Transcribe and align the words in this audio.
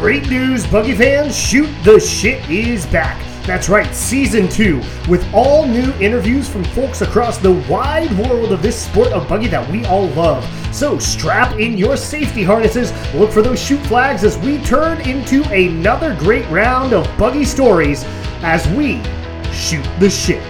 Great 0.00 0.30
news, 0.30 0.66
Buggy 0.66 0.94
fans! 0.94 1.36
Shoot 1.36 1.68
the 1.84 2.00
Shit 2.00 2.48
is 2.48 2.86
back. 2.86 3.22
That's 3.44 3.68
right, 3.68 3.94
season 3.94 4.48
two, 4.48 4.78
with 5.10 5.22
all 5.34 5.66
new 5.66 5.92
interviews 6.00 6.48
from 6.48 6.64
folks 6.64 7.02
across 7.02 7.36
the 7.36 7.52
wide 7.68 8.10
world 8.12 8.50
of 8.50 8.62
this 8.62 8.82
sport 8.82 9.08
of 9.08 9.28
buggy 9.28 9.48
that 9.48 9.70
we 9.70 9.84
all 9.84 10.06
love. 10.12 10.42
So 10.74 10.98
strap 10.98 11.58
in 11.60 11.76
your 11.76 11.98
safety 11.98 12.42
harnesses, 12.42 12.94
look 13.12 13.30
for 13.30 13.42
those 13.42 13.62
shoot 13.62 13.76
flags 13.88 14.24
as 14.24 14.38
we 14.38 14.56
turn 14.64 15.02
into 15.02 15.44
another 15.50 16.16
great 16.16 16.48
round 16.48 16.94
of 16.94 17.06
buggy 17.18 17.44
stories 17.44 18.02
as 18.42 18.66
we 18.68 19.02
shoot 19.52 19.86
the 19.98 20.08
shit. 20.08 20.42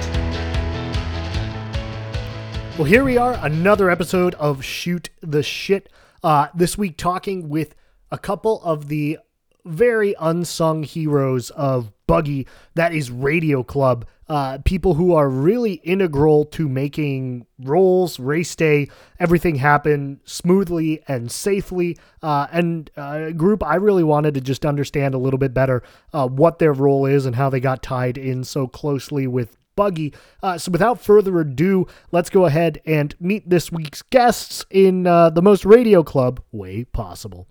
Well, 2.79 2.85
here 2.85 3.03
we 3.03 3.17
are, 3.17 3.37
another 3.43 3.91
episode 3.91 4.37
of 4.37 4.65
Shoot 4.65 5.11
the 5.21 5.43
Shit. 5.43 5.89
Uh, 6.23 6.47
this 6.55 6.79
week, 6.79 6.97
talking 6.97 7.49
with 7.49 7.75
a 8.13 8.19
couple 8.19 8.63
of 8.63 8.87
the 8.87 9.19
very 9.65 10.15
unsung 10.21 10.83
heroes 10.83 11.51
of 11.51 11.93
buggy 12.07 12.47
that 12.75 12.93
is 12.93 13.11
radio 13.11 13.63
club 13.63 14.05
uh, 14.31 14.59
people 14.65 14.95
who 14.95 15.13
are 15.13 15.29
really 15.29 15.75
integral 15.75 16.45
to 16.45 16.69
making 16.69 17.45
rolls 17.59 18.21
race 18.21 18.55
day 18.55 18.89
everything 19.19 19.57
happen 19.57 20.21
smoothly 20.25 21.03
and 21.09 21.33
safely. 21.33 21.99
Uh, 22.23 22.47
and 22.53 22.91
uh, 22.97 23.27
a 23.27 23.33
group 23.33 23.63
i 23.65 23.75
really 23.75 24.05
wanted 24.05 24.35
to 24.35 24.41
just 24.41 24.65
understand 24.65 25.15
a 25.15 25.19
little 25.19 25.39
bit 25.39 25.53
better 25.53 25.83
uh, 26.13 26.29
what 26.29 26.61
their 26.61 26.73
role 26.73 27.07
is 27.07 27.27
and 27.27 27.35
how 27.35 27.51
they 27.51 27.59
got 27.61 27.83
tied 27.83 28.17
in 28.17 28.45
so 28.45 28.67
closely 28.69 29.27
with 29.27 29.57
buggy. 29.75 30.15
Uh, 30.43 30.57
so 30.59 30.71
without 30.71 31.01
further 31.01 31.41
ado 31.41 31.87
let's 32.13 32.31
go 32.31 32.47
ahead 32.47 32.81
and 32.87 33.17
meet 33.19 33.49
this 33.51 33.73
week's 33.73 34.03
guests 34.03 34.65
in 34.71 35.07
uh, 35.09 35.29
the 35.31 35.43
most 35.43 35.65
radio 35.65 36.05
club 36.05 36.41
way 36.53 36.85
possible 36.85 37.49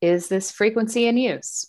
is 0.00 0.28
this 0.28 0.50
frequency 0.50 1.06
in 1.06 1.16
use? 1.16 1.66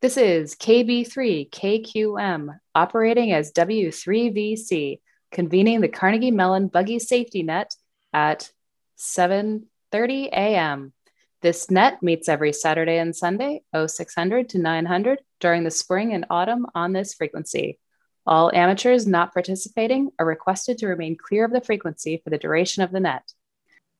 This 0.00 0.16
is 0.16 0.54
KB3KQM 0.56 2.58
operating 2.74 3.32
as 3.32 3.52
W3VC, 3.52 5.00
convening 5.32 5.80
the 5.80 5.88
Carnegie 5.88 6.30
Mellon 6.30 6.68
Buggy 6.68 6.98
Safety 6.98 7.42
Net 7.42 7.74
at 8.12 8.50
7:30 8.98 10.28
a.m. 10.28 10.92
This 11.40 11.70
net 11.70 12.02
meets 12.02 12.28
every 12.28 12.52
Saturday 12.52 12.98
and 12.98 13.14
Sunday, 13.14 13.62
0600 13.74 14.48
to 14.50 14.58
900, 14.58 15.20
during 15.40 15.64
the 15.64 15.70
spring 15.70 16.12
and 16.12 16.26
autumn 16.30 16.66
on 16.74 16.92
this 16.92 17.14
frequency. 17.14 17.78
All 18.26 18.54
amateurs 18.54 19.06
not 19.06 19.34
participating 19.34 20.10
are 20.18 20.26
requested 20.26 20.78
to 20.78 20.86
remain 20.86 21.16
clear 21.16 21.44
of 21.44 21.52
the 21.52 21.60
frequency 21.60 22.20
for 22.22 22.30
the 22.30 22.38
duration 22.38 22.82
of 22.82 22.92
the 22.92 23.00
net. 23.00 23.32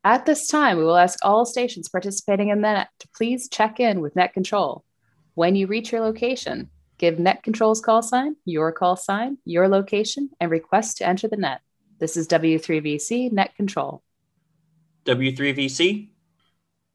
At 0.07 0.27
this 0.27 0.49
time, 0.49 0.77
we 0.77 0.85
will 0.85 0.99
ask 0.99 1.19
all 1.23 1.47
stations 1.47 1.89
participating 1.89 2.51
in 2.51 2.61
the 2.61 2.71
net 2.75 2.89
to 2.99 3.09
please 3.17 3.49
check 3.49 3.81
in 3.81 4.03
with 4.03 4.15
Net 4.15 4.35
Control. 4.35 4.85
When 5.33 5.57
you 5.57 5.67
reach 5.67 5.93
your 5.93 6.03
location, 6.03 6.69
give 6.99 7.19
Net 7.19 7.43
Control's 7.43 7.81
call 7.81 8.03
sign, 8.03 8.37
your 8.45 8.71
call 8.71 8.97
sign, 8.97 9.39
your 9.47 9.67
location, 9.67 10.29
and 10.39 10.51
request 10.51 10.99
to 10.99 11.07
enter 11.07 11.27
the 11.27 11.39
net. 11.39 11.63
This 12.01 12.19
is 12.19 12.29
W3VC 12.29 13.33
Net 13.33 13.57
Control. 13.57 14.03
W3VC? 15.07 16.11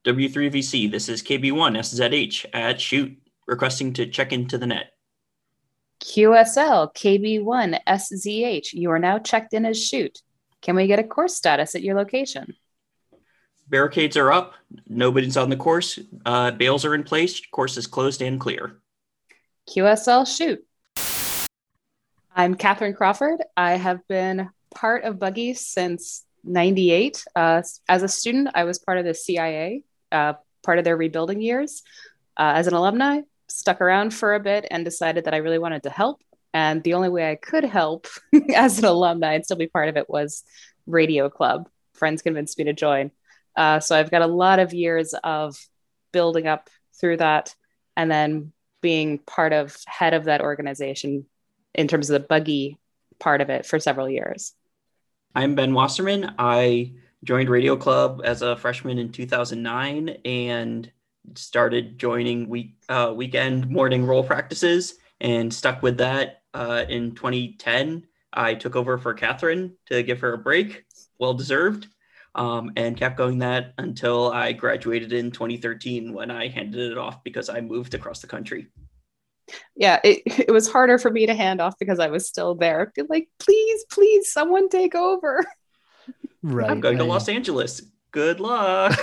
W3VC, 0.06 0.92
this 0.92 1.10
is 1.10 1.23
KB1SZH 1.23 2.46
at 2.54 2.80
Shoot, 2.80 3.18
requesting 3.48 3.92
to 3.94 4.06
check 4.06 4.32
into 4.32 4.60
the 4.60 4.68
net. 4.68 4.92
QSL 6.04 6.94
KB1SZH, 6.94 8.73
you 8.73 8.92
are 8.92 9.00
now 9.00 9.18
checked 9.18 9.56
in 9.56 9.66
as 9.66 9.84
Shoot. 9.84 10.22
Can 10.62 10.76
we 10.76 10.86
get 10.86 11.00
a 11.00 11.04
course 11.04 11.34
status 11.36 11.73
at 11.73 11.82
your 11.82 11.96
location? 11.96 12.54
Barricades 13.70 14.17
are 14.17 14.31
up. 14.31 14.53
Nobody's 14.88 15.38
on 15.38 15.50
the 15.50 15.56
course. 15.56 16.00
Uh, 16.25 16.52
bails 16.52 16.86
are 16.86 16.95
in 16.95 17.03
place. 17.03 17.39
Course 17.52 17.78
is 17.78 17.88
closed 17.88 18.22
and 18.22 18.39
clear. 18.39 18.80
QSL 19.70 20.26
shoot. 20.26 20.66
I'm 22.36 22.55
Catherine 22.55 22.94
Crawford. 22.94 23.42
I 23.55 23.73
have 23.73 24.08
been 24.08 24.49
part 24.73 25.04
of 25.04 25.20
Buggy 25.20 25.54
since 25.54 26.26
98. 26.44 27.26
Uh, 27.36 27.61
as 27.88 28.04
a 28.04 28.08
student, 28.08 28.49
I 28.55 28.64
was 28.64 28.80
part 28.80 28.98
of 28.98 29.05
the 29.05 29.14
CIA, 29.14 29.83
uh, 30.11 30.33
part 30.64 30.80
of 30.80 30.86
their 30.86 30.98
rebuilding 30.98 31.42
years. 31.42 31.83
Uh, 32.38 32.54
as 32.55 32.67
an 32.67 32.73
alumni, 32.73 33.21
stuck 33.48 33.82
around 33.82 34.14
for 34.14 34.36
a 34.36 34.39
bit 34.39 34.65
and 34.71 34.86
decided 34.86 35.26
that 35.26 35.33
I 35.33 35.38
really 35.38 35.60
wanted 35.60 35.83
to 35.83 35.89
help. 35.89 36.21
And 36.54 36.82
the 36.83 36.94
only 36.94 37.10
way 37.10 37.30
I 37.30 37.36
could 37.36 37.64
help 37.64 38.08
as 38.55 38.80
an 38.80 38.86
alumni 38.86 39.33
and 39.33 39.45
still 39.45 39.58
be 39.58 39.67
part 39.67 39.89
of 39.89 39.98
it 39.98 40.10
was 40.10 40.44
Radio 40.88 41.30
Club. 41.30 41.70
Friends 41.94 42.21
convinced 42.21 42.58
me 42.58 42.64
to 42.65 42.73
join. 42.73 43.11
Uh, 43.59 43.81
so 43.81 43.93
I've 43.93 44.09
got 44.09 44.21
a 44.21 44.27
lot 44.27 44.59
of 44.59 44.73
years 44.73 45.14
of 45.21 45.58
building 46.14 46.47
up 46.47 46.70
through 46.97 47.17
that 47.17 47.53
and 47.97 48.09
then 48.09 48.53
being 48.81 49.17
part 49.17 49.52
of 49.52 49.75
head 49.86 50.14
of 50.14 50.23
that 50.25 50.39
organization 50.39 51.25
in 51.75 51.89
terms 51.89 52.09
of 52.09 52.21
the 52.21 52.25
buggy 52.25 52.77
part 53.20 53.42
of 53.42 53.49
it 53.49 53.65
for 53.65 53.77
several 53.77 54.09
years. 54.09 54.53
I'm 55.36 55.55
Ben 55.55 55.73
Wasserman. 55.73 56.36
I 56.39 56.93
joined 57.25 57.49
Radio 57.49 57.75
Club 57.75 58.21
as 58.23 58.42
a 58.43 58.55
freshman 58.55 58.97
in 58.97 59.11
2009 59.11 60.08
and 60.23 60.89
started 61.36 61.99
joining 61.99 62.47
week 62.47 62.76
uh, 62.87 63.11
weekend 63.14 63.70
morning 63.70 64.05
roll 64.05 64.23
practices 64.23 64.95
and 65.20 65.53
stuck 65.53 65.83
with 65.83 65.97
that 65.97 66.43
uh, 66.53 66.86
in 66.87 67.14
2010. 67.14 68.08
I 68.31 68.53
took 68.53 68.77
over 68.77 68.97
for 68.97 69.14
Catherine 69.14 69.73
to 69.87 70.02
give 70.02 70.21
her 70.21 70.31
a 70.31 70.37
break, 70.37 70.86
well 71.20 71.33
deserved 71.33 71.89
um, 72.39 72.72
and 72.77 72.95
kept 72.95 73.17
going 73.17 73.39
that 73.39 73.73
until 73.77 74.32
I 74.32 74.54
graduated 74.54 75.11
in 75.11 75.30
2013 75.30 76.14
when 76.14 76.32
I 76.32 76.48
handed 76.48 76.92
it 76.92 76.98
off 76.98 77.22
because 77.23 77.50
I 77.50 77.60
moved 77.60 77.94
across 77.94 78.22
the 78.22 78.27
country. 78.27 78.67
Yeah, 79.76 80.00
it, 80.04 80.22
it 80.26 80.52
was 80.52 80.72
harder 80.72 80.98
for 80.98 81.11
me 81.11 81.26
to 81.26 81.36
hand 81.36 81.60
off 81.60 81.76
because 81.77 82.00
I 82.00 82.08
was 82.08 82.27
still 82.27 82.55
there. 82.55 82.94
Like, 83.10 83.27
please, 83.39 83.86
please, 83.92 84.32
someone 84.32 84.70
take 84.70 84.95
over. 84.95 85.45
Right. 86.42 86.72
I'm 86.72 86.80
going 86.80 86.98
to 87.00 87.04
Los 87.04 87.27
Angeles. 87.27 87.82
Good 88.11 88.39
luck. 88.39 88.98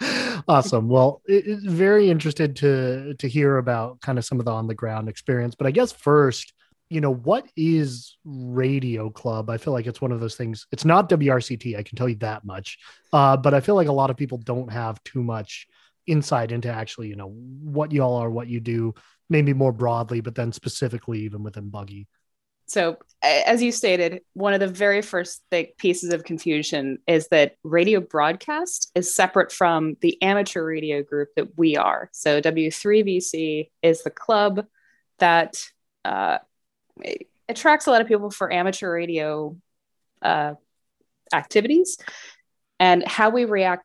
awesome. 0.48 0.88
Well, 0.88 1.20
it's 1.26 1.62
very 1.62 2.08
interested 2.08 2.56
to 2.56 3.12
to 3.18 3.28
hear 3.28 3.58
about 3.58 4.00
kind 4.00 4.18
of 4.18 4.24
some 4.24 4.38
of 4.38 4.46
the 4.46 4.52
on 4.52 4.68
the 4.68 4.74
ground 4.74 5.10
experience. 5.10 5.54
But 5.54 5.66
I 5.66 5.70
guess 5.70 5.92
first, 5.92 6.54
you 6.94 7.00
know, 7.00 7.12
what 7.12 7.48
is 7.56 8.16
Radio 8.24 9.10
Club? 9.10 9.50
I 9.50 9.56
feel 9.56 9.72
like 9.72 9.88
it's 9.88 10.00
one 10.00 10.12
of 10.12 10.20
those 10.20 10.36
things. 10.36 10.68
It's 10.70 10.84
not 10.84 11.08
WRCT, 11.08 11.76
I 11.76 11.82
can 11.82 11.96
tell 11.96 12.08
you 12.08 12.14
that 12.16 12.44
much. 12.44 12.78
Uh, 13.12 13.36
but 13.36 13.52
I 13.52 13.58
feel 13.60 13.74
like 13.74 13.88
a 13.88 13.92
lot 13.92 14.10
of 14.10 14.16
people 14.16 14.38
don't 14.38 14.70
have 14.70 15.02
too 15.02 15.20
much 15.20 15.66
insight 16.06 16.52
into 16.52 16.68
actually, 16.68 17.08
you 17.08 17.16
know, 17.16 17.30
what 17.30 17.90
y'all 17.90 18.14
are, 18.14 18.30
what 18.30 18.46
you 18.46 18.60
do, 18.60 18.94
maybe 19.28 19.52
more 19.52 19.72
broadly, 19.72 20.20
but 20.20 20.36
then 20.36 20.52
specifically 20.52 21.22
even 21.22 21.42
within 21.42 21.68
Buggy. 21.68 22.06
So, 22.66 22.98
as 23.22 23.60
you 23.60 23.72
stated, 23.72 24.20
one 24.34 24.54
of 24.54 24.60
the 24.60 24.68
very 24.68 25.02
first 25.02 25.42
big 25.50 25.76
pieces 25.76 26.12
of 26.12 26.22
confusion 26.22 26.98
is 27.08 27.26
that 27.28 27.56
radio 27.64 28.00
broadcast 28.00 28.92
is 28.94 29.12
separate 29.12 29.50
from 29.50 29.96
the 30.00 30.22
amateur 30.22 30.64
radio 30.64 31.02
group 31.02 31.30
that 31.34 31.58
we 31.58 31.76
are. 31.76 32.08
So, 32.12 32.40
W3VC 32.40 33.70
is 33.82 34.02
the 34.04 34.10
club 34.10 34.64
that 35.18 35.66
uh, 36.04 36.38
attracts 37.48 37.86
a 37.86 37.90
lot 37.90 38.00
of 38.00 38.08
people 38.08 38.30
for 38.30 38.52
amateur 38.52 38.92
radio 38.92 39.56
uh, 40.22 40.54
activities. 41.32 41.98
And 42.80 43.06
how 43.06 43.30
we 43.30 43.44
react 43.44 43.84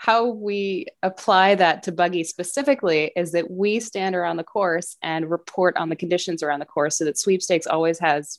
how 0.00 0.28
we 0.28 0.86
apply 1.02 1.54
that 1.56 1.82
to 1.82 1.92
buggy 1.92 2.24
specifically 2.24 3.12
is 3.14 3.32
that 3.32 3.50
we 3.50 3.78
stand 3.80 4.16
around 4.16 4.38
the 4.38 4.42
course 4.44 4.96
and 5.02 5.30
report 5.30 5.76
on 5.76 5.90
the 5.90 5.96
conditions 5.96 6.42
around 6.42 6.60
the 6.60 6.64
course 6.64 6.96
so 6.96 7.04
that 7.04 7.18
sweepstakes 7.18 7.66
always 7.66 7.98
has 7.98 8.38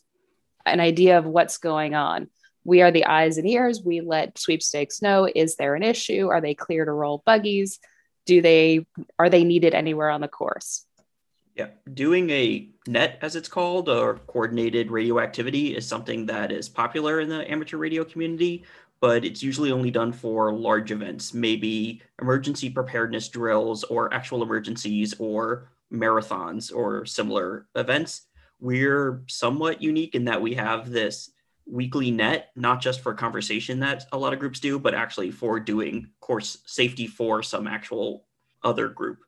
an 0.65 0.79
idea 0.79 1.19
of 1.19 1.25
what's 1.27 1.59
going 1.59 1.93
on. 1.93 2.29
We 2.63 2.81
are 2.81 2.89
the 2.89 3.05
eyes 3.05 3.37
and 3.37 3.47
ears. 3.47 3.79
We 3.85 4.01
let 4.01 4.39
sweepstakes 4.39 5.03
know 5.03 5.29
is 5.35 5.55
there 5.55 5.75
an 5.75 5.83
issue? 5.83 6.29
Are 6.29 6.41
they 6.41 6.55
clear 6.55 6.83
to 6.83 6.91
roll 6.91 7.21
buggies? 7.27 7.79
Do 8.25 8.41
they 8.41 8.87
are 9.19 9.29
they 9.29 9.43
needed 9.43 9.75
anywhere 9.75 10.09
on 10.09 10.21
the 10.21 10.27
course 10.27 10.87
yeah, 11.61 11.93
doing 11.93 12.29
a 12.31 12.69
net, 12.87 13.19
as 13.21 13.35
it's 13.35 13.47
called, 13.47 13.87
or 13.87 14.17
coordinated 14.27 14.89
radioactivity 14.89 15.75
is 15.75 15.87
something 15.87 16.25
that 16.25 16.51
is 16.51 16.67
popular 16.67 17.19
in 17.19 17.29
the 17.29 17.49
amateur 17.51 17.77
radio 17.77 18.03
community, 18.03 18.63
but 18.99 19.23
it's 19.23 19.43
usually 19.43 19.71
only 19.71 19.91
done 19.91 20.11
for 20.11 20.53
large 20.53 20.91
events, 20.91 21.33
maybe 21.33 22.01
emergency 22.19 22.69
preparedness 22.69 23.29
drills 23.29 23.83
or 23.85 24.11
actual 24.13 24.41
emergencies 24.41 25.13
or 25.19 25.69
marathons 25.93 26.73
or 26.73 27.05
similar 27.05 27.67
events. 27.75 28.27
We're 28.59 29.23
somewhat 29.27 29.81
unique 29.81 30.15
in 30.15 30.25
that 30.25 30.41
we 30.41 30.55
have 30.55 30.89
this 30.89 31.31
weekly 31.67 32.09
net, 32.09 32.49
not 32.55 32.81
just 32.81 33.01
for 33.01 33.13
conversation 33.13 33.79
that 33.81 34.05
a 34.11 34.17
lot 34.17 34.33
of 34.33 34.39
groups 34.39 34.59
do, 34.59 34.79
but 34.79 34.95
actually 34.95 35.31
for 35.31 35.59
doing 35.59 36.09
course 36.21 36.57
safety 36.65 37.05
for 37.05 37.43
some 37.43 37.67
actual 37.67 38.25
other 38.63 38.87
group 38.87 39.19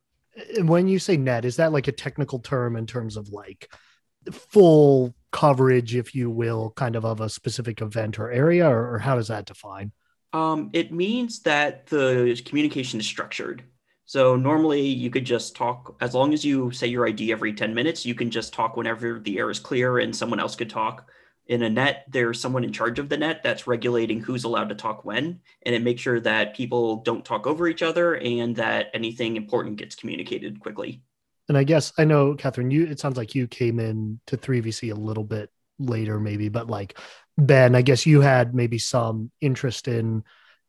when 0.60 0.88
you 0.88 1.00
say 1.00 1.18
net, 1.18 1.46
is 1.46 1.58
that 1.58 1.72
like 1.72 1.88
a 1.88 1.92
technical 1.92 2.40
term 2.40 2.76
in 2.76 2.86
terms 2.86 3.18
of 3.18 3.30
like 3.30 3.72
full 4.32 5.14
coverage, 5.32 5.96
if 5.96 6.16
you 6.16 6.30
will, 6.30 6.72
kind 6.76 6.96
of 6.96 7.06
of 7.06 7.22
a 7.22 7.30
specific 7.30 7.82
event 7.82 8.20
or 8.20 8.32
area, 8.32 8.68
or, 8.68 8.96
or 8.96 9.00
how 9.00 9.16
does 9.16 9.28
that 9.28 9.46
define? 9.46 9.92
Um, 10.32 10.70
it 10.74 10.92
means 10.92 11.42
that 11.42 11.86
the 11.88 12.42
communication 12.46 13.00
is 13.00 13.06
structured. 13.06 13.64
So 14.06 14.36
normally 14.36 14.82
you 14.82 15.10
could 15.10 15.26
just 15.26 15.56
talk 15.56 15.96
as 16.02 16.14
long 16.14 16.34
as 16.34 16.44
you 16.44 16.72
say 16.72 16.88
your 16.88 17.08
ID 17.08 17.32
every 17.32 17.54
10 17.54 17.74
minutes, 17.74 18.06
you 18.06 18.16
can 18.16 18.30
just 18.30 18.54
talk 18.54 18.76
whenever 18.76 19.20
the 19.20 19.38
air 19.38 19.50
is 19.50 19.60
clear 19.60 20.00
and 20.00 20.16
someone 20.16 20.40
else 20.40 20.56
could 20.56 20.70
talk. 20.70 21.10
In 21.48 21.62
a 21.62 21.70
net, 21.70 22.06
there's 22.10 22.40
someone 22.40 22.64
in 22.64 22.72
charge 22.72 23.00
of 23.00 23.10
the 23.10 23.18
net 23.18 23.42
that's 23.44 23.68
regulating 23.68 24.22
who's 24.22 24.46
allowed 24.46 24.70
to 24.70 24.76
talk 24.76 25.04
when, 25.04 25.42
and 25.64 25.76
it 25.76 25.82
makes 25.82 26.02
sure 26.02 26.20
that 26.22 26.56
people 26.56 26.98
don't 26.98 27.26
talk 27.26 27.46
over 27.46 27.68
each 27.68 27.82
other 27.82 28.16
and 28.16 28.56
that 28.56 28.88
anything 28.94 29.36
important 29.36 29.76
gets 29.76 29.96
communicated 29.96 30.60
quickly. 30.60 31.02
And 31.50 31.58
I 31.58 31.66
guess 31.66 31.92
I 31.98 32.06
know, 32.06 32.36
Catherine, 32.36 32.72
you 32.72 32.86
it 32.86 33.00
sounds 33.00 33.18
like 33.18 33.36
you 33.36 33.48
came 33.48 33.80
in 33.80 34.20
to 34.28 34.38
3VC 34.38 34.92
a 34.92 34.96
little 34.96 35.26
bit 35.26 35.50
later, 35.80 36.20
maybe, 36.20 36.48
but 36.48 36.70
like 36.70 36.98
Ben, 37.38 37.76
I 37.76 37.82
guess 37.82 38.06
you 38.06 38.22
had 38.22 38.56
maybe 38.56 38.78
some 38.78 39.32
interest 39.42 39.88
in 39.88 40.24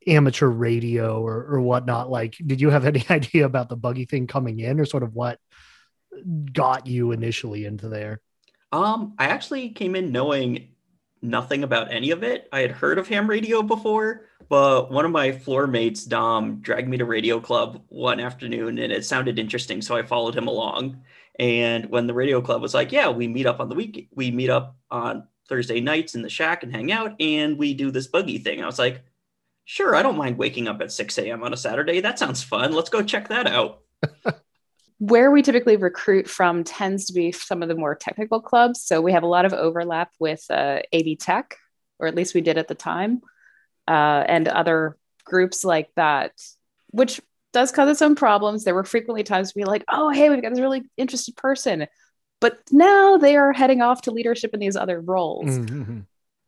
amateur 0.06 0.49
radio 0.49 1.21
or, 1.21 1.44
or 1.47 1.61
whatnot. 1.61 2.11
Like, 2.11 2.37
did 2.44 2.61
you 2.61 2.71
have 2.71 2.87
any 2.87 3.05
idea 3.11 3.44
about 3.44 3.69
the 3.69 3.76
buggy 3.76 4.06
thing 4.06 4.26
coming 4.26 4.61
in 4.61 4.81
or 4.81 4.85
sort 4.85 5.03
of 5.03 5.15
what 5.15 5.38
got 6.53 6.87
you 6.87 7.12
initially 7.12 7.65
into 7.65 7.88
there? 7.88 8.21
Um, 8.75 9.15
I 9.21 9.26
actually 9.26 9.69
came 9.69 9.94
in 9.94 10.11
knowing 10.11 10.67
nothing 11.23 11.62
about 11.62 11.93
any 11.93 12.11
of 12.11 12.25
it. 12.25 12.49
I 12.53 12.59
had 12.59 12.73
heard 12.73 12.99
of 12.99 13.06
ham 13.06 13.31
radio 13.31 13.62
before, 13.62 14.23
but 14.49 14.91
one 14.91 15.05
of 15.05 15.12
my 15.12 15.31
floor 15.31 15.69
mates, 15.69 16.05
Dom, 16.05 16.56
dragged 16.61 16.88
me 16.88 16.97
to 16.97 17.05
Radio 17.05 17.38
Club 17.38 17.81
one 17.88 18.19
afternoon 18.19 18.81
and 18.81 18.93
it 18.93 19.05
sounded 19.05 19.38
interesting. 19.38 19.81
So 19.81 19.97
I 19.97 20.03
followed 20.03 20.35
him 20.35 20.49
along. 20.49 21.00
And 21.38 21.88
when 21.88 22.09
the 22.09 22.15
Radio 22.15 22.41
Club 22.41 22.61
was 22.61 22.75
like, 22.75 22.91
yeah, 22.91 23.09
we 23.09 23.29
meet 23.29 23.47
up 23.47 23.61
on 23.61 23.69
the 23.69 23.76
week, 23.76 24.09
we 24.12 24.32
meet 24.32 24.50
up 24.50 24.76
on 24.91 25.29
Thursday 25.49 25.81
nights 25.81 26.17
in 26.17 26.23
the 26.23 26.29
shack 26.29 26.65
and 26.65 26.75
hang 26.75 26.91
out 26.91 27.15
and 27.21 27.56
we 27.56 27.75
do 27.75 27.93
this 27.93 28.09
buggy 28.09 28.38
thing. 28.38 28.61
I 28.61 28.67
was 28.67 28.81
like, 28.81 29.05
sure, 29.67 29.94
I 29.94 30.03
don't 30.03 30.19
mind 30.19 30.37
waking 30.37 30.67
up 30.67 30.81
at 30.81 30.91
6 30.91 31.17
a.m. 31.19 31.44
on 31.44 31.53
a 31.53 31.56
Saturday. 31.56 32.00
That 32.00 32.19
sounds 32.19 32.43
fun. 32.43 32.73
Let's 32.73 32.91
go 32.91 33.05
check 33.05 33.29
that 33.29 33.47
out. 33.47 33.82
Where 34.99 35.31
we 35.31 35.43
typically 35.43 35.76
recruit 35.76 36.29
from 36.29 36.64
tends 36.64 37.06
to 37.06 37.12
be 37.12 37.32
some 37.32 37.62
of 37.62 37.69
the 37.69 37.75
more 37.75 37.94
technical 37.94 38.41
clubs. 38.41 38.85
So 38.85 39.00
we 39.00 39.12
have 39.12 39.25
a 39.25 39.29
lot 39.29 39.44
of 39.44 39.52
overlap 39.52 40.11
with 40.19 40.44
uh, 40.50 40.81
AV 40.94 41.19
Tech, 41.19 41.56
or 41.99 42.06
at 42.06 42.14
least 42.14 42.35
we 42.35 42.41
did 42.41 42.58
at 42.58 42.69
the 42.69 42.75
time, 42.75 43.20
uh, 43.88 44.25
and 44.26 44.46
other 44.49 44.96
groups 45.25 45.64
like 45.64 45.91
that, 45.96 46.32
which 46.91 47.20
does 47.52 47.73
cause 47.73 47.88
its 47.88 48.02
own 48.02 48.14
problems. 48.14 48.64
There 48.64 48.75
were 48.75 48.85
frequently 48.85 49.23
times 49.23 49.49
to 49.49 49.58
be 49.58 49.64
like, 49.64 49.85
oh, 49.88 50.11
hey, 50.11 50.29
we've 50.29 50.43
got 50.43 50.50
this 50.50 50.61
really 50.61 50.82
interested 50.97 51.37
person. 51.37 51.87
But 52.40 52.58
now 52.70 53.17
they 53.17 53.37
are 53.37 53.52
heading 53.52 53.81
off 53.81 54.02
to 54.02 54.11
leadership 54.11 54.52
in 54.52 54.61
these 54.61 54.76
other 54.76 55.00
roles. 55.00 55.47
Mm-hmm. 55.47 56.00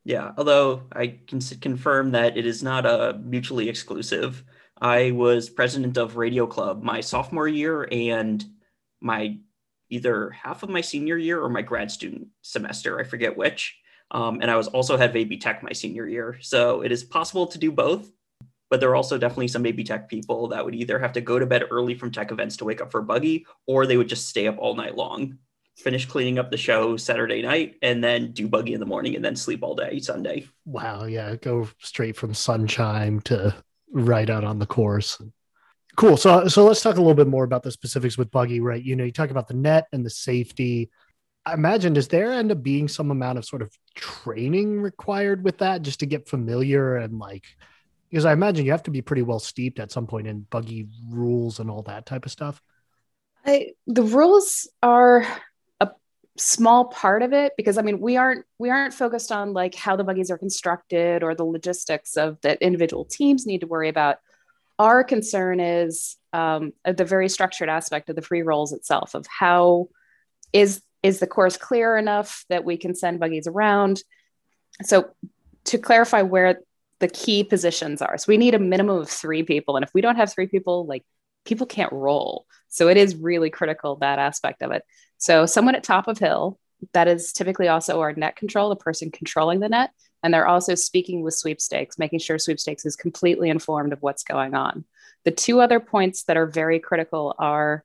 Yeah, 0.05 0.33
although 0.37 0.83
I 0.93 1.19
can 1.27 1.41
confirm 1.41 2.13
that 2.13 2.37
it 2.37 2.47
is 2.47 2.63
not 2.63 2.87
a 2.87 3.19
mutually 3.25 3.69
exclusive. 3.69 4.45
I 4.81 5.13
was 5.13 5.49
president 5.49 5.97
of 5.97 6.17
Radio 6.17 6.47
Club 6.47 6.83
my 6.83 7.01
sophomore 7.01 7.49
year 7.49 7.89
and 7.91 8.45
my 9.01 9.39
either 9.89 10.31
half 10.31 10.63
of 10.63 10.69
my 10.69 10.81
senior 10.81 11.17
year 11.17 11.41
or 11.41 11.49
my 11.49 11.63
grad 11.63 11.91
student 11.91 12.29
semester. 12.43 12.99
I 12.99 13.05
forget 13.05 13.37
which. 13.37 13.79
Um, 14.11 14.41
and 14.41 14.51
I 14.51 14.57
was 14.57 14.69
also 14.69 14.97
head 14.97 15.11
of 15.11 15.17
AV 15.17 15.41
Tech 15.41 15.63
my 15.63 15.73
senior 15.73 16.07
year. 16.07 16.39
So 16.41 16.83
it 16.83 16.93
is 16.93 17.05
possible 17.05 17.47
to 17.49 17.59
do 17.59 17.73
both. 17.73 18.11
But 18.69 18.81
there 18.81 18.91
are 18.91 18.97
also 18.97 19.17
definitely 19.17 19.49
some 19.49 19.65
AV 19.65 19.85
Tech 19.85 20.09
people 20.09 20.49
that 20.49 20.65
would 20.65 20.75
either 20.75 20.99
have 20.99 21.13
to 21.13 21.21
go 21.21 21.39
to 21.39 21.47
bed 21.47 21.65
early 21.71 21.95
from 21.95 22.11
tech 22.11 22.33
events 22.33 22.57
to 22.57 22.65
wake 22.65 22.81
up 22.81 22.91
for 22.91 23.01
buggy, 23.01 23.47
or 23.67 23.87
they 23.87 23.97
would 23.97 24.09
just 24.09 24.29
stay 24.29 24.49
up 24.49 24.57
all 24.59 24.75
night 24.75 24.97
long 24.97 25.39
finish 25.77 26.07
cleaning 26.07 26.39
up 26.39 26.51
the 26.51 26.57
show 26.57 26.97
Saturday 26.97 27.43
night, 27.43 27.77
and 27.83 28.03
then 28.03 28.33
do 28.33 28.49
buggy 28.49 28.73
in 28.73 28.81
the 28.81 28.87
morning, 28.87 29.15
and 29.15 29.25
then 29.25 29.37
sleep 29.37 29.63
all 29.63 29.75
day 29.75 29.99
Sunday. 29.99 30.49
Wow, 30.65 31.05
yeah, 31.05 31.37
go 31.37 31.69
straight 31.81 32.17
from 32.17 32.35
sunshine 32.35 33.21
to 33.25 33.55
right 33.93 34.29
out 34.29 34.45
on 34.45 34.59
the 34.59 34.67
course. 34.67 35.21
Cool. 35.97 36.17
So, 36.17 36.47
so 36.49 36.65
let's 36.65 36.83
talk 36.83 36.97
a 36.97 37.01
little 37.01 37.15
bit 37.15 37.27
more 37.27 37.45
about 37.45 37.63
the 37.63 37.71
specifics 37.71 38.19
with 38.19 38.31
buggy. 38.31 38.61
Right, 38.61 38.83
you 38.83 38.97
know, 38.97 39.05
you 39.05 39.13
talk 39.13 39.31
about 39.31 39.49
the 39.49 39.55
net 39.55 39.87
and 39.93 40.05
the 40.05 40.11
safety. 40.11 40.91
I 41.45 41.55
imagine 41.55 41.93
does 41.93 42.09
there 42.09 42.33
end 42.33 42.51
up 42.51 42.63
being 42.63 42.89
some 42.89 43.11
amount 43.11 43.39
of 43.39 43.45
sort 43.45 43.63
of 43.63 43.71
training 43.95 44.81
required 44.81 45.45
with 45.45 45.59
that, 45.59 45.83
just 45.83 46.01
to 46.01 46.07
get 46.07 46.29
familiar 46.29 46.97
and 46.97 47.19
like. 47.19 47.45
Because 48.11 48.25
I 48.25 48.33
imagine 48.33 48.65
you 48.65 48.73
have 48.73 48.83
to 48.85 48.91
be 48.91 49.03
pretty 49.03 49.23
well 49.23 49.39
steeped 49.39 49.81
at 49.81 49.91
some 49.91 50.07
point 50.07 50.27
in 50.27 50.41
buggy 50.41 50.87
rules 51.09 51.61
and 51.61 51.71
all 51.71 51.83
that 51.83 52.07
type 52.07 52.25
of 52.25 52.33
stuff. 52.33 52.61
I, 53.45 53.73
the 53.87 54.03
rules 54.03 54.69
are 54.83 55.27
small 56.39 56.87
part 56.87 57.23
of 57.23 57.33
it 57.33 57.53
because 57.57 57.79
i 57.79 57.83
mean 57.83 58.01
we 58.01 58.17
aren't 58.17 58.45
we 58.59 58.71
aren't 58.71 58.95
focused 58.95 59.33
on 59.33 59.53
like 59.53 59.75
how 59.75 59.97
the 59.97 60.05
buggies 60.05 60.31
are 60.31 60.39
constructed 60.39 61.23
or 61.23 61.35
the 61.35 61.45
logistics 61.45 62.17
of 62.17 62.41
that 62.43 62.61
individual 62.61 63.05
teams 63.05 63.47
need 63.47 63.61
to 63.61 63.67
worry 63.67 63.89
about. 63.89 64.19
Our 64.79 65.05
concern 65.05 65.61
is 65.61 66.17
um, 66.33 66.73
the 66.85 67.05
very 67.05 67.29
structured 67.29 67.69
aspect 67.69 68.11
of 68.11 68.17
the 68.17 68.23
free 68.23 68.43
rolls 68.43 68.73
itself 68.73 69.15
of 69.15 69.27
how 69.27 69.89
is 70.53 70.83
is 71.03 71.21
the 71.21 71.27
course 71.27 71.57
clear 71.57 71.97
enough 71.97 72.45
that 72.49 72.65
we 72.65 72.77
can 72.77 72.95
send 72.95 73.21
buggies 73.21 73.47
around? 73.47 74.03
So 74.83 75.11
to 75.65 75.79
clarify 75.79 76.23
where 76.23 76.61
the 76.99 77.09
key 77.09 77.45
positions 77.45 78.01
are 78.01 78.17
so 78.17 78.25
we 78.29 78.39
need 78.39 78.55
a 78.55 78.59
minimum 78.59 78.99
of 78.99 79.11
three 79.11 79.43
people 79.43 79.77
and 79.77 79.85
if 79.85 79.93
we 79.93 80.01
don't 80.01 80.17
have 80.17 80.33
three 80.33 80.47
people 80.47 80.87
like 80.87 81.05
people 81.45 81.67
can't 81.67 81.93
roll. 81.93 82.47
So 82.69 82.89
it 82.89 82.97
is 82.97 83.17
really 83.17 83.51
critical 83.51 83.97
that 83.97 84.19
aspect 84.19 84.63
of 84.63 84.73
it 84.73 84.83
so 85.19 85.47
someone 85.47 85.75
at 85.75 85.85
top 85.85 86.09
of 86.09 86.19
hill, 86.19 86.59
that 86.93 87.09
is 87.09 87.33
typically 87.33 87.69
also 87.69 88.01
our 88.01 88.13
net 88.13 88.37
control, 88.37 88.69
the 88.69 88.77
person 88.77 89.11
controlling 89.11 89.61
the 89.61 89.69
net. 89.69 89.91
And 90.23 90.33
they're 90.33 90.47
also 90.47 90.75
speaking 90.75 91.23
with 91.23 91.35
sweepstakes, 91.35 91.99
making 91.99 92.19
sure 92.19 92.39
sweepstakes 92.39 92.85
is 92.85 92.97
completely 92.97 93.49
informed 93.49 93.93
of 93.93 94.03
what's 94.03 94.25
going 94.25 94.55
on. 94.55 94.85
The 95.25 95.31
two 95.31 95.61
other 95.61 95.81
points 95.81 96.25
that 96.25 96.37
are 96.37 96.47
very 96.47 96.79
critical 96.79 97.35
are 97.39 97.85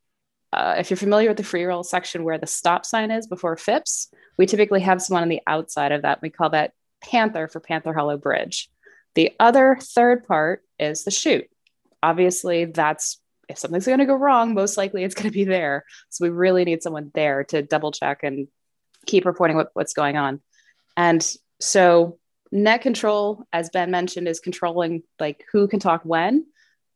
uh, 0.53 0.75
if 0.77 0.89
you're 0.89 0.97
familiar 0.97 1.29
with 1.29 1.37
the 1.37 1.43
free 1.43 1.63
roll 1.63 1.83
section 1.83 2.23
where 2.23 2.37
the 2.37 2.47
stop 2.47 2.85
sign 2.85 3.09
is 3.09 3.25
before 3.27 3.55
Phipps, 3.55 4.09
we 4.37 4.45
typically 4.45 4.81
have 4.81 5.01
someone 5.01 5.23
on 5.23 5.29
the 5.29 5.41
outside 5.47 5.93
of 5.93 6.01
that. 6.01 6.21
We 6.21 6.29
call 6.29 6.49
that 6.49 6.73
Panther 7.01 7.47
for 7.47 7.61
Panther 7.61 7.93
Hollow 7.93 8.17
Bridge. 8.17 8.69
The 9.15 9.31
other 9.39 9.77
third 9.81 10.27
part 10.27 10.63
is 10.77 11.03
the 11.03 11.11
chute. 11.11 11.49
Obviously, 12.03 12.65
that's 12.65 13.20
if 13.51 13.59
something's 13.59 13.85
going 13.85 13.99
to 13.99 14.05
go 14.05 14.15
wrong, 14.15 14.53
most 14.53 14.77
likely 14.77 15.03
it's 15.03 15.15
going 15.15 15.29
to 15.29 15.33
be 15.33 15.43
there. 15.43 15.85
So 16.09 16.25
we 16.25 16.29
really 16.29 16.65
need 16.65 16.81
someone 16.81 17.11
there 17.13 17.43
to 17.45 17.61
double 17.61 17.91
check 17.91 18.23
and 18.23 18.47
keep 19.05 19.25
reporting 19.25 19.57
what, 19.57 19.69
what's 19.73 19.93
going 19.93 20.17
on. 20.17 20.41
And 20.97 21.25
so 21.59 22.17
net 22.51 22.81
control, 22.81 23.45
as 23.53 23.69
Ben 23.69 23.91
mentioned, 23.91 24.27
is 24.27 24.39
controlling 24.39 25.03
like 25.19 25.45
who 25.51 25.67
can 25.67 25.79
talk 25.79 26.01
when 26.03 26.45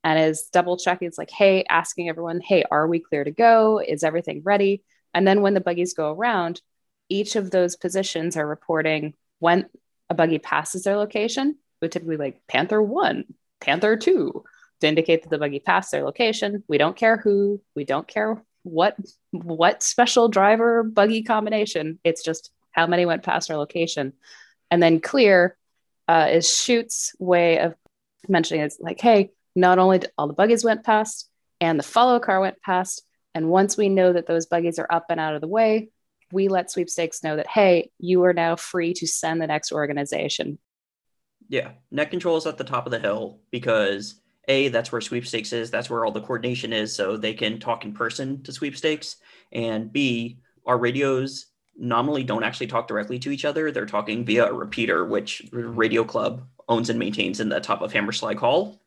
and 0.03 0.19
is 0.19 0.49
double 0.51 0.77
checking. 0.77 1.07
It's 1.07 1.17
like, 1.17 1.31
hey, 1.31 1.63
asking 1.69 2.09
everyone, 2.09 2.41
hey, 2.41 2.63
are 2.69 2.87
we 2.87 2.99
clear 2.99 3.23
to 3.23 3.31
go? 3.31 3.79
Is 3.79 4.03
everything 4.03 4.41
ready? 4.43 4.83
And 5.13 5.27
then 5.27 5.41
when 5.41 5.53
the 5.53 5.61
buggies 5.61 5.93
go 5.93 6.11
around, 6.11 6.61
each 7.09 7.35
of 7.35 7.51
those 7.51 7.75
positions 7.75 8.35
are 8.35 8.47
reporting 8.47 9.13
when 9.39 9.65
a 10.09 10.13
buggy 10.13 10.39
passes 10.39 10.83
their 10.83 10.97
location. 10.97 11.57
We 11.81 11.87
typically 11.89 12.17
like 12.17 12.41
Panther 12.47 12.81
one, 12.81 13.25
Panther 13.61 13.97
two, 13.97 14.43
to 14.81 14.87
indicate 14.87 15.23
that 15.23 15.29
the 15.29 15.37
buggy 15.37 15.59
passed 15.59 15.91
their 15.91 16.03
location. 16.03 16.63
We 16.67 16.77
don't 16.77 16.95
care 16.95 17.17
who, 17.17 17.61
we 17.75 17.85
don't 17.85 18.07
care 18.07 18.43
what 18.63 18.97
what 19.31 19.83
special 19.83 20.27
driver 20.27 20.83
buggy 20.83 21.23
combination. 21.23 21.99
It's 22.03 22.23
just 22.23 22.51
how 22.71 22.87
many 22.87 23.05
went 23.05 23.23
past 23.23 23.51
our 23.51 23.57
location. 23.57 24.13
And 24.71 24.81
then 24.81 24.99
clear 24.99 25.55
uh, 26.07 26.29
is 26.31 26.53
Shoot's 26.53 27.15
way 27.19 27.59
of 27.59 27.75
mentioning 28.27 28.63
it's 28.63 28.79
like, 28.79 28.99
hey, 28.99 29.31
not 29.55 29.79
only 29.79 29.99
did 29.99 30.11
all 30.17 30.27
the 30.27 30.33
buggies 30.33 30.63
went 30.63 30.83
past 30.83 31.29
and 31.61 31.79
the 31.79 31.83
follow 31.83 32.19
car 32.19 32.41
went 32.41 32.61
past. 32.61 33.03
And 33.33 33.49
once 33.49 33.77
we 33.77 33.89
know 33.89 34.13
that 34.13 34.27
those 34.27 34.45
buggies 34.45 34.79
are 34.79 34.87
up 34.89 35.05
and 35.09 35.19
out 35.19 35.35
of 35.35 35.41
the 35.41 35.47
way, 35.47 35.89
we 36.31 36.47
let 36.47 36.71
sweepstakes 36.71 37.23
know 37.23 37.35
that, 37.35 37.47
hey, 37.47 37.91
you 37.99 38.23
are 38.23 38.33
now 38.33 38.55
free 38.55 38.93
to 38.95 39.07
send 39.07 39.41
the 39.41 39.47
next 39.47 39.71
organization. 39.71 40.57
Yeah, 41.47 41.71
net 41.91 42.09
control 42.09 42.37
is 42.37 42.47
at 42.47 42.57
the 42.57 42.63
top 42.63 42.85
of 42.85 42.91
the 42.91 42.99
hill 42.99 43.39
because 43.51 44.19
a 44.47 44.69
that's 44.69 44.91
where 44.91 45.01
sweepstakes 45.01 45.53
is 45.53 45.71
that's 45.71 45.89
where 45.89 46.05
all 46.05 46.11
the 46.11 46.21
coordination 46.21 46.73
is 46.73 46.95
so 46.95 47.17
they 47.17 47.33
can 47.33 47.59
talk 47.59 47.85
in 47.85 47.93
person 47.93 48.41
to 48.43 48.51
sweepstakes. 48.51 49.17
And 49.51 49.91
b 49.91 50.39
our 50.65 50.77
radios 50.77 51.47
nominally 51.77 52.23
don't 52.23 52.43
actually 52.43 52.67
talk 52.67 52.87
directly 52.87 53.19
to 53.19 53.31
each 53.31 53.43
other 53.43 53.69
they're 53.69 53.85
talking 53.85 54.23
via 54.23 54.45
a 54.45 54.53
repeater 54.53 55.05
which 55.05 55.43
mm. 55.51 55.75
radio 55.75 56.03
club 56.05 56.47
owns 56.69 56.89
and 56.89 56.97
maintains 56.97 57.39
in 57.39 57.49
the 57.49 57.59
top 57.59 57.81
of 57.81 57.91
Hamerschlag 57.91 58.37
Hall 58.37 58.81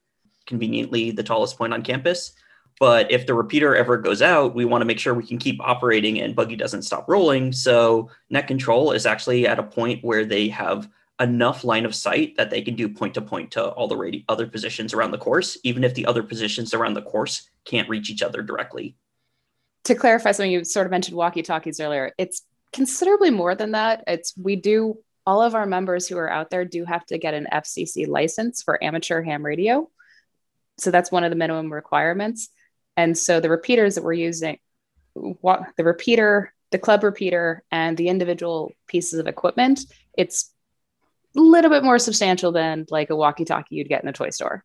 conveniently 0.47 1.11
the 1.11 1.23
tallest 1.23 1.59
point 1.59 1.75
on 1.75 1.83
campus. 1.83 2.33
But 2.81 3.11
if 3.12 3.27
the 3.27 3.35
repeater 3.35 3.77
ever 3.77 3.97
goes 3.97 4.23
out 4.23 4.55
we 4.55 4.65
want 4.65 4.81
to 4.83 4.87
make 4.87 4.99
sure 4.99 5.15
we 5.15 5.27
can 5.27 5.38
keep 5.38 5.61
operating 5.61 6.21
and 6.21 6.35
buggy 6.35 6.57
doesn't 6.57 6.83
stop 6.83 7.09
rolling 7.09 7.53
so 7.53 8.11
net 8.31 8.47
control 8.47 8.93
is 8.93 9.07
actually 9.07 9.47
at 9.47 9.59
a 9.59 9.65
point 9.65 10.03
where 10.05 10.25
they 10.25 10.49
have 10.49 10.88
enough 11.21 11.65
line 11.65 11.85
of 11.85 11.95
sight 11.95 12.37
that 12.37 12.51
they 12.51 12.63
can 12.63 12.77
do 12.77 12.89
point 12.89 13.15
to 13.15 13.21
point 13.21 13.51
to 13.53 13.69
all 13.71 13.89
the 13.89 13.97
radi- 13.97 14.25
other 14.29 14.47
positions 14.47 14.95
around 14.95 15.11
the 15.11 15.19
course, 15.19 15.59
even 15.65 15.85
if 15.85 15.95
the 15.95 16.07
other 16.07 16.23
positions 16.23 16.75
around 16.75 16.95
the 16.95 17.03
course 17.03 17.49
can't 17.65 17.89
reach 17.89 18.11
each 18.11 18.23
other 18.23 18.43
directly. 18.43 18.97
To 19.85 19.95
clarify 19.95 20.33
something, 20.33 20.53
you 20.53 20.65
sort 20.65 20.87
of 20.87 20.91
mentioned 20.91 21.17
walkie 21.17 21.43
talkies 21.43 21.81
earlier. 21.81 22.13
It's 22.19 22.43
considerably 22.73 23.31
more 23.31 23.55
than 23.55 23.73
that. 23.73 24.05
It's 24.07 24.35
we 24.37 24.57
do 24.57 24.99
all 25.27 25.43
of 25.43 25.55
our 25.55 25.67
members 25.67 26.07
who 26.07 26.17
are 26.17 26.31
out 26.31 26.51
there 26.51 26.65
do 26.65 26.85
have 26.85 27.05
to 27.07 27.19
get 27.19 27.35
an 27.35 27.49
FCC 27.53 28.07
license 28.09 28.63
for 28.63 28.83
amateur 28.83 29.23
ham 29.23 29.45
radio. 29.45 29.91
So 30.79 30.91
that's 30.91 31.13
one 31.13 31.25
of 31.25 31.31
the 31.31 31.37
minimum 31.37 31.73
requirements. 31.73 32.49
And 32.97 33.17
so 33.17 33.41
the 33.41 33.51
repeaters 33.51 33.95
that 33.95 34.05
we're 34.05 34.15
using, 34.15 34.59
the 35.15 35.85
repeater, 35.85 36.55
the 36.71 36.79
club 36.79 37.03
repeater, 37.03 37.63
and 37.71 37.97
the 37.97 38.09
individual 38.09 38.73
pieces 38.87 39.19
of 39.19 39.27
equipment, 39.27 39.81
it's 40.17 40.51
little 41.35 41.71
bit 41.71 41.85
more 41.85 41.99
substantial 41.99 42.53
than 42.53 42.87
like 42.91 43.11
a 43.11 43.17
walkie 43.17 43.45
talkie 43.45 43.77
you'd 43.77 43.89
get 43.89 44.03
in 44.03 44.09
a 44.09 44.13
toy 44.13 44.31
store. 44.31 44.65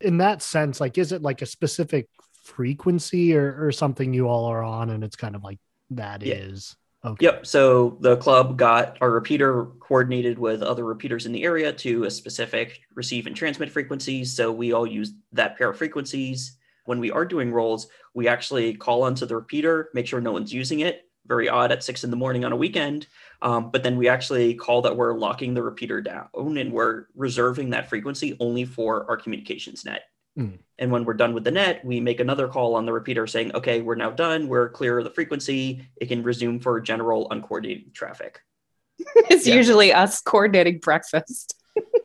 In 0.00 0.18
that 0.18 0.42
sense, 0.42 0.80
like, 0.80 0.98
is 0.98 1.12
it 1.12 1.22
like 1.22 1.42
a 1.42 1.46
specific 1.46 2.08
frequency 2.42 3.34
or, 3.34 3.66
or 3.66 3.72
something 3.72 4.12
you 4.12 4.28
all 4.28 4.44
are 4.46 4.62
on? 4.62 4.90
And 4.90 5.02
it's 5.02 5.16
kind 5.16 5.34
of 5.34 5.42
like 5.42 5.58
that 5.90 6.22
Yeah. 6.22 6.34
is 6.34 6.76
okay. 7.04 7.24
Yep. 7.24 7.46
So 7.46 7.96
the 8.00 8.16
club 8.16 8.56
got 8.56 8.98
our 9.00 9.10
repeater 9.10 9.66
coordinated 9.80 10.38
with 10.38 10.62
other 10.62 10.84
repeaters 10.84 11.26
in 11.26 11.32
the 11.32 11.44
area 11.44 11.72
to 11.72 12.04
a 12.04 12.10
specific 12.10 12.80
receive 12.94 13.26
and 13.26 13.34
transmit 13.34 13.70
frequency. 13.70 14.24
So 14.24 14.52
we 14.52 14.72
all 14.72 14.86
use 14.86 15.12
that 15.32 15.56
pair 15.56 15.70
of 15.70 15.78
frequencies. 15.78 16.56
When 16.84 17.00
we 17.00 17.10
are 17.10 17.24
doing 17.24 17.52
rolls, 17.52 17.88
we 18.14 18.28
actually 18.28 18.74
call 18.74 19.02
onto 19.02 19.26
the 19.26 19.34
repeater, 19.34 19.88
make 19.92 20.06
sure 20.06 20.20
no 20.20 20.32
one's 20.32 20.52
using 20.52 20.80
it. 20.80 21.02
Very 21.26 21.48
odd 21.48 21.72
at 21.72 21.82
six 21.82 22.04
in 22.04 22.10
the 22.10 22.16
morning 22.16 22.44
on 22.44 22.52
a 22.52 22.56
weekend. 22.56 23.08
Um, 23.42 23.70
but 23.70 23.82
then 23.82 23.96
we 23.96 24.08
actually 24.08 24.54
call 24.54 24.82
that 24.82 24.96
we're 24.96 25.14
locking 25.18 25.54
the 25.54 25.62
repeater 25.62 26.00
down 26.00 26.28
and 26.34 26.72
we're 26.72 27.06
reserving 27.14 27.70
that 27.70 27.88
frequency 27.88 28.36
only 28.40 28.64
for 28.64 29.08
our 29.08 29.16
communications 29.16 29.84
net. 29.84 30.02
Mm. 30.38 30.58
And 30.78 30.90
when 30.90 31.04
we're 31.04 31.14
done 31.14 31.34
with 31.34 31.44
the 31.44 31.50
net, 31.50 31.84
we 31.84 32.00
make 32.00 32.20
another 32.20 32.48
call 32.48 32.74
on 32.74 32.86
the 32.86 32.92
repeater 32.92 33.26
saying, 33.26 33.54
okay, 33.54 33.80
we're 33.80 33.94
now 33.94 34.10
done. 34.10 34.48
We're 34.48 34.68
clear 34.68 34.98
of 34.98 35.04
the 35.04 35.10
frequency. 35.10 35.86
It 35.96 36.06
can 36.06 36.22
resume 36.22 36.60
for 36.60 36.80
general 36.80 37.30
uncoordinated 37.30 37.94
traffic. 37.94 38.40
it's 38.98 39.46
Yeah. 39.46 39.54
usually 39.54 39.92
us 39.92 40.20
coordinating 40.20 40.78
breakfast. 40.78 41.54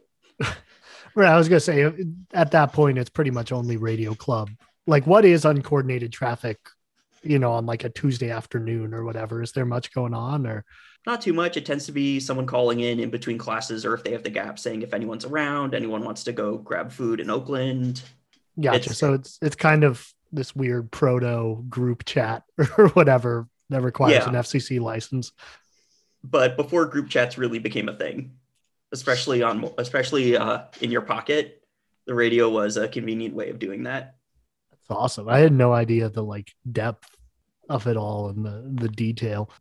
Right. 1.13 1.27
I 1.27 1.37
was 1.37 1.49
gonna 1.49 1.59
say 1.59 1.83
uh, 1.83 1.91
at 2.33 2.51
that 2.51 2.71
point 2.71 2.97
it's 2.97 3.09
pretty 3.09 3.31
much 3.31 3.51
only 3.51 3.77
radio 3.77 4.13
club. 4.15 4.49
Like 4.87 5.05
what 5.05 5.25
is 5.25 5.43
uncoordinated 5.43 6.13
traffic, 6.13 6.57
you 7.23 7.39
know, 7.39 7.51
on 7.53 7.65
like 7.65 7.83
a 7.83 7.89
Tuesday 7.89 8.29
afternoon 8.31 8.93
or 8.93 9.03
whatever? 9.03 9.41
Is 9.41 9.51
there 9.51 9.65
much 9.65 9.93
going 9.93 10.13
on 10.13 10.45
or 10.47 10.65
Not 11.05 11.21
too 11.21 11.33
much. 11.33 11.57
It 11.57 11.65
tends 11.65 11.85
to 11.87 11.91
be 11.91 12.19
someone 12.19 12.45
calling 12.45 12.79
in 12.79 12.99
in 12.99 13.09
between 13.09 13.37
classes 13.37 13.85
or 13.85 13.93
if 13.93 14.03
they 14.03 14.11
have 14.11 14.23
the 14.23 14.29
gap 14.29 14.59
saying 14.59 14.81
if 14.81 14.93
anyone's 14.93 15.25
around, 15.25 15.73
anyone 15.75 16.03
wants 16.03 16.23
to 16.25 16.31
go 16.31 16.57
grab 16.57 16.91
food 16.91 17.19
in 17.19 17.29
Oakland. 17.29 18.01
gotcha. 18.59 18.77
It's- 18.77 18.97
so 18.97 19.13
it's 19.13 19.37
it's 19.41 19.55
kind 19.55 19.83
of 19.83 20.07
this 20.31 20.55
weird 20.55 20.91
proto 20.91 21.61
group 21.69 22.05
chat 22.05 22.43
or 22.77 22.87
whatever 22.89 23.47
that 23.69 23.81
requires 23.81 24.13
Yeah. 24.23 24.29
an 24.29 24.35
FCC 24.35 24.79
license. 24.79 25.31
But 26.23 26.55
before 26.55 26.85
group 26.85 27.09
chats 27.09 27.37
really 27.37 27.59
became 27.59 27.89
a 27.89 27.95
thing, 27.95 28.33
especially 28.91 29.41
on 29.43 29.71
especially 29.77 30.37
uh, 30.37 30.63
in 30.81 30.91
your 30.91 31.01
pocket, 31.01 31.63
the 32.05 32.13
radio 32.15 32.49
was 32.49 32.77
a 32.77 32.87
convenient 32.87 33.33
way 33.35 33.49
of 33.49 33.59
doing 33.59 33.83
that. 33.83 34.15
Awesome. 34.91 35.29
I 35.29 35.39
had 35.39 35.53
no 35.53 35.73
idea 35.73 36.09
the 36.09 36.23
like 36.23 36.51
depth 36.71 37.09
of 37.69 37.87
it 37.87 37.97
all 37.97 38.29
and 38.29 38.45
the 38.45 38.69
the 38.73 38.89
detail. 38.89 39.51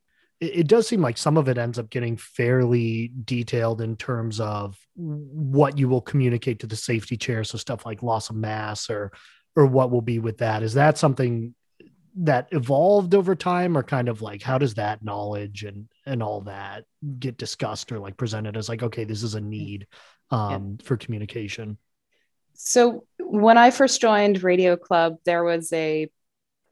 It, 0.41 0.61
it 0.61 0.67
does 0.67 0.89
seem 0.89 1.01
like 1.01 1.19
some 1.19 1.37
of 1.37 1.49
it 1.49 1.59
ends 1.59 1.79
up 1.79 1.91
getting 1.91 2.17
fairly 2.17 3.13
detailed 3.25 3.81
in 3.81 3.97
terms 3.97 4.41
of 4.41 4.79
what 4.95 5.79
you 5.79 5.89
will 5.89 6.01
communicate 6.01 6.61
to 6.61 6.67
the 6.67 6.77
safety 6.77 7.17
chair. 7.17 7.45
So 7.45 7.59
stuff 7.59 7.87
like 7.87 8.03
loss 8.03 8.31
of 8.31 8.37
mass 8.37 8.91
or 8.91 9.13
or 9.57 9.67
what 9.67 9.91
will 9.91 10.03
be 10.03 10.19
with 10.19 10.39
that. 10.39 10.63
Is 10.63 10.75
that 10.75 10.99
something 10.99 11.55
that 12.17 12.49
evolved 12.51 13.15
over 13.15 13.35
time 13.35 13.77
or 13.77 13.83
kind 13.83 14.09
of 14.09 14.21
like 14.21 14.43
how 14.43 14.59
does 14.59 14.75
that 14.75 15.03
knowledge 15.03 15.63
and 15.63 15.89
and 16.07 16.23
all 16.23 16.41
that 16.41 16.85
get 17.19 17.39
discussed 17.39 17.93
or 17.93 17.99
like 17.99 18.17
presented 18.17 18.57
as 18.57 18.69
like 18.69 18.83
okay 18.83 19.05
this 19.05 19.23
is 19.23 19.37
a 19.37 19.41
need 19.41 19.87
um 20.31 20.77
for 20.83 20.97
communication 20.97 21.79
So 22.62 23.05
when 23.19 23.57
I 23.57 23.71
first 23.71 24.00
joined 24.00 24.43
Radio 24.43 24.76
Club, 24.76 25.17
there 25.25 25.43
was 25.43 25.73
a 25.73 26.11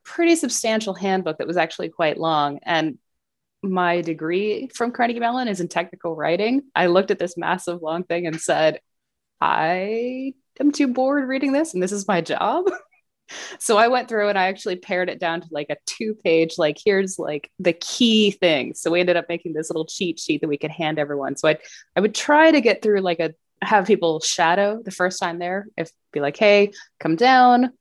pretty 0.04 0.36
substantial 0.36 0.92
handbook 0.92 1.38
that 1.38 1.46
was 1.46 1.56
actually 1.56 1.88
quite 1.88 2.18
long. 2.18 2.60
And 2.62 2.98
my 3.62 4.02
degree 4.02 4.68
from 4.74 4.92
Carnegie 4.92 5.18
Mellon 5.18 5.48
is 5.48 5.60
in 5.60 5.68
technical 5.68 6.14
writing. 6.14 6.62
I 6.74 6.86
looked 6.86 7.10
at 7.10 7.18
this 7.18 7.38
massive 7.38 7.80
long 7.80 8.04
thing 8.04 8.26
and 8.26 8.38
said, 8.40 8.80
I 9.40 10.34
am 10.60 10.72
too 10.72 10.88
bored 10.88 11.26
reading 11.26 11.52
this, 11.52 11.72
and 11.72 11.82
this 11.82 11.92
is 11.92 12.06
my 12.06 12.20
job. 12.20 12.66
so 13.58 13.78
I 13.78 13.88
went 13.88 14.08
through 14.08 14.28
and 14.28 14.38
I 14.38 14.48
actually 14.48 14.76
pared 14.76 15.08
it 15.08 15.18
down 15.18 15.40
to 15.40 15.48
like 15.50 15.70
a 15.70 15.76
two 15.86 16.14
page, 16.22 16.58
like, 16.58 16.76
here's 16.84 17.18
like 17.18 17.50
the 17.58 17.72
key 17.72 18.30
things. 18.30 18.80
So 18.80 18.90
we 18.90 19.00
ended 19.00 19.16
up 19.16 19.26
making 19.28 19.54
this 19.54 19.70
little 19.70 19.86
cheat 19.86 20.20
sheet 20.20 20.42
that 20.42 20.48
we 20.48 20.58
could 20.58 20.70
hand 20.70 20.98
everyone. 20.98 21.36
So 21.36 21.48
I 21.48 21.58
I 21.96 22.00
would 22.00 22.14
try 22.14 22.50
to 22.50 22.60
get 22.60 22.82
through 22.82 23.00
like 23.00 23.20
a 23.20 23.34
have 23.62 23.86
people 23.86 24.20
shadow 24.20 24.80
the 24.84 24.90
first 24.90 25.18
time 25.18 25.38
there 25.38 25.66
if 25.76 25.90
be 26.12 26.20
like 26.20 26.36
hey 26.36 26.72
come 27.00 27.16
down 27.16 27.72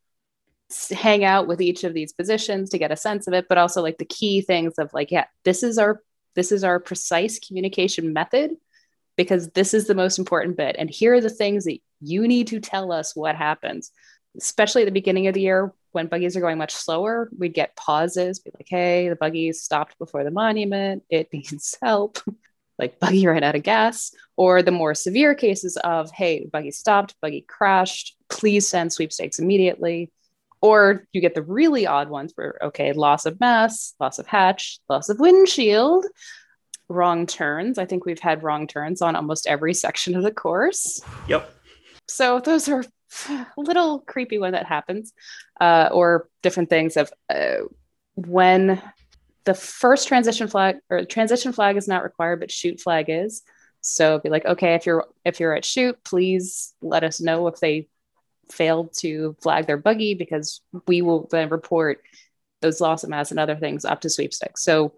hang 0.92 1.24
out 1.24 1.48
with 1.48 1.62
each 1.62 1.84
of 1.84 1.94
these 1.94 2.14
positions 2.14 2.70
to 2.70 2.78
get 2.78 2.92
a 2.92 2.98
sense 2.98 3.28
of 3.28 3.34
it. 3.34 3.48
But 3.48 3.58
also 3.58 3.82
like 3.82 3.98
the 3.98 4.06
key 4.06 4.42
things 4.42 4.74
of 4.78 4.92
like 4.94 5.12
yeah 5.12 5.26
this 5.44 5.64
is 5.64 5.78
our 5.78 6.02
this 6.36 6.52
is 6.52 6.64
our 6.64 6.80
precise 6.80 7.40
communication 7.40 8.14
method 8.14 8.52
because 9.16 9.50
this 9.50 9.74
is 9.74 9.88
the 9.88 9.96
most 9.96 10.20
important 10.20 10.58
bit. 10.58 10.76
And 10.78 10.90
here 10.90 11.16
are 11.16 11.22
the 11.22 11.30
things 11.30 11.66
that 11.66 11.80
you 12.02 12.28
need 12.28 12.48
to 12.48 12.60
tell 12.60 12.92
us 12.92 13.16
what 13.16 13.36
happens. 13.36 13.92
Especially 14.38 14.84
at 14.84 14.86
the 14.86 14.92
beginning 14.92 15.28
of 15.28 15.34
the 15.34 15.42
year 15.42 15.74
when 15.94 16.08
buggies 16.08 16.38
are 16.38 16.42
going 16.42 16.60
much 16.60 16.76
slower 16.76 17.28
we'd 17.40 17.56
get 17.56 17.76
pauses 17.76 18.38
be 18.40 18.52
like 18.54 18.68
hey 18.70 19.10
the 19.10 19.16
buggies 19.16 19.62
stopped 19.62 19.98
before 19.98 20.24
the 20.24 20.32
monument. 20.32 21.04
It 21.10 21.30
needs 21.34 21.78
help 21.82 22.20
like 22.80 23.00
buggy 23.00 23.26
ran 23.28 23.44
out 23.44 23.56
of 23.56 23.64
gas, 23.64 24.12
or 24.36 24.62
the 24.62 24.72
more 24.72 24.94
severe 24.94 25.34
cases 25.36 25.78
of, 25.78 26.12
hey, 26.12 26.46
buggy 26.52 26.72
stopped, 26.72 27.16
buggy 27.22 27.42
crashed, 27.48 28.16
please 28.30 28.68
send 28.68 28.94
sweepstakes 28.94 29.40
immediately. 29.40 30.12
Or 30.62 31.06
you 31.14 31.22
get 31.22 31.36
the 31.36 31.44
really 31.44 31.86
odd 31.86 32.10
ones 32.10 32.34
where, 32.36 32.58
okay, 32.64 32.94
loss 32.94 33.26
of 33.26 33.40
mass, 33.40 33.94
loss 34.00 34.18
of 34.18 34.28
hatch, 34.28 34.80
loss 34.90 35.10
of 35.10 35.20
windshield, 35.20 36.06
wrong 36.90 37.28
turns. 37.28 37.78
I 37.78 37.86
think 37.86 38.06
we've 38.06 38.20
had 38.20 38.44
wrong 38.44 38.68
turns 38.68 39.02
on 39.02 39.16
almost 39.16 39.48
every 39.48 39.74
section 39.86 40.16
of 40.16 40.24
the 40.24 40.32
course. 40.32 41.02
Yep. 41.28 41.54
So 42.08 42.40
those 42.40 42.70
are 42.70 42.84
a 43.30 43.46
little 43.58 44.00
creepy 44.00 44.38
when 44.38 44.54
that 44.54 44.66
happens, 44.66 45.14
uh, 45.60 45.90
or 45.92 46.30
different 46.42 46.70
things 46.70 46.98
of 46.98 47.12
uh, 47.30 47.66
when 48.16 48.82
the 49.48 49.54
first 49.54 50.10
transition 50.10 50.50
flag 50.50 50.75
or 50.89 51.06
transition 51.06 51.54
flag 51.54 51.77
is 51.77 51.88
not 51.88 52.04
required, 52.04 52.42
but 52.42 52.51
shoot 52.51 52.82
flag 52.82 53.06
is. 53.08 53.44
So 53.80 54.20
be 54.20 54.30
like, 54.30 54.46
okay, 54.46 54.75
if 54.75 54.86
you're 54.86 55.06
if 55.24 55.39
you're 55.39 55.56
at 55.56 55.63
shoot, 55.63 55.98
please 56.04 56.74
let 56.82 57.06
us 57.06 57.22
know 57.22 57.48
if 57.48 57.58
they 57.62 57.88
failed 58.51 58.94
to 59.00 59.38
flag 59.42 59.66
their 59.66 59.77
buggy 59.77 60.16
because 60.16 60.60
we 60.86 61.01
will 61.01 61.30
then 61.32 61.48
report 61.48 62.01
those 62.62 62.82
loss 62.82 63.06
of 63.06 63.10
mass 63.10 63.32
and 63.32 63.39
other 63.39 63.56
things 63.56 63.86
up 63.86 64.01
to 64.01 64.10
sweepstakes. 64.10 64.63
So 64.66 64.94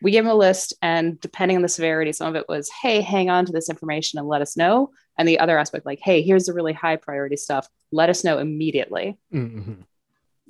we 0.00 0.10
give 0.10 0.24
them 0.24 0.32
a 0.32 0.36
list, 0.36 0.74
and 0.82 1.20
depending 1.20 1.56
on 1.56 1.62
the 1.62 1.68
severity, 1.68 2.10
some 2.12 2.26
of 2.26 2.34
it 2.34 2.48
was, 2.48 2.68
hey, 2.82 3.02
hang 3.02 3.30
on 3.30 3.46
to 3.46 3.52
this 3.52 3.70
information 3.70 4.18
and 4.18 4.26
let 4.26 4.42
us 4.42 4.56
know. 4.56 4.90
And 5.16 5.28
the 5.28 5.38
other 5.38 5.56
aspect, 5.56 5.86
like, 5.86 6.00
hey, 6.02 6.22
here's 6.22 6.46
the 6.46 6.54
really 6.54 6.72
high 6.72 6.96
priority 6.96 7.36
stuff. 7.36 7.68
Let 7.92 8.10
us 8.10 8.24
know 8.24 8.38
immediately. 8.38 9.16
hmm 9.30 9.74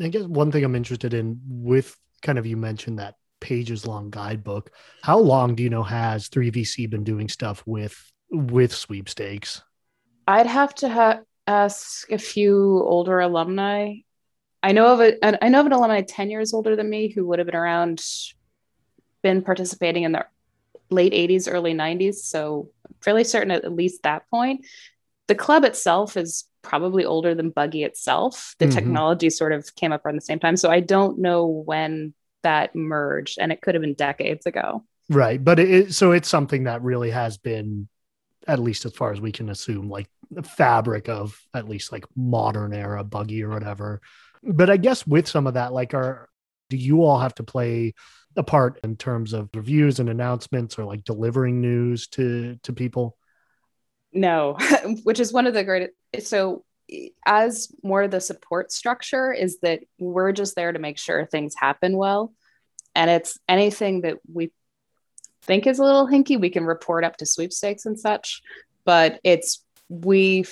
I 0.00 0.08
guess 0.08 0.22
one 0.22 0.50
thing 0.50 0.64
I'm 0.64 0.74
interested 0.74 1.12
in 1.12 1.38
with 1.46 1.94
kind 2.22 2.38
of 2.38 2.46
you 2.46 2.56
mentioned 2.56 2.98
that 2.98 3.16
pages 3.42 3.86
long 3.86 4.08
guidebook. 4.10 4.70
How 5.02 5.18
long 5.18 5.54
do 5.54 5.62
you 5.62 5.68
know 5.70 5.82
has 5.82 6.28
3VC 6.28 6.88
been 6.88 7.04
doing 7.04 7.28
stuff 7.28 7.62
with 7.66 7.94
with 8.30 8.72
sweepstakes? 8.74 9.62
I'd 10.26 10.46
have 10.46 10.74
to 10.76 10.88
ha- 10.88 11.20
ask 11.46 12.10
a 12.10 12.18
few 12.18 12.82
older 12.82 13.20
alumni. 13.20 13.96
I 14.62 14.72
know 14.72 14.86
of 14.94 15.00
a, 15.00 15.22
an- 15.24 15.38
I 15.42 15.48
know 15.50 15.60
of 15.60 15.66
an 15.66 15.72
alumni 15.72 16.02
ten 16.02 16.30
years 16.30 16.54
older 16.54 16.76
than 16.76 16.88
me 16.88 17.08
who 17.08 17.26
would 17.26 17.40
have 17.40 17.46
been 17.46 17.56
around, 17.56 18.02
been 19.22 19.42
participating 19.42 20.04
in 20.04 20.12
the 20.12 20.24
late 20.90 21.12
'80s, 21.12 21.48
early 21.50 21.74
'90s. 21.74 22.14
So 22.14 22.70
fairly 23.02 23.24
certain 23.24 23.50
at, 23.50 23.70
least 23.72 24.04
that 24.04 24.28
point. 24.30 24.64
The 25.26 25.34
club 25.34 25.64
itself 25.64 26.16
is 26.16 26.44
probably 26.62 27.04
older 27.04 27.34
than 27.34 27.50
Buggy 27.50 27.82
itself. 27.84 28.54
The 28.58 28.66
Mhm. 28.66 28.72
technology 28.72 29.30
sort 29.30 29.52
of 29.52 29.74
came 29.74 29.92
up 29.92 30.04
around 30.06 30.16
the 30.16 30.20
same 30.20 30.38
time, 30.38 30.56
so 30.56 30.70
I 30.70 30.80
don't 30.80 31.18
know 31.18 31.46
when 31.46 32.14
that 32.42 32.74
merged, 32.74 33.38
and 33.40 33.52
it 33.52 33.60
could 33.60 33.74
have 33.74 33.82
been 33.82 33.94
decades 33.94 34.46
ago. 34.46 34.84
Right, 35.08 35.42
but 35.42 35.58
it, 35.58 35.94
so 35.94 36.12
it's 36.12 36.28
something 36.28 36.64
that 36.64 36.82
really 36.82 37.10
has 37.10 37.38
been, 37.38 37.88
at 38.46 38.58
least 38.58 38.84
as 38.84 38.94
far 38.94 39.12
as 39.12 39.20
we 39.20 39.32
can 39.32 39.48
assume, 39.48 39.88
like 39.88 40.08
the 40.30 40.42
fabric 40.42 41.08
of 41.08 41.38
at 41.54 41.68
least 41.68 41.92
like 41.92 42.04
modern 42.16 42.72
era 42.72 43.04
buggy 43.04 43.42
or 43.42 43.50
whatever. 43.50 44.00
But 44.42 44.70
I 44.70 44.76
guess 44.76 45.06
with 45.06 45.28
some 45.28 45.46
of 45.46 45.54
that, 45.54 45.72
like, 45.72 45.94
are 45.94 46.28
do 46.70 46.76
you 46.76 47.04
all 47.04 47.18
have 47.18 47.34
to 47.34 47.42
play 47.42 47.94
a 48.36 48.42
part 48.42 48.80
in 48.82 48.96
terms 48.96 49.34
of 49.34 49.50
reviews 49.54 50.00
and 50.00 50.08
announcements 50.08 50.78
or 50.78 50.84
like 50.84 51.04
delivering 51.04 51.60
news 51.60 52.08
to 52.08 52.58
to 52.62 52.72
people? 52.72 53.16
No, 54.12 54.56
which 55.04 55.20
is 55.20 55.32
one 55.32 55.46
of 55.46 55.54
the 55.54 55.64
great. 55.64 55.90
So, 56.20 56.64
as 57.26 57.68
more 57.82 58.02
of 58.02 58.10
the 58.10 58.20
support 58.20 58.72
structure 58.72 59.32
is 59.32 59.58
that 59.60 59.80
we're 59.98 60.32
just 60.32 60.56
there 60.56 60.72
to 60.72 60.78
make 60.78 60.98
sure 60.98 61.26
things 61.26 61.54
happen 61.56 61.96
well, 61.96 62.32
and 62.94 63.10
it's 63.10 63.38
anything 63.48 64.02
that 64.02 64.18
we 64.32 64.50
think 65.42 65.66
is 65.66 65.78
a 65.78 65.84
little 65.84 66.06
hinky. 66.06 66.40
We 66.40 66.50
can 66.50 66.64
report 66.64 67.04
up 67.04 67.16
to 67.18 67.26
sweepstakes 67.26 67.86
and 67.86 67.98
such, 67.98 68.42
but 68.84 69.20
it's 69.24 69.64
we 69.88 70.44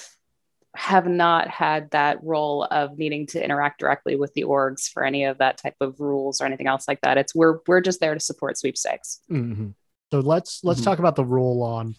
have 0.76 1.06
not 1.06 1.48
had 1.48 1.90
that 1.90 2.22
role 2.22 2.64
of 2.64 2.96
needing 2.96 3.26
to 3.26 3.42
interact 3.44 3.80
directly 3.80 4.14
with 4.14 4.32
the 4.34 4.44
orgs 4.44 4.88
for 4.88 5.04
any 5.04 5.24
of 5.24 5.38
that 5.38 5.58
type 5.58 5.74
of 5.80 5.98
rules 5.98 6.40
or 6.40 6.46
anything 6.46 6.68
else 6.68 6.86
like 6.86 7.00
that. 7.00 7.18
It's 7.18 7.34
we're 7.34 7.58
we're 7.66 7.80
just 7.80 8.00
there 8.00 8.14
to 8.14 8.20
support 8.20 8.56
sweepstakes. 8.56 9.20
Mm-hmm. 9.30 9.70
So 10.12 10.20
let's 10.20 10.62
let's 10.64 10.80
Mhm. 10.80 10.84
talk 10.84 10.98
about 11.00 11.16
the 11.16 11.24
role 11.24 11.62
on 11.62 11.96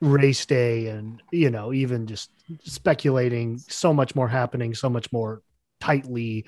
race 0.00 0.46
day 0.46 0.86
and 0.86 1.20
you 1.32 1.50
know 1.50 1.72
even 1.72 2.06
just 2.06 2.30
speculating 2.64 3.58
so 3.58 3.92
much 3.92 4.14
more 4.14 4.28
happening 4.28 4.74
so 4.74 4.88
much 4.88 5.12
more 5.12 5.42
tightly 5.80 6.46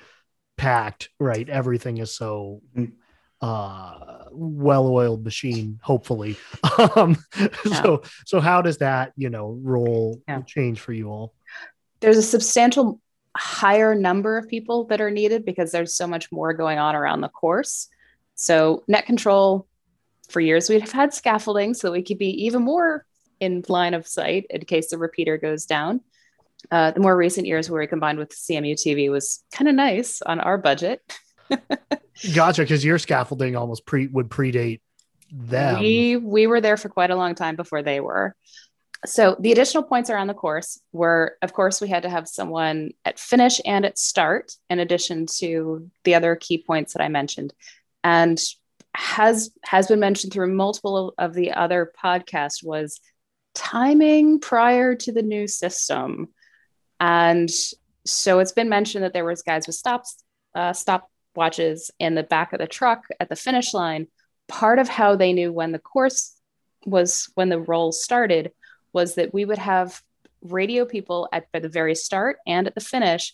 packed 0.57 1.09
right 1.19 1.47
everything 1.49 1.97
is 1.97 2.13
so 2.15 2.61
Mhm. 2.75 2.93
uh 3.41 4.25
well-oiled 4.31 5.23
machine 5.23 5.79
hopefully 5.83 6.37
um 6.95 7.15
so 7.81 8.01
so 8.25 8.39
how 8.39 8.61
does 8.61 8.77
that 8.79 9.13
you 9.17 9.29
know 9.29 9.57
role 9.63 10.21
Yeah. 10.27 10.41
change 10.41 10.79
for 10.79 10.93
you 10.93 11.09
all 11.09 11.33
There's 12.01 12.17
a 12.17 12.23
substantial 12.23 12.99
higher 13.35 13.95
number 13.95 14.37
of 14.37 14.47
people 14.47 14.85
that 14.85 15.01
are 15.01 15.11
needed 15.11 15.45
because 15.45 15.71
there's 15.71 15.95
so 15.95 16.05
much 16.07 16.31
more 16.31 16.53
going 16.53 16.79
on 16.79 16.95
around 16.95 17.21
the 17.21 17.29
course. 17.29 17.87
So 18.35 18.83
net 18.87 19.05
control 19.05 19.67
for 20.29 20.41
years 20.41 20.69
we've 20.69 20.91
had 20.91 21.13
scaffolding 21.13 21.73
so 21.73 21.87
that 21.87 21.91
we 21.93 22.03
could 22.03 22.17
be 22.17 22.45
even 22.45 22.61
more 22.63 23.05
in 23.41 23.65
line 23.67 23.93
of 23.93 24.07
sight 24.07 24.45
in 24.49 24.63
case 24.63 24.91
the 24.91 24.97
repeater 24.97 25.37
goes 25.37 25.65
down. 25.65 25.99
Uh, 26.69 26.91
the 26.91 26.99
more 26.99 27.17
recent 27.17 27.47
years 27.47 27.69
where 27.69 27.81
we 27.81 27.87
combined 27.87 28.19
with 28.19 28.29
CMU 28.29 28.75
TV 28.75 29.11
was 29.11 29.43
kind 29.51 29.67
of 29.67 29.75
nice 29.75 30.21
on 30.21 30.39
our 30.39 30.57
budget. 30.57 31.01
gotcha 32.33 32.61
because 32.61 32.85
your 32.85 32.99
scaffolding 32.99 33.55
almost 33.55 33.85
pre 33.85 34.07
would 34.07 34.29
predate 34.29 34.79
them 35.31 35.79
We 35.79 36.17
we 36.17 36.47
were 36.47 36.61
there 36.61 36.77
for 36.77 36.87
quite 36.87 37.09
a 37.09 37.15
long 37.15 37.35
time 37.35 37.55
before 37.55 37.81
they 37.81 37.99
were. 37.99 38.35
So 39.07 39.35
the 39.39 39.51
additional 39.51 39.81
points 39.83 40.11
around 40.11 40.27
the 40.27 40.35
course 40.35 40.79
were, 40.91 41.35
of 41.41 41.53
course, 41.53 41.81
we 41.81 41.89
had 41.89 42.03
to 42.03 42.09
have 42.09 42.27
someone 42.27 42.91
at 43.03 43.17
finish 43.17 43.59
and 43.65 43.83
at 43.83 43.97
start, 43.97 44.53
in 44.69 44.79
addition 44.79 45.25
to 45.39 45.89
the 46.03 46.13
other 46.13 46.35
key 46.35 46.63
points 46.63 46.93
that 46.93 47.01
I 47.01 47.07
mentioned, 47.07 47.53
and 48.03 48.39
has 48.93 49.51
has 49.63 49.87
been 49.87 49.99
mentioned 49.99 50.33
through 50.33 50.53
multiple 50.53 51.13
of 51.17 51.33
the 51.33 51.51
other 51.51 51.91
podcasts 52.03 52.63
was 52.63 52.99
timing 53.53 54.39
prior 54.39 54.95
to 54.95 55.11
the 55.11 55.21
new 55.21 55.47
system, 55.47 56.29
and 56.99 57.49
so 58.05 58.39
it's 58.39 58.51
been 58.51 58.69
mentioned 58.69 59.03
that 59.03 59.13
there 59.13 59.25
was 59.25 59.41
guys 59.41 59.67
with 59.67 59.75
stops 59.75 60.23
uh, 60.55 60.73
stop 60.73 61.09
watches 61.35 61.91
in 61.99 62.15
the 62.15 62.23
back 62.23 62.53
of 62.53 62.59
the 62.59 62.67
truck 62.67 63.05
at 63.19 63.29
the 63.29 63.35
finish 63.35 63.73
line. 63.73 64.07
Part 64.47 64.79
of 64.79 64.89
how 64.89 65.15
they 65.15 65.33
knew 65.33 65.51
when 65.51 65.71
the 65.71 65.79
course 65.79 66.35
was 66.85 67.29
when 67.35 67.49
the 67.49 67.59
roll 67.59 67.91
started 67.91 68.51
was 68.93 69.15
that 69.15 69.33
we 69.33 69.45
would 69.45 69.57
have 69.57 70.01
radio 70.41 70.85
people 70.85 71.29
at 71.31 71.45
the 71.53 71.69
very 71.69 71.95
start 71.95 72.37
and 72.47 72.67
at 72.67 72.75
the 72.75 72.81
finish 72.81 73.33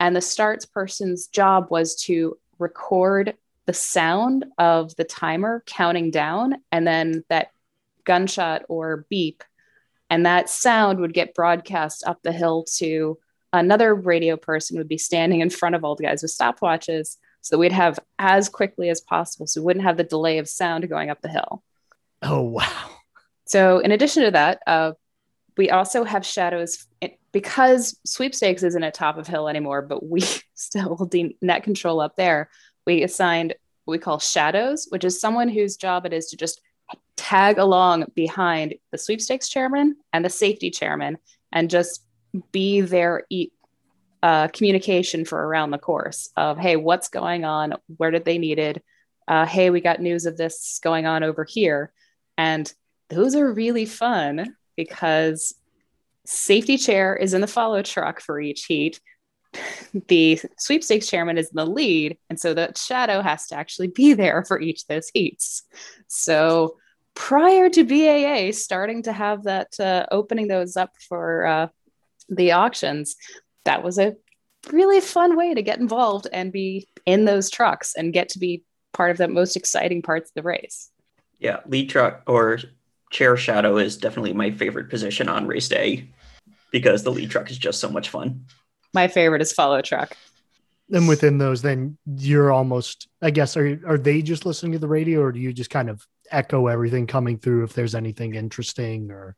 and 0.00 0.16
the 0.16 0.20
starts 0.20 0.66
person's 0.66 1.28
job 1.28 1.68
was 1.70 1.94
to 1.94 2.36
record 2.58 3.36
the 3.66 3.72
sound 3.72 4.44
of 4.58 4.94
the 4.96 5.04
timer 5.04 5.62
counting 5.66 6.10
down 6.10 6.56
and 6.72 6.86
then 6.86 7.22
that 7.28 7.50
gunshot 8.04 8.62
or 8.68 9.06
beep 9.08 9.44
and 10.10 10.26
that 10.26 10.50
sound 10.50 10.98
would 10.98 11.14
get 11.14 11.34
broadcast 11.34 12.04
up 12.06 12.20
the 12.22 12.32
hill 12.32 12.64
to 12.76 13.16
another 13.52 13.94
radio 13.94 14.36
person 14.36 14.76
would 14.76 14.88
be 14.88 14.98
standing 14.98 15.40
in 15.40 15.48
front 15.48 15.74
of 15.74 15.84
all 15.84 15.94
the 15.94 16.04
guys 16.04 16.22
with 16.22 16.36
stopwatches 16.36 17.16
so 17.40 17.56
we'd 17.56 17.72
have 17.72 17.98
as 18.18 18.48
quickly 18.48 18.90
as 18.90 19.00
possible 19.00 19.46
so 19.46 19.60
we 19.60 19.66
wouldn't 19.66 19.84
have 19.84 19.96
the 19.96 20.04
delay 20.04 20.38
of 20.38 20.48
sound 20.48 20.88
going 20.88 21.08
up 21.08 21.22
the 21.22 21.28
hill. 21.28 21.62
Oh 22.22 22.42
wow. 22.42 22.90
So 23.46 23.78
in 23.78 23.92
addition 23.92 24.24
to 24.24 24.30
that 24.32 24.60
uh, 24.66 24.92
we 25.56 25.70
also 25.70 26.04
have 26.04 26.24
shadows 26.24 26.86
because 27.32 27.98
sweepstakes 28.04 28.62
isn't 28.62 28.82
at 28.82 28.94
top 28.94 29.16
of 29.16 29.26
hill 29.26 29.48
anymore 29.48 29.82
but 29.82 30.04
we 30.04 30.20
still 30.54 30.96
hold 30.96 31.10
the 31.10 31.36
net 31.40 31.62
control 31.62 32.00
up 32.00 32.16
there 32.16 32.50
we 32.86 33.02
assigned 33.02 33.54
what 33.84 33.92
we 33.92 33.98
call 33.98 34.18
shadows 34.18 34.86
which 34.90 35.04
is 35.04 35.20
someone 35.20 35.48
whose 35.48 35.76
job 35.76 36.06
it 36.06 36.12
is 36.12 36.26
to 36.26 36.36
just 36.36 36.60
tag 37.20 37.58
along 37.58 38.06
behind 38.14 38.76
the 38.92 38.98
sweepstakes 38.98 39.50
chairman 39.50 39.94
and 40.10 40.24
the 40.24 40.30
safety 40.30 40.70
chairman 40.70 41.18
and 41.52 41.68
just 41.68 42.02
be 42.50 42.80
their 42.80 43.24
e- 43.28 43.50
uh, 44.22 44.48
communication 44.48 45.26
for 45.26 45.38
around 45.38 45.70
the 45.70 45.78
course 45.78 46.30
of 46.38 46.56
hey 46.56 46.76
what's 46.76 47.08
going 47.08 47.44
on? 47.44 47.74
Where 47.98 48.10
did 48.10 48.24
they 48.24 48.38
needed? 48.38 48.82
Uh, 49.28 49.44
hey 49.44 49.68
we 49.68 49.82
got 49.82 50.00
news 50.00 50.24
of 50.24 50.38
this 50.38 50.80
going 50.82 51.04
on 51.04 51.22
over 51.22 51.44
here. 51.44 51.92
And 52.38 52.72
those 53.10 53.34
are 53.34 53.52
really 53.52 53.84
fun 53.84 54.56
because 54.74 55.54
safety 56.24 56.78
chair 56.78 57.14
is 57.14 57.34
in 57.34 57.42
the 57.42 57.46
follow 57.46 57.82
truck 57.82 58.20
for 58.20 58.40
each 58.40 58.64
heat. 58.64 58.98
The 60.06 60.40
sweepstakes 60.56 61.08
chairman 61.08 61.36
is 61.36 61.48
in 61.48 61.56
the 61.56 61.66
lead. 61.66 62.16
And 62.28 62.38
so 62.38 62.54
the 62.54 62.72
shadow 62.76 63.20
has 63.20 63.48
to 63.48 63.56
actually 63.56 63.88
be 63.88 64.14
there 64.14 64.44
for 64.46 64.60
each 64.60 64.82
of 64.82 64.86
those 64.86 65.10
heats. 65.12 65.64
So 66.06 66.76
prior 67.20 67.68
to 67.68 67.84
baa 67.84 68.50
starting 68.50 69.02
to 69.02 69.12
have 69.12 69.42
that 69.44 69.78
uh, 69.78 70.06
opening 70.10 70.48
those 70.48 70.74
up 70.74 70.90
for 71.06 71.44
uh, 71.44 71.68
the 72.30 72.50
auctions 72.52 73.14
that 73.66 73.84
was 73.84 73.98
a 73.98 74.16
really 74.72 75.00
fun 75.02 75.36
way 75.36 75.52
to 75.52 75.60
get 75.60 75.78
involved 75.78 76.26
and 76.32 76.50
be 76.50 76.88
in 77.04 77.26
those 77.26 77.50
trucks 77.50 77.94
and 77.94 78.14
get 78.14 78.30
to 78.30 78.38
be 78.38 78.62
part 78.94 79.10
of 79.10 79.18
the 79.18 79.28
most 79.28 79.54
exciting 79.54 80.00
parts 80.00 80.30
of 80.30 80.34
the 80.34 80.42
race 80.42 80.90
Yeah, 81.38 81.58
lead 81.66 81.90
truck 81.90 82.22
or 82.26 82.58
chair 83.10 83.36
shadow 83.36 83.76
is 83.76 83.98
definitely 83.98 84.32
my 84.32 84.50
favorite 84.50 84.88
position 84.88 85.28
on 85.28 85.46
race 85.46 85.68
day 85.68 86.08
because 86.72 87.02
the 87.02 87.12
lead 87.12 87.30
truck 87.30 87.50
is 87.50 87.58
just 87.58 87.80
so 87.80 87.90
much 87.90 88.08
fun. 88.08 88.46
my 88.94 89.08
favorite 89.08 89.42
is 89.42 89.52
follow 89.52 89.82
truck 89.82 90.16
and 90.90 91.06
within 91.06 91.36
those 91.36 91.60
then 91.60 91.98
you're 92.16 92.50
almost 92.50 93.08
i 93.20 93.30
guess 93.30 93.58
are 93.58 93.78
are 93.86 93.98
they 93.98 94.22
just 94.22 94.46
listening 94.46 94.72
to 94.72 94.78
the 94.78 94.88
radio 94.88 95.20
or 95.20 95.32
do 95.32 95.38
you 95.38 95.52
just 95.52 95.70
kind 95.70 95.90
of 95.90 96.06
echo 96.30 96.66
everything 96.66 97.06
coming 97.06 97.38
through 97.38 97.64
if 97.64 97.72
there's 97.72 97.94
anything 97.94 98.34
interesting 98.34 99.10
or 99.10 99.36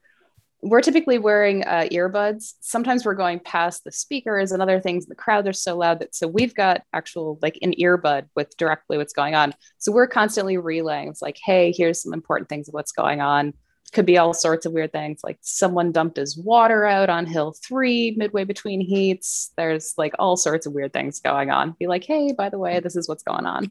we're 0.63 0.81
typically 0.81 1.19
wearing 1.19 1.65
uh, 1.65 1.89
earbuds. 1.91 2.55
Sometimes 2.61 3.05
we're 3.05 3.15
going 3.15 3.41
past 3.41 3.83
the 3.83 3.91
speakers 3.91 4.53
and 4.53 4.63
other 4.63 4.79
things. 4.81 5.07
The 5.07 5.17
crowd 5.17 5.49
are 5.49 5.53
so 5.53 5.77
loud 5.77 5.99
that 5.99 6.15
so 6.15 6.29
we've 6.29 6.55
got 6.55 6.83
actual 6.93 7.39
like 7.43 7.59
an 7.63 7.75
earbud 7.81 8.29
with 8.37 8.57
directly 8.57 8.97
what's 8.97 9.13
going 9.13 9.35
on. 9.35 9.55
So 9.79 9.91
we're 9.91 10.07
constantly 10.07 10.57
relaying. 10.59 11.09
It's 11.09 11.21
like, 11.21 11.37
hey, 11.45 11.75
here's 11.77 12.01
some 12.01 12.13
important 12.13 12.49
things 12.49 12.69
of 12.69 12.75
what's 12.75 12.93
going 12.93 13.21
on. 13.21 13.55
Could 13.93 14.07
be 14.07 14.19
all 14.19 14.33
sorts 14.33 14.65
of 14.65 14.73
weird 14.73 14.93
things, 14.93 15.21
like 15.23 15.39
someone 15.43 15.93
dumped 15.93 16.17
his 16.17 16.39
water 16.39 16.87
out 16.87 17.11
on 17.11 17.27
hill 17.27 17.55
three 17.67 18.15
midway 18.17 18.45
between 18.45 18.81
heats. 18.81 19.53
There's 19.57 19.95
like 19.99 20.15
all 20.19 20.37
sorts 20.37 20.65
of 20.65 20.73
weird 20.73 20.93
things 20.93 21.21
going 21.21 21.51
on. 21.51 21.75
Be 21.79 21.89
like, 21.89 22.05
hey, 22.05 22.33
by 22.33 22.49
the 22.49 22.59
way, 22.59 22.79
this 22.81 22.97
is 22.97 23.09
what's 23.09 23.25
going 23.25 23.47
on. 23.47 23.71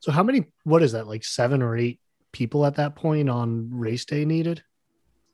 so 0.00 0.12
how 0.12 0.22
many 0.22 0.44
what 0.64 0.82
is 0.82 0.92
that 0.92 1.08
like 1.08 1.24
seven 1.24 1.62
or 1.62 1.76
eight 1.76 1.98
people 2.32 2.64
at 2.66 2.76
that 2.76 2.96
point 2.96 3.28
on 3.28 3.68
race 3.72 4.04
day 4.04 4.24
needed 4.24 4.62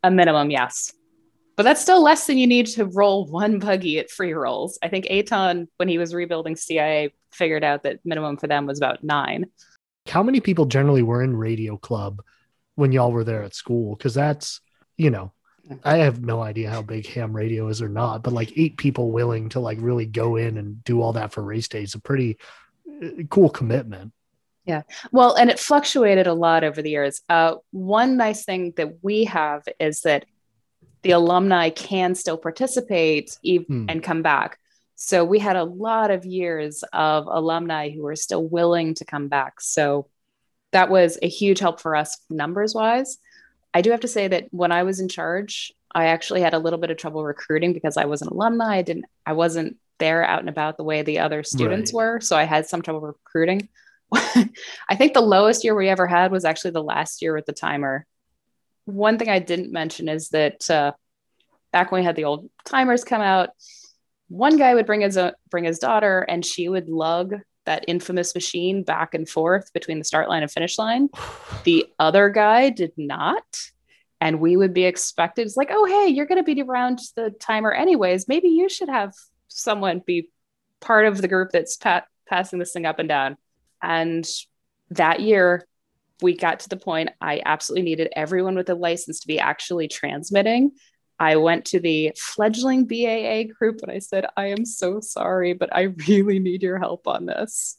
A 0.03 0.11
minimum, 0.11 0.51
yes. 0.51 0.93
But 1.57 1.63
that's 1.63 1.81
still 1.81 2.03
less 2.03 2.27
than 2.27 2.37
you 2.39 2.47
need 2.47 2.67
to 2.69 2.85
roll 2.85 3.27
one 3.27 3.59
buggy 3.59 3.99
at 3.99 4.11
free 4.11 4.35
rolls. 4.35 4.79
I 4.83 4.89
think 4.89 5.07
Aton, 5.09 5.69
when 5.79 5.89
he 5.89 5.97
was 5.97 6.13
rebuilding 6.15 6.55
CIA, 6.55 7.15
figured 7.33 7.65
out 7.65 7.83
that 7.85 8.01
minimum 8.05 8.37
for 8.37 8.47
them 8.47 8.67
was 8.67 8.79
about 8.79 9.03
nine. 9.05 9.47
how 10.09 10.23
many 10.23 10.41
people 10.41 10.67
generally 10.67 11.03
were 11.03 11.23
in 11.23 11.37
radio 11.37 11.77
club 11.77 12.23
when 12.77 12.93
y'all 12.93 13.13
were 13.13 13.25
there 13.25 13.43
at 13.43 13.55
school 13.55 13.97
because 13.97 14.15
that's 14.15 14.61
you 14.97 15.11
know 15.11 15.33
i 15.85 15.97
have 15.97 16.23
no 16.23 16.41
idea 16.43 16.71
how 16.71 16.81
big 16.81 17.07
ham 17.07 17.35
radio 17.35 17.69
is 17.69 17.83
or 17.83 17.89
not 17.89 18.23
but 18.23 18.33
like 18.33 18.57
eight 18.57 18.77
people 18.77 19.11
willing 19.11 19.49
to 19.49 19.61
like 19.61 19.79
really 19.81 20.07
go 20.07 20.37
in 20.37 20.57
and 20.59 20.83
do 20.85 21.03
all 21.03 21.13
that 21.13 21.33
for 21.33 21.43
race 21.43 21.69
day 21.69 21.83
is 21.83 21.95
a 21.95 22.01
pretty 22.01 22.39
uh, 23.03 23.23
cool 23.29 23.51
commitment 23.51 24.13
Well, 25.13 25.35
and 25.35 25.51
it 25.51 25.59
fluctuated 25.59 26.27
a 26.27 26.35
lot 26.35 26.65
over 26.65 26.83
the 26.83 26.91
years. 26.91 27.23
Uh, 27.29 27.57
one 27.71 28.17
nice 28.17 28.45
thing 28.45 28.73
that 28.77 29.03
we 29.03 29.25
have 29.25 29.63
is 29.79 30.01
that 30.03 30.25
the 31.03 31.13
alumni 31.13 31.71
can 31.71 32.15
still 32.15 32.37
participate 32.37 33.37
ev- 33.47 33.67
Hmm. 33.67 33.87
and 33.89 34.03
come 34.03 34.23
back. 34.23 34.59
So 34.97 35.25
we 35.25 35.39
had 35.39 35.57
a 35.57 35.65
lot 35.65 36.11
of 36.11 36.25
years 36.25 36.83
of 36.93 37.27
alumni 37.27 37.91
who 37.91 38.03
were 38.03 38.17
still 38.17 38.45
willing 38.47 38.95
to 38.95 39.05
come 39.05 39.29
back. 39.29 39.61
So 39.61 40.09
that 40.73 40.89
was 40.91 41.19
a 41.23 41.29
huge 41.29 41.59
help 41.61 41.81
for 41.81 41.95
us 41.95 42.19
numbers 42.31 42.75
wise. 42.75 43.19
I 43.75 43.83
do 43.83 43.91
have 43.91 44.01
to 44.01 44.09
say 44.09 44.27
that 44.29 44.47
when 44.51 44.73
I 44.73 44.83
was 44.85 44.99
in 45.01 45.09
charge, 45.09 45.73
I 45.95 46.07
actually 46.07 46.41
had 46.41 46.55
a 46.55 46.59
little 46.59 46.79
bit 46.79 46.91
of 46.91 46.97
trouble 46.97 47.25
recruiting 47.25 47.73
because 47.73 47.97
I 47.97 48.07
was 48.07 48.23
an 48.23 48.29
alumni. 48.29 48.79
I 48.79 48.83
didn't, 48.83 49.05
I 49.25 49.35
wasn't 49.35 49.77
there 49.99 50.25
out 50.25 50.41
and 50.41 50.49
about 50.49 50.77
the 50.77 50.85
way 50.85 51.03
the 51.03 51.21
other 51.21 51.43
students 51.43 51.93
Right. 51.93 51.97
were. 51.97 52.21
So 52.21 52.37
I 52.37 52.45
had 52.45 52.67
some 52.67 52.83
trouble 52.83 53.01
recruiting. 53.01 53.69
I 54.89 54.97
think 54.97 55.15
the 55.15 55.21
lowest 55.21 55.65
year 55.65 55.75
we 55.75 55.89
ever 55.89 56.07
had 56.07 56.31
was 56.31 56.45
actually 56.45 56.73
the 56.73 56.83
last 56.83 57.23
year 57.23 57.35
with 57.35 57.47
the 57.47 57.53
timer. 57.53 58.07
One 58.85 59.19
thing 59.19 59.29
I 59.29 59.39
didn't 59.39 59.73
mention 59.73 60.09
is 60.09 60.29
that 60.31 60.69
uh, 60.71 60.93
back 61.73 61.91
when 61.91 62.01
we 62.01 62.05
had 62.07 62.17
the 62.17 62.25
old 62.25 62.49
timers 62.65 63.05
come 63.05 63.21
out, 63.21 63.51
one 64.29 64.57
guy 64.57 64.75
would 64.75 64.87
bring 64.87 65.03
his 65.03 65.17
own, 65.17 65.33
bring 65.51 65.65
his 65.65 65.79
daughter, 65.79 66.21
and 66.29 66.45
she 66.45 66.69
would 66.69 66.89
lug 66.89 67.35
that 67.65 67.85
infamous 67.89 68.35
machine 68.35 68.83
back 68.83 69.15
and 69.15 69.29
forth 69.29 69.73
between 69.73 69.99
the 69.99 70.05
start 70.05 70.29
line 70.29 70.43
and 70.43 70.51
finish 70.51 70.79
line. 70.79 71.09
the 71.65 71.87
other 71.99 72.31
guy 72.31 72.71
did 72.71 72.93
not. 72.97 73.45
And 74.21 74.41
we 74.41 74.57
would 74.57 74.73
be 74.73 74.85
expected, 74.85 75.47
it's 75.47 75.59
like, 75.59 75.69
oh, 75.71 75.85
hey, 75.85 76.09
you're 76.09 76.27
going 76.27 76.43
to 76.43 76.55
be 76.55 76.63
around 76.63 77.01
the 77.17 77.31
timer 77.39 77.73
anyways. 77.73 78.29
Maybe 78.29 78.49
you 78.49 78.71
should 78.71 78.89
have 78.89 79.13
someone 79.49 80.03
be 80.05 80.31
part 80.81 81.07
of 81.07 81.21
the 81.21 81.29
group 81.29 81.51
that's 81.53 81.77
pa- 81.77 82.07
passing 82.27 82.59
this 82.59 82.73
thing 82.73 82.87
up 82.87 82.99
and 82.99 83.09
down. 83.09 83.37
And 83.83 84.27
that 84.91 85.21
year, 85.21 85.67
we 86.23 86.37
got 86.37 86.61
to 86.61 86.69
the 86.69 86.77
point 86.77 87.11
I 87.21 87.43
absolutely 87.45 87.85
needed 87.85 88.09
everyone 88.17 88.57
with 88.57 88.71
a 88.71 88.75
license 88.75 89.21
to 89.21 89.27
be 89.27 89.39
actually 89.39 89.89
transmitting. 89.89 90.73
I 91.19 91.37
went 91.37 91.67
to 91.67 91.81
the 91.81 92.13
fledgling 92.17 92.87
BAA 92.87 93.53
group 93.59 93.81
and 93.83 93.91
I 93.91 93.99
said, 94.01 94.27
I 94.37 94.47
am 94.47 94.65
so 94.65 95.01
sorry, 95.01 95.55
but 95.55 95.75
I 95.75 95.83
really 96.09 96.39
need 96.39 96.63
your 96.63 96.79
help 96.79 97.07
on 97.07 97.27
this. 97.27 97.79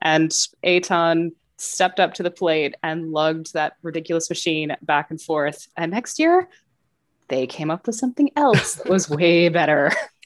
And 0.00 0.34
Aton 0.62 1.32
stepped 1.58 2.00
up 2.00 2.14
to 2.14 2.22
the 2.22 2.30
plate 2.30 2.74
and 2.82 3.10
lugged 3.10 3.52
that 3.52 3.74
ridiculous 3.82 4.30
machine 4.30 4.76
back 4.82 5.10
and 5.10 5.20
forth. 5.20 5.66
And 5.76 5.90
next 5.92 6.18
year, 6.18 6.48
they 7.28 7.46
came 7.46 7.70
up 7.70 7.86
with 7.86 7.96
something 7.96 8.30
else 8.36 8.76
that 8.76 8.88
was 8.88 9.10
way 9.10 9.48
better. 9.48 9.92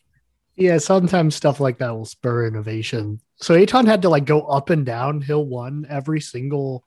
Yeah, 0.57 0.79
sometimes 0.79 1.35
stuff 1.35 1.61
like 1.61 1.79
that 1.79 1.91
will 1.91 2.05
spur 2.05 2.47
innovation. 2.47 3.21
So 3.37 3.55
Aton 3.55 3.87
had 3.87 4.03
to 4.03 4.09
like 4.09 4.27
go 4.27 4.43
up 4.43 4.71
and 4.71 4.85
down 4.85 5.21
hill 5.21 5.47
one 5.47 5.87
every 5.89 6.21
single. 6.21 6.85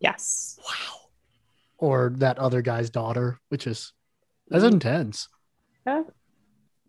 Yes. 0.00 0.58
Wow. 0.64 1.00
Or 1.78 2.12
that 2.16 2.38
other 2.38 2.62
guy's 2.62 2.90
daughter, 2.90 3.38
which 3.48 3.66
is 3.66 3.92
that's 4.48 4.64
mm-hmm. 4.64 4.74
intense. 4.74 5.28
Yeah. 5.86 6.02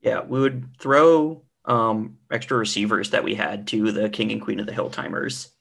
Yeah, 0.02 0.22
we 0.22 0.40
would 0.40 0.78
throw 0.80 1.44
um, 1.66 2.18
extra 2.32 2.58
receivers 2.58 3.12
that 3.12 3.24
we 3.24 3.36
had 3.36 3.68
to 3.68 3.92
the 3.92 4.10
king 4.10 4.32
and 4.32 4.42
queen 4.42 4.60
of 4.60 4.66
the 4.66 4.74
hill 4.74 4.90
timers. 4.90 5.52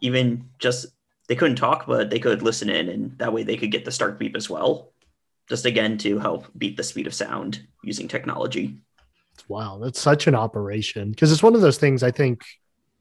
Even 0.00 0.48
just 0.58 0.86
they 1.28 1.36
couldn't 1.36 1.56
talk, 1.56 1.86
but 1.86 2.10
they 2.10 2.18
could 2.18 2.42
listen 2.42 2.68
in, 2.68 2.88
and 2.88 3.18
that 3.18 3.32
way 3.32 3.42
they 3.42 3.56
could 3.56 3.70
get 3.70 3.84
the 3.84 3.92
start 3.92 4.18
beep 4.18 4.36
as 4.36 4.50
well. 4.50 4.92
Just 5.48 5.64
again 5.64 5.98
to 5.98 6.18
help 6.18 6.46
beat 6.56 6.76
the 6.76 6.82
speed 6.82 7.06
of 7.06 7.14
sound 7.14 7.66
using 7.82 8.08
technology. 8.08 8.76
Wow, 9.48 9.78
that's 9.82 10.00
such 10.00 10.26
an 10.26 10.34
operation 10.34 11.10
because 11.10 11.32
it's 11.32 11.42
one 11.42 11.54
of 11.54 11.60
those 11.60 11.78
things 11.78 12.02
I 12.02 12.10
think, 12.10 12.42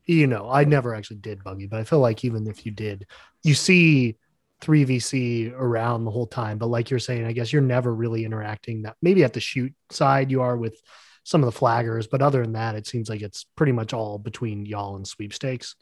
you 0.06 0.28
know, 0.28 0.50
I 0.50 0.64
never 0.66 0.94
actually 0.94 1.18
did 1.18 1.44
buggy, 1.44 1.68
but 1.68 1.80
I 1.80 1.84
feel 1.84 2.00
like 2.00 2.26
even 2.26 2.48
if 2.48 2.66
you 2.66 2.72
did, 2.72 3.08
you 3.44 3.54
see 3.54 4.18
3VC 4.62 5.54
around 5.54 6.06
the 6.06 6.12
whole 6.12 6.28
time. 6.28 6.58
But 6.58 6.68
like 6.68 6.90
you're 6.90 7.00
saying, 7.00 7.26
I 7.26 7.34
guess 7.34 7.52
you're 7.52 7.62
never 7.62 7.94
really 7.94 8.26
interacting 8.26 8.84
that 8.84 8.96
maybe 9.02 9.24
at 9.24 9.34
the 9.34 9.40
shoot 9.40 9.74
side 9.90 10.32
you 10.32 10.42
are 10.42 10.58
with 10.58 10.82
some 11.24 11.44
of 11.44 11.54
the 11.54 11.58
flaggers, 11.58 12.08
but 12.10 12.22
other 12.22 12.42
than 12.42 12.54
that, 12.54 12.76
it 12.76 12.86
seems 12.86 13.10
like 13.10 13.22
it's 13.22 13.46
pretty 13.56 13.72
much 13.72 13.94
all 13.94 14.18
between 14.18 14.66
y'all 14.66 14.96
and 14.96 15.08
sweepstakes. 15.08 15.76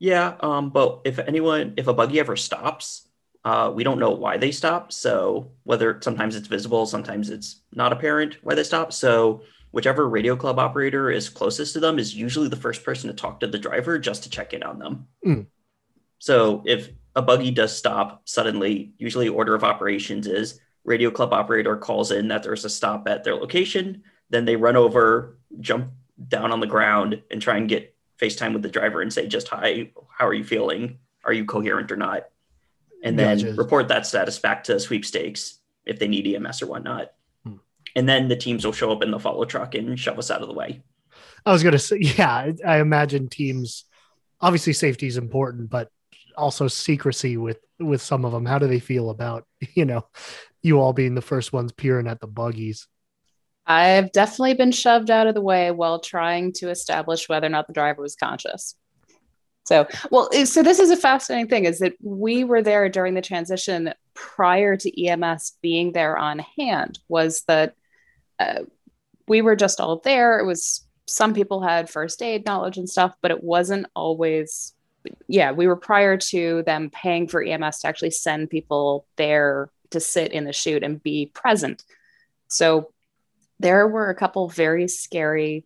Yeah, 0.00 0.34
um, 0.40 0.70
but 0.70 1.02
if 1.04 1.18
anyone, 1.18 1.74
if 1.76 1.86
a 1.86 1.94
buggy 1.94 2.20
ever 2.20 2.36
stops, 2.36 3.08
uh, 3.44 3.70
we 3.74 3.84
don't 3.84 3.98
know 3.98 4.10
why 4.10 4.36
they 4.36 4.52
stop. 4.52 4.92
So 4.92 5.52
whether 5.64 5.98
sometimes 6.02 6.36
it's 6.36 6.48
visible, 6.48 6.86
sometimes 6.86 7.30
it's 7.30 7.62
not 7.72 7.92
apparent 7.92 8.38
why 8.42 8.54
they 8.54 8.64
stop. 8.64 8.92
So 8.92 9.42
whichever 9.70 10.08
radio 10.08 10.36
club 10.36 10.58
operator 10.58 11.10
is 11.10 11.28
closest 11.28 11.74
to 11.74 11.80
them 11.80 11.98
is 11.98 12.14
usually 12.14 12.48
the 12.48 12.56
first 12.56 12.84
person 12.84 13.08
to 13.08 13.14
talk 13.14 13.40
to 13.40 13.46
the 13.46 13.58
driver 13.58 13.98
just 13.98 14.22
to 14.22 14.30
check 14.30 14.54
in 14.54 14.62
on 14.62 14.78
them. 14.78 15.06
Mm. 15.24 15.46
So 16.18 16.62
if 16.66 16.90
a 17.14 17.22
buggy 17.22 17.50
does 17.50 17.76
stop 17.76 18.22
suddenly, 18.24 18.92
usually 18.98 19.28
order 19.28 19.54
of 19.54 19.64
operations 19.64 20.26
is 20.26 20.60
radio 20.84 21.10
club 21.10 21.32
operator 21.32 21.76
calls 21.76 22.10
in 22.10 22.28
that 22.28 22.42
there's 22.42 22.64
a 22.64 22.70
stop 22.70 23.06
at 23.08 23.24
their 23.24 23.34
location. 23.34 24.02
Then 24.30 24.44
they 24.44 24.56
run 24.56 24.76
over, 24.76 25.38
jump 25.60 25.92
down 26.28 26.50
on 26.50 26.60
the 26.60 26.66
ground, 26.66 27.22
and 27.30 27.40
try 27.40 27.56
and 27.56 27.68
get 27.68 27.94
FaceTime 28.20 28.52
with 28.52 28.62
the 28.62 28.68
driver 28.68 29.00
and 29.00 29.12
say, 29.12 29.26
just 29.26 29.48
hi, 29.48 29.90
how 30.16 30.26
are 30.26 30.34
you 30.34 30.44
feeling? 30.44 30.98
Are 31.24 31.32
you 31.32 31.44
coherent 31.44 31.92
or 31.92 31.96
not? 31.96 32.24
And 33.04 33.18
then 33.18 33.38
gotcha. 33.38 33.52
report 33.54 33.88
that 33.88 34.06
status 34.06 34.38
back 34.38 34.64
to 34.64 34.80
sweepstakes 34.80 35.58
if 35.84 35.98
they 35.98 36.08
need 36.08 36.34
EMS 36.34 36.62
or 36.62 36.66
whatnot 36.66 37.12
and 37.96 38.08
then 38.08 38.28
the 38.28 38.36
teams 38.36 38.64
will 38.64 38.72
show 38.72 38.92
up 38.92 39.02
in 39.02 39.10
the 39.10 39.18
follow 39.18 39.44
truck 39.44 39.74
and 39.74 39.98
shove 39.98 40.18
us 40.18 40.30
out 40.30 40.42
of 40.42 40.48
the 40.48 40.54
way. 40.54 40.82
I 41.44 41.52
was 41.52 41.62
going 41.62 41.72
to 41.72 41.78
say, 41.78 41.98
yeah, 42.00 42.52
I 42.66 42.78
imagine 42.78 43.28
teams. 43.28 43.84
Obviously, 44.40 44.72
safety 44.72 45.06
is 45.06 45.16
important, 45.16 45.70
but 45.70 45.90
also 46.36 46.68
secrecy 46.68 47.36
with 47.36 47.58
with 47.78 48.00
some 48.00 48.24
of 48.24 48.32
them. 48.32 48.46
How 48.46 48.58
do 48.58 48.66
they 48.66 48.80
feel 48.80 49.10
about 49.10 49.46
you 49.74 49.84
know 49.84 50.06
you 50.62 50.80
all 50.80 50.92
being 50.92 51.14
the 51.14 51.22
first 51.22 51.52
ones 51.52 51.72
peering 51.72 52.06
at 52.06 52.20
the 52.20 52.26
buggies? 52.26 52.86
I've 53.66 54.12
definitely 54.12 54.54
been 54.54 54.72
shoved 54.72 55.10
out 55.10 55.26
of 55.26 55.34
the 55.34 55.42
way 55.42 55.70
while 55.70 56.00
trying 56.00 56.52
to 56.54 56.70
establish 56.70 57.28
whether 57.28 57.46
or 57.46 57.50
not 57.50 57.66
the 57.66 57.74
driver 57.74 58.00
was 58.00 58.16
conscious. 58.16 58.74
So, 59.68 59.86
well, 60.10 60.30
so 60.46 60.62
this 60.62 60.78
is 60.78 60.90
a 60.90 60.96
fascinating 60.96 61.48
thing 61.48 61.66
is 61.66 61.80
that 61.80 61.92
we 62.00 62.42
were 62.42 62.62
there 62.62 62.88
during 62.88 63.12
the 63.12 63.20
transition 63.20 63.92
prior 64.14 64.78
to 64.78 65.06
EMS 65.06 65.58
being 65.60 65.92
there 65.92 66.16
on 66.16 66.38
hand. 66.38 66.98
Was 67.08 67.42
that 67.48 67.74
uh, 68.38 68.60
we 69.26 69.42
were 69.42 69.56
just 69.56 69.80
all 69.80 69.98
there. 69.98 70.38
It 70.38 70.46
was 70.46 70.86
some 71.06 71.34
people 71.34 71.62
had 71.62 71.90
first 71.90 72.22
aid 72.22 72.44
knowledge 72.44 72.76
and 72.76 72.88
stuff, 72.88 73.14
but 73.20 73.30
it 73.30 73.42
wasn't 73.42 73.86
always. 73.94 74.74
Yeah, 75.26 75.52
we 75.52 75.66
were 75.66 75.76
prior 75.76 76.16
to 76.16 76.62
them 76.64 76.90
paying 76.90 77.28
for 77.28 77.42
EMS 77.42 77.80
to 77.80 77.88
actually 77.88 78.10
send 78.10 78.50
people 78.50 79.06
there 79.16 79.70
to 79.90 80.00
sit 80.00 80.32
in 80.32 80.44
the 80.44 80.52
shoot 80.52 80.82
and 80.82 81.02
be 81.02 81.30
present. 81.32 81.84
So 82.48 82.92
there 83.58 83.86
were 83.86 84.10
a 84.10 84.14
couple 84.14 84.48
very 84.48 84.88
scary 84.88 85.64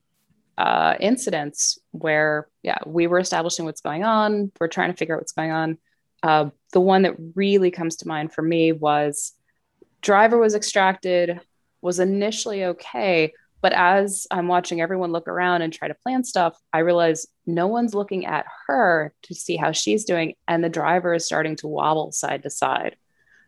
uh, 0.58 0.94
incidents 1.00 1.78
where, 1.92 2.48
yeah, 2.62 2.78
we 2.86 3.06
were 3.06 3.18
establishing 3.18 3.64
what's 3.64 3.80
going 3.80 4.04
on. 4.04 4.52
We're 4.60 4.68
trying 4.68 4.90
to 4.90 4.96
figure 4.96 5.14
out 5.14 5.20
what's 5.20 5.32
going 5.32 5.50
on. 5.50 5.78
Uh, 6.22 6.50
the 6.72 6.80
one 6.80 7.02
that 7.02 7.16
really 7.34 7.70
comes 7.70 7.96
to 7.96 8.08
mind 8.08 8.32
for 8.32 8.42
me 8.42 8.72
was 8.72 9.32
driver 10.02 10.38
was 10.38 10.54
extracted, 10.54 11.40
was 11.82 12.00
initially 12.00 12.64
okay. 12.64 13.32
But 13.60 13.74
as 13.74 14.26
I'm 14.30 14.48
watching 14.48 14.80
everyone 14.80 15.12
look 15.12 15.28
around 15.28 15.62
and 15.62 15.72
try 15.72 15.88
to 15.88 15.94
plan 15.94 16.24
stuff, 16.24 16.58
I 16.72 16.78
realize 16.78 17.26
no 17.46 17.68
one's 17.68 17.94
looking 17.94 18.26
at 18.26 18.46
her 18.66 19.12
to 19.22 19.34
see 19.34 19.56
how 19.56 19.72
she's 19.72 20.04
doing. 20.04 20.34
And 20.48 20.64
the 20.64 20.68
driver 20.68 21.14
is 21.14 21.24
starting 21.24 21.56
to 21.56 21.68
wobble 21.68 22.10
side 22.12 22.42
to 22.42 22.50
side. 22.50 22.96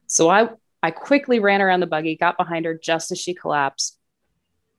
So 0.07 0.29
I, 0.29 0.51
I 0.83 0.91
quickly 0.91 1.41
ran 1.41 1.63
around 1.63 1.81
the 1.81 1.87
buggy, 1.87 2.17
got 2.17 2.37
behind 2.37 2.67
her 2.67 2.79
just 2.81 3.11
as 3.11 3.19
she 3.19 3.35
collapsed, 3.35 3.99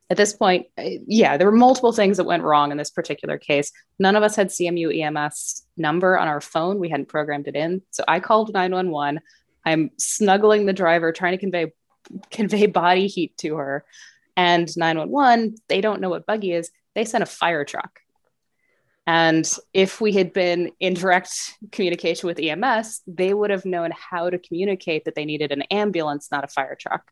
at 0.09 0.17
this 0.17 0.33
point, 0.33 0.67
eh, 0.77 0.99
yeah, 1.07 1.37
there 1.37 1.49
were 1.49 1.57
multiple 1.57 1.91
things 1.91 2.17
that 2.17 2.25
went 2.25 2.43
wrong 2.43 2.71
in 2.71 2.77
this 2.77 2.91
particular 2.91 3.37
case. 3.37 3.71
None 3.97 4.15
of 4.15 4.23
us 4.23 4.35
had 4.35 4.49
CMU 4.49 4.95
EMS 5.01 5.65
number 5.77 6.17
on 6.17 6.27
our 6.27 6.41
phone. 6.41 6.79
We 6.79 6.89
hadn't 6.89 7.07
programmed 7.07 7.47
it 7.47 7.55
in. 7.55 7.81
So 7.91 8.03
I 8.07 8.19
called 8.19 8.53
911. 8.53 9.19
I'm 9.65 9.89
snuggling 9.97 10.65
the 10.65 10.73
driver, 10.73 11.11
trying 11.11 11.33
to 11.33 11.39
convey 11.39 11.73
convey 12.31 12.65
body 12.67 13.07
heat 13.07 13.37
to 13.39 13.55
her. 13.55 13.85
And 14.37 14.69
911, 14.75 15.55
they 15.67 15.81
don't 15.81 16.01
know 16.01 16.09
what 16.09 16.25
buggy 16.25 16.51
is. 16.53 16.71
They 16.93 17.05
sent 17.05 17.23
a 17.23 17.27
fire 17.27 17.65
truck. 17.65 17.99
And 19.07 19.49
if 19.73 20.01
we 20.01 20.13
had 20.13 20.33
been 20.33 20.71
in 20.79 20.95
direct 20.95 21.57
communication 21.71 22.27
with 22.27 22.39
EMS, 22.39 23.01
they 23.05 23.33
would 23.33 23.51
have 23.51 23.65
known 23.65 23.91
how 23.91 24.29
to 24.29 24.39
communicate 24.39 25.05
that 25.05 25.13
they 25.13 25.25
needed 25.25 25.51
an 25.51 25.61
ambulance, 25.63 26.31
not 26.31 26.43
a 26.43 26.47
fire 26.47 26.75
truck. 26.79 27.11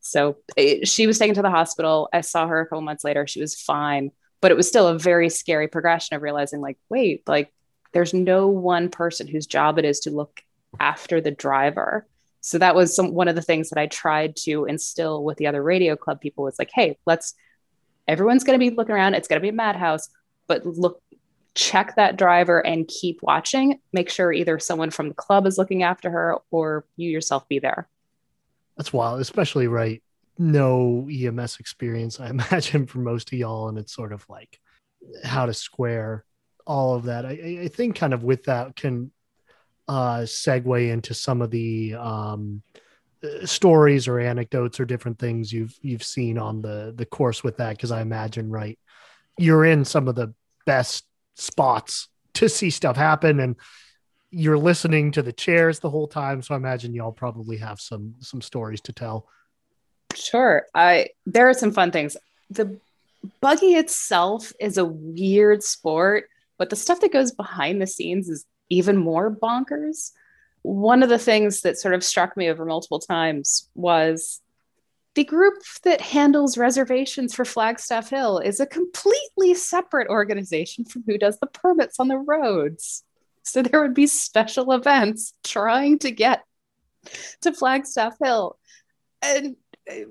So 0.00 0.36
it, 0.56 0.86
she 0.86 1.06
was 1.06 1.18
taken 1.18 1.34
to 1.36 1.42
the 1.42 1.50
hospital. 1.50 2.08
I 2.12 2.20
saw 2.20 2.46
her 2.46 2.60
a 2.60 2.66
couple 2.66 2.82
months 2.82 3.02
later. 3.02 3.26
She 3.26 3.40
was 3.40 3.60
fine, 3.60 4.12
but 4.40 4.50
it 4.50 4.56
was 4.56 4.68
still 4.68 4.88
a 4.88 4.98
very 4.98 5.30
scary 5.30 5.68
progression 5.68 6.16
of 6.16 6.22
realizing, 6.22 6.60
like, 6.60 6.78
wait, 6.88 7.26
like, 7.26 7.52
there's 7.92 8.12
no 8.12 8.48
one 8.48 8.90
person 8.90 9.26
whose 9.26 9.46
job 9.46 9.78
it 9.78 9.86
is 9.86 10.00
to 10.00 10.10
look 10.10 10.42
after 10.78 11.20
the 11.20 11.30
driver. 11.30 12.06
So 12.46 12.58
that 12.58 12.76
was 12.76 12.94
some, 12.94 13.12
one 13.12 13.26
of 13.26 13.34
the 13.34 13.42
things 13.42 13.70
that 13.70 13.78
I 13.78 13.88
tried 13.88 14.36
to 14.44 14.66
instill 14.66 15.24
with 15.24 15.36
the 15.36 15.48
other 15.48 15.60
radio 15.60 15.96
club 15.96 16.20
people 16.20 16.44
was 16.44 16.60
like, 16.60 16.70
hey, 16.72 16.96
let's, 17.04 17.34
everyone's 18.06 18.44
going 18.44 18.56
to 18.56 18.64
be 18.64 18.72
looking 18.72 18.94
around. 18.94 19.14
It's 19.14 19.26
going 19.26 19.40
to 19.40 19.42
be 19.42 19.48
a 19.48 19.52
madhouse, 19.52 20.08
but 20.46 20.64
look, 20.64 21.02
check 21.56 21.96
that 21.96 22.16
driver 22.16 22.64
and 22.64 22.86
keep 22.86 23.18
watching. 23.20 23.80
Make 23.92 24.10
sure 24.10 24.32
either 24.32 24.60
someone 24.60 24.92
from 24.92 25.08
the 25.08 25.14
club 25.14 25.44
is 25.44 25.58
looking 25.58 25.82
after 25.82 26.08
her 26.08 26.36
or 26.52 26.86
you 26.96 27.10
yourself 27.10 27.48
be 27.48 27.58
there. 27.58 27.88
That's 28.76 28.92
wild, 28.92 29.20
especially 29.20 29.66
right. 29.66 30.00
No 30.38 31.08
EMS 31.10 31.56
experience, 31.58 32.20
I 32.20 32.28
imagine, 32.30 32.86
for 32.86 32.98
most 32.98 33.32
of 33.32 33.38
y'all, 33.40 33.68
and 33.68 33.76
it's 33.76 33.92
sort 33.92 34.12
of 34.12 34.24
like 34.28 34.60
how 35.24 35.46
to 35.46 35.52
square 35.52 36.24
all 36.64 36.94
of 36.94 37.06
that. 37.06 37.26
I, 37.26 37.62
I 37.62 37.68
think 37.68 37.96
kind 37.96 38.14
of 38.14 38.22
with 38.22 38.44
that 38.44 38.76
can 38.76 39.10
uh, 39.88 40.20
segue 40.20 40.90
into 40.90 41.14
some 41.14 41.42
of 41.42 41.50
the 41.50 41.94
um, 41.94 42.62
uh, 43.22 43.46
stories 43.46 44.08
or 44.08 44.18
anecdotes 44.18 44.80
or 44.80 44.84
different 44.84 45.18
things 45.18 45.52
you've 45.52 45.76
you've 45.80 46.02
seen 46.02 46.38
on 46.38 46.60
the 46.60 46.92
the 46.96 47.06
course 47.06 47.44
with 47.44 47.56
that 47.58 47.76
because 47.76 47.92
I 47.92 48.00
imagine 48.00 48.50
right 48.50 48.78
you're 49.38 49.64
in 49.64 49.84
some 49.84 50.08
of 50.08 50.14
the 50.14 50.34
best 50.64 51.04
spots 51.34 52.08
to 52.34 52.48
see 52.48 52.70
stuff 52.70 52.96
happen 52.96 53.40
and 53.40 53.56
you're 54.30 54.58
listening 54.58 55.12
to 55.12 55.22
the 55.22 55.32
chairs 55.32 55.78
the 55.78 55.90
whole 55.90 56.08
time. 56.08 56.42
So 56.42 56.54
i 56.54 56.56
imagine 56.56 56.92
y'all 56.92 57.12
probably 57.12 57.58
have 57.58 57.80
some 57.80 58.14
some 58.20 58.40
stories 58.40 58.80
to 58.82 58.92
tell. 58.92 59.28
Sure. 60.14 60.66
I 60.74 61.08
there 61.26 61.48
are 61.48 61.54
some 61.54 61.72
fun 61.72 61.90
things. 61.90 62.16
The 62.50 62.78
buggy 63.40 63.74
itself 63.74 64.52
is 64.60 64.78
a 64.78 64.84
weird 64.84 65.62
sport 65.62 66.28
but 66.58 66.70
the 66.70 66.76
stuff 66.76 67.00
that 67.00 67.12
goes 67.12 67.32
behind 67.32 67.80
the 67.80 67.86
scenes 67.86 68.28
is 68.28 68.44
even 68.68 68.96
more 68.96 69.34
bonkers. 69.34 70.12
One 70.62 71.02
of 71.02 71.08
the 71.08 71.18
things 71.18 71.62
that 71.62 71.78
sort 71.78 71.94
of 71.94 72.02
struck 72.02 72.36
me 72.36 72.48
over 72.48 72.64
multiple 72.64 72.98
times 72.98 73.68
was 73.74 74.40
the 75.14 75.24
group 75.24 75.54
that 75.84 76.00
handles 76.00 76.58
reservations 76.58 77.34
for 77.34 77.44
Flagstaff 77.44 78.10
Hill 78.10 78.38
is 78.38 78.60
a 78.60 78.66
completely 78.66 79.54
separate 79.54 80.08
organization 80.08 80.84
from 80.84 81.04
who 81.06 81.16
does 81.16 81.38
the 81.38 81.46
permits 81.46 81.98
on 81.98 82.08
the 82.08 82.18
roads. 82.18 83.02
So 83.42 83.62
there 83.62 83.80
would 83.80 83.94
be 83.94 84.06
special 84.06 84.72
events 84.72 85.32
trying 85.42 86.00
to 86.00 86.10
get 86.10 86.42
to 87.42 87.52
Flagstaff 87.52 88.16
Hill. 88.22 88.58
And 89.22 89.56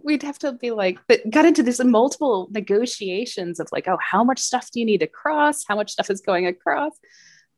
we'd 0.04 0.24
have 0.24 0.40
to 0.40 0.54
be 0.54 0.72
like, 0.72 0.98
but 1.08 1.30
got 1.30 1.46
into 1.46 1.62
this 1.62 1.84
multiple 1.84 2.48
negotiations 2.52 3.60
of 3.60 3.68
like, 3.72 3.88
oh, 3.88 4.00
how 4.02 4.24
much 4.24 4.40
stuff 4.40 4.72
do 4.72 4.80
you 4.80 4.86
need 4.86 5.02
to 5.02 5.08
cross? 5.08 5.66
How 5.68 5.76
much 5.76 5.92
stuff 5.92 6.10
is 6.10 6.22
going 6.22 6.48
across? 6.48 6.94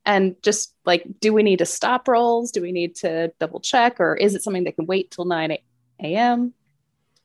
And 0.07 0.41
just 0.41 0.73
like, 0.85 1.05
do 1.19 1.33
we 1.33 1.43
need 1.43 1.59
to 1.59 1.65
stop 1.65 2.07
rolls? 2.07 2.51
Do 2.51 2.61
we 2.61 2.71
need 2.71 2.95
to 2.97 3.33
double 3.39 3.59
check? 3.59 3.99
Or 3.99 4.15
is 4.15 4.35
it 4.35 4.41
something 4.41 4.63
that 4.63 4.77
can 4.77 4.85
wait 4.85 5.11
till 5.11 5.25
9 5.25 5.57
a.m.? 6.01 6.53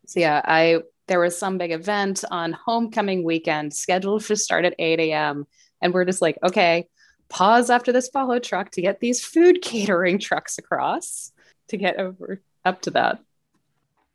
So 0.07 0.18
yeah, 0.18 0.42
I 0.45 0.81
there 1.07 1.21
was 1.21 1.38
some 1.38 1.59
big 1.59 1.71
event 1.71 2.25
on 2.31 2.53
homecoming 2.53 3.23
weekend 3.23 3.73
scheduled 3.73 4.25
to 4.25 4.37
start 4.37 4.64
at 4.64 4.75
8 4.79 4.99
a.m. 4.99 5.47
And 5.81 5.95
we're 5.95 6.05
just 6.05 6.21
like, 6.21 6.38
okay, 6.42 6.88
pause 7.29 7.71
after 7.71 7.92
this 7.92 8.09
follow 8.09 8.40
truck 8.40 8.73
to 8.73 8.83
get 8.83 8.99
these 8.99 9.25
food 9.25 9.59
catering 9.62 10.18
trucks 10.18 10.59
across 10.59 11.31
to 11.68 11.77
get 11.77 11.99
over 11.99 12.42
up 12.64 12.83
to 12.83 12.90
that. 12.90 13.21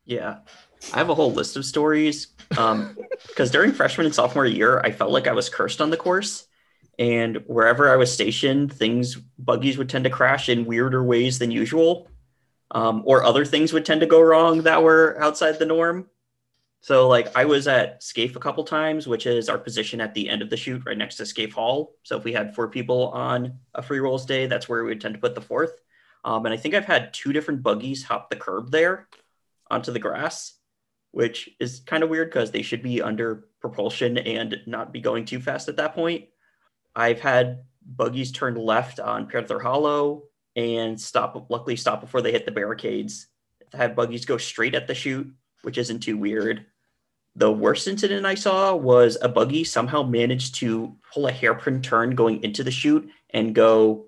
Yeah. 0.05 0.39
I 0.93 0.97
have 0.97 1.09
a 1.09 1.15
whole 1.15 1.31
list 1.31 1.55
of 1.55 1.65
stories. 1.65 2.27
Um, 2.57 2.97
because 3.27 3.49
during 3.49 3.71
freshman 3.71 4.05
and 4.05 4.15
sophomore 4.15 4.45
year, 4.45 4.81
I 4.81 4.91
felt 4.91 5.11
like 5.11 5.27
I 5.27 5.33
was 5.33 5.49
cursed 5.49 5.81
on 5.81 5.89
the 5.89 5.97
course. 5.97 6.46
And 6.99 7.43
wherever 7.45 7.91
I 7.91 7.95
was 7.95 8.11
stationed, 8.11 8.73
things 8.73 9.15
buggies 9.37 9.77
would 9.77 9.89
tend 9.89 10.05
to 10.05 10.09
crash 10.09 10.49
in 10.49 10.65
weirder 10.65 11.03
ways 11.03 11.37
than 11.39 11.51
usual 11.51 12.09
um, 12.71 13.03
or 13.05 13.23
other 13.23 13.45
things 13.45 13.73
would 13.73 13.85
tend 13.85 14.01
to 14.01 14.07
go 14.07 14.21
wrong 14.21 14.63
that 14.63 14.83
were 14.83 15.17
outside 15.21 15.59
the 15.59 15.65
norm. 15.65 16.07
So, 16.81 17.07
like, 17.07 17.35
I 17.35 17.45
was 17.45 17.67
at 17.67 18.03
Scaife 18.03 18.35
a 18.35 18.39
couple 18.39 18.63
times, 18.63 19.07
which 19.07 19.25
is 19.25 19.49
our 19.49 19.57
position 19.57 19.99
at 19.99 20.13
the 20.13 20.29
end 20.29 20.41
of 20.41 20.49
the 20.49 20.57
shoot 20.57 20.83
right 20.85 20.97
next 20.97 21.15
to 21.15 21.25
Scaife 21.25 21.53
Hall. 21.53 21.95
So, 22.03 22.17
if 22.17 22.23
we 22.23 22.33
had 22.33 22.55
four 22.55 22.67
people 22.67 23.09
on 23.09 23.59
a 23.73 23.81
free 23.81 23.99
rolls 23.99 24.25
day, 24.25 24.47
that's 24.47 24.69
where 24.69 24.83
we 24.83 24.89
would 24.89 25.01
tend 25.01 25.15
to 25.15 25.19
put 25.19 25.35
the 25.35 25.41
fourth. 25.41 25.81
Um, 26.23 26.45
and 26.45 26.53
I 26.53 26.57
think 26.57 26.75
I've 26.75 26.85
had 26.85 27.13
two 27.13 27.33
different 27.33 27.63
buggies 27.63 28.03
hop 28.03 28.29
the 28.29 28.35
curb 28.35 28.69
there 28.69 29.07
onto 29.69 29.91
the 29.91 29.99
grass, 29.99 30.53
which 31.11 31.49
is 31.59 31.79
kind 31.79 32.03
of 32.03 32.09
weird 32.09 32.29
because 32.29 32.51
they 32.51 32.61
should 32.61 32.83
be 32.83 33.01
under 33.01 33.47
propulsion 33.59 34.17
and 34.17 34.57
not 34.65 34.93
be 34.93 35.01
going 35.01 35.25
too 35.25 35.39
fast 35.39 35.69
at 35.69 35.77
that 35.77 35.95
point. 35.95 36.25
I've 36.97 37.21
had 37.21 37.63
buggies 37.85 38.31
turn 38.31 38.55
left 38.55 38.99
on 38.99 39.29
Panther 39.29 39.59
Hollow 39.59 40.23
and 40.55 40.99
stop 40.99 41.45
luckily 41.49 41.75
stop 41.75 42.01
before 42.01 42.23
they 42.23 42.31
hit 42.31 42.45
the 42.45 42.51
barricades. 42.51 43.27
I 43.71 43.77
had 43.77 43.95
buggies 43.95 44.25
go 44.25 44.37
straight 44.37 44.73
at 44.73 44.87
the 44.87 44.95
chute 44.95 45.31
which 45.61 45.77
isn't 45.77 45.99
too 45.99 46.17
weird. 46.17 46.65
The 47.35 47.51
worst 47.51 47.87
incident 47.87 48.25
i 48.25 48.33
saw 48.33 48.75
was 48.75 49.17
a 49.21 49.29
buggy 49.29 49.63
somehow 49.63 50.01
managed 50.01 50.55
to 50.55 50.95
pull 51.13 51.27
a 51.27 51.31
hairpin 51.31 51.81
turn 51.81 52.15
going 52.15 52.43
into 52.43 52.63
the 52.63 52.71
chute 52.71 53.09
and 53.29 53.53
go 53.53 54.07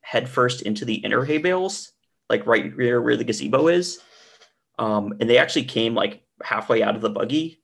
headfirst 0.00 0.62
into 0.62 0.84
the 0.84 0.94
inner 0.94 1.24
hay 1.24 1.38
bales 1.38 1.92
like 2.30 2.46
right 2.46 2.76
where, 2.76 3.02
where 3.02 3.16
the 3.16 3.24
gazebo 3.24 3.66
is. 3.68 4.00
Um, 4.78 5.14
and 5.18 5.28
they 5.28 5.38
actually 5.38 5.64
came 5.64 5.94
like 5.94 6.22
halfway 6.42 6.82
out 6.84 6.94
of 6.94 7.00
the 7.00 7.10
buggy. 7.10 7.62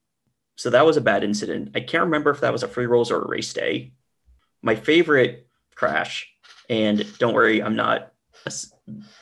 So 0.57 0.69
that 0.71 0.85
was 0.85 0.97
a 0.97 1.01
bad 1.01 1.23
incident. 1.23 1.71
I 1.75 1.79
can't 1.79 2.05
remember 2.05 2.31
if 2.31 2.41
that 2.41 2.51
was 2.51 2.63
a 2.63 2.67
free 2.67 2.87
rolls 2.87 3.11
or 3.11 3.21
a 3.21 3.27
race 3.27 3.53
day 3.53 3.93
my 4.65 4.75
favorite 4.75 5.47
crash 5.73 6.29
and 6.69 7.05
don't 7.19 7.33
worry 7.33 7.63
i'm 7.63 7.77
not 7.77 8.11
a 8.45 8.51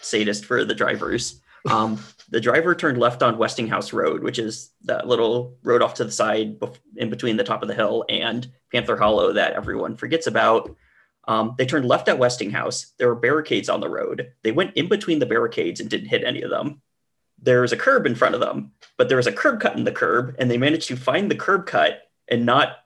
sadist 0.01 0.45
for 0.45 0.65
the 0.65 0.75
drivers. 0.75 1.41
Um, 1.69 2.03
the 2.29 2.41
driver 2.41 2.75
turned 2.75 2.97
left 2.97 3.23
on 3.23 3.37
Westinghouse 3.37 3.93
Road, 3.93 4.21
which 4.21 4.39
is 4.39 4.71
that 4.83 5.07
little 5.07 5.57
road 5.63 5.81
off 5.81 5.93
to 5.95 6.03
the 6.03 6.11
side 6.11 6.59
in 6.97 7.09
between 7.09 7.37
the 7.37 7.43
top 7.43 7.61
of 7.61 7.67
the 7.67 7.75
hill 7.75 8.03
and 8.09 8.51
Panther 8.71 8.97
Hollow 8.97 9.33
that 9.33 9.53
everyone 9.53 9.95
forgets 9.95 10.27
about. 10.27 10.75
Um, 11.25 11.55
they 11.57 11.65
turned 11.65 11.87
left 11.87 12.09
at 12.09 12.19
Westinghouse. 12.19 12.91
There 12.97 13.07
were 13.07 13.15
barricades 13.15 13.69
on 13.69 13.79
the 13.79 13.89
road. 13.89 14.33
They 14.43 14.51
went 14.51 14.75
in 14.75 14.89
between 14.89 15.19
the 15.19 15.25
barricades 15.25 15.79
and 15.79 15.89
didn't 15.89 16.09
hit 16.09 16.25
any 16.25 16.41
of 16.41 16.49
them. 16.49 16.81
There 17.41 17.61
was 17.61 17.71
a 17.71 17.77
curb 17.77 18.05
in 18.05 18.15
front 18.15 18.35
of 18.35 18.41
them, 18.41 18.73
but 18.97 19.07
there 19.07 19.17
was 19.17 19.27
a 19.27 19.31
curb 19.31 19.61
cut 19.61 19.77
in 19.77 19.85
the 19.85 19.91
curb, 19.91 20.35
and 20.37 20.51
they 20.51 20.57
managed 20.57 20.89
to 20.89 20.97
find 20.97 21.31
the 21.31 21.35
curb 21.35 21.65
cut 21.65 22.01
and 22.27 22.45
not 22.45 22.77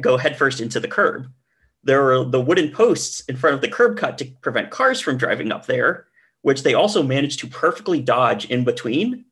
go 0.00 0.16
headfirst 0.16 0.60
into 0.60 0.80
the 0.80 0.88
curb 0.88 1.26
there 1.84 2.12
are 2.12 2.24
the 2.24 2.40
wooden 2.40 2.70
posts 2.70 3.20
in 3.28 3.36
front 3.36 3.54
of 3.54 3.60
the 3.60 3.68
curb 3.68 3.96
cut 3.96 4.18
to 4.18 4.26
prevent 4.40 4.70
cars 4.70 5.00
from 5.00 5.16
driving 5.16 5.50
up 5.50 5.66
there, 5.66 6.06
which 6.42 6.62
they 6.62 6.74
also 6.74 7.02
managed 7.02 7.40
to 7.40 7.46
perfectly 7.46 8.00
dodge 8.00 8.46
in 8.46 8.64
between. 8.64 9.24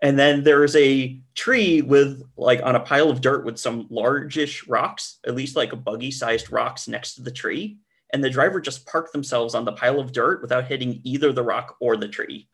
And 0.00 0.16
then 0.16 0.44
there's 0.44 0.76
a 0.76 1.20
tree 1.34 1.82
with 1.82 2.22
like 2.36 2.62
on 2.62 2.76
a 2.76 2.80
pile 2.80 3.10
of 3.10 3.20
dirt 3.20 3.44
with 3.44 3.58
some 3.58 3.88
largish 3.90 4.66
rocks, 4.68 5.18
at 5.26 5.34
least 5.34 5.56
like 5.56 5.72
a 5.72 5.76
buggy 5.76 6.12
sized 6.12 6.52
rocks 6.52 6.86
next 6.86 7.14
to 7.14 7.22
the 7.22 7.32
tree. 7.32 7.78
And 8.12 8.22
the 8.22 8.30
driver 8.30 8.60
just 8.60 8.86
parked 8.86 9.12
themselves 9.12 9.54
on 9.54 9.64
the 9.64 9.72
pile 9.72 9.98
of 9.98 10.12
dirt 10.12 10.40
without 10.40 10.66
hitting 10.66 11.00
either 11.02 11.32
the 11.32 11.42
rock 11.42 11.76
or 11.80 11.96
the 11.96 12.08
tree. 12.08 12.48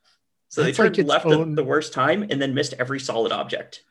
So 0.49 0.63
That's 0.63 0.77
they 0.77 0.85
turned 0.85 0.97
like 0.99 1.25
left 1.25 1.27
at 1.27 1.57
the 1.57 1.65
worst 1.65 1.93
time 1.93 2.23
and 2.23 2.41
then 2.41 2.55
missed 2.55 2.75
every 2.79 2.99
solid 2.99 3.31
object. 3.31 3.83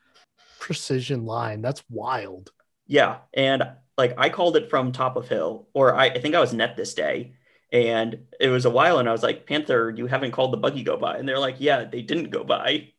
Precision 0.58 1.24
line. 1.24 1.62
That's 1.62 1.82
wild. 1.88 2.50
Yeah. 2.86 3.18
And 3.32 3.64
like 3.96 4.14
I 4.18 4.28
called 4.28 4.56
it 4.56 4.70
from 4.70 4.92
top 4.92 5.16
of 5.16 5.28
hill, 5.28 5.68
or 5.72 5.94
I, 5.94 6.06
I 6.06 6.20
think 6.20 6.34
I 6.34 6.40
was 6.40 6.52
net 6.52 6.76
this 6.76 6.94
day. 6.94 7.34
And 7.72 8.26
it 8.38 8.48
was 8.48 8.66
a 8.66 8.70
while, 8.70 8.98
and 8.98 9.08
I 9.08 9.12
was 9.12 9.22
like, 9.22 9.46
Panther, 9.46 9.90
you 9.90 10.06
haven't 10.06 10.30
called 10.30 10.52
the 10.52 10.58
buggy 10.58 10.84
go 10.84 10.96
by. 10.96 11.18
And 11.18 11.28
they're 11.28 11.38
like, 11.38 11.56
Yeah, 11.58 11.84
they 11.84 12.02
didn't 12.02 12.30
go 12.30 12.44
by. 12.44 12.90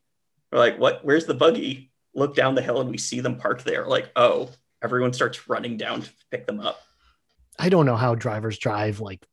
We're 0.52 0.60
like, 0.60 0.78
What? 0.78 1.04
Where's 1.04 1.26
the 1.26 1.34
buggy? 1.34 1.92
Look 2.14 2.36
down 2.36 2.56
the 2.56 2.62
hill 2.62 2.82
and 2.82 2.90
we 2.90 2.98
see 2.98 3.20
them 3.20 3.38
parked 3.38 3.66
there. 3.66 3.86
Like, 3.86 4.10
oh, 4.16 4.50
everyone 4.82 5.14
starts 5.14 5.50
running 5.50 5.76
down 5.78 6.02
to 6.02 6.10
pick 6.32 6.46
them 6.46 6.62
up. 6.62 6.82
I 7.60 7.70
don't 7.70 7.86
know 7.86 7.98
how 7.98 8.16
drivers 8.16 8.58
drive, 8.58 9.02
like, 9.02 9.26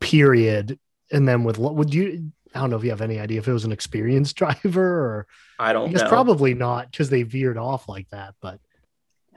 period. 0.00 0.78
And 1.10 1.28
then 1.28 1.44
with, 1.44 1.58
what 1.58 1.74
would 1.74 1.92
you, 1.92 2.32
I 2.54 2.60
don't 2.60 2.70
know 2.70 2.76
if 2.76 2.84
you 2.84 2.90
have 2.90 3.02
any 3.02 3.18
idea 3.18 3.38
if 3.38 3.48
it 3.48 3.52
was 3.52 3.64
an 3.64 3.72
experienced 3.72 4.36
driver 4.38 4.82
or 4.82 5.26
I 5.58 5.72
don't 5.72 5.92
It's 5.92 6.02
probably 6.02 6.54
not 6.54 6.90
because 6.90 7.10
they 7.10 7.22
veered 7.22 7.58
off 7.58 7.88
like 7.88 8.08
that, 8.10 8.34
but 8.40 8.60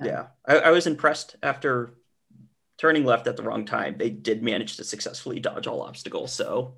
yeah, 0.04 0.28
I, 0.46 0.58
I, 0.58 0.72
was 0.72 0.88
impressed 0.88 1.36
after 1.42 1.94
turning 2.78 3.06
left 3.06 3.28
at 3.28 3.38
the 3.38 3.44
wrong 3.44 3.66
time. 3.66 3.96
They 3.98 4.10
did 4.10 4.44
manage 4.44 4.78
to 4.78 4.84
successfully 4.84 5.40
dodge 5.40 5.68
all 5.68 5.82
obstacles. 5.82 6.34
So, 6.34 6.76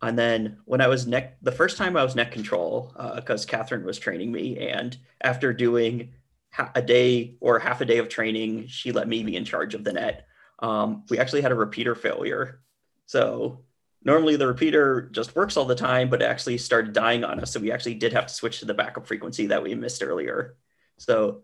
and 0.00 0.18
then 0.18 0.58
when 0.64 0.80
I 0.80 0.88
was 0.88 1.06
net, 1.06 1.38
the 1.42 1.52
first 1.52 1.76
time 1.76 1.96
I 1.96 2.04
was 2.04 2.14
net 2.14 2.30
control, 2.32 2.92
because 3.16 3.44
uh, 3.44 3.48
Catherine 3.48 3.84
was 3.84 3.98
training 3.98 4.30
me, 4.30 4.58
and 4.58 4.96
after 5.20 5.52
doing 5.52 6.12
ha- 6.52 6.70
a 6.74 6.82
day 6.82 7.36
or 7.40 7.58
half 7.58 7.80
a 7.80 7.84
day 7.84 7.98
of 7.98 8.08
training, 8.08 8.68
she 8.68 8.92
let 8.92 9.08
me 9.08 9.22
be 9.22 9.36
in 9.36 9.44
charge 9.44 9.74
of 9.74 9.84
the 9.84 9.92
net. 9.92 10.26
Um, 10.60 11.04
we 11.10 11.18
actually 11.18 11.42
had 11.42 11.52
a 11.52 11.56
repeater 11.56 11.94
failure. 11.94 12.60
So 13.06 13.64
normally 14.04 14.36
the 14.36 14.46
repeater 14.46 15.08
just 15.12 15.34
works 15.34 15.56
all 15.56 15.64
the 15.64 15.74
time, 15.74 16.08
but 16.08 16.22
it 16.22 16.26
actually 16.26 16.58
started 16.58 16.92
dying 16.92 17.24
on 17.24 17.40
us. 17.40 17.52
So 17.52 17.60
we 17.60 17.72
actually 17.72 17.94
did 17.94 18.12
have 18.12 18.26
to 18.26 18.34
switch 18.34 18.60
to 18.60 18.64
the 18.64 18.74
backup 18.74 19.06
frequency 19.06 19.46
that 19.46 19.62
we 19.62 19.74
missed 19.74 20.02
earlier. 20.02 20.56
So 20.98 21.42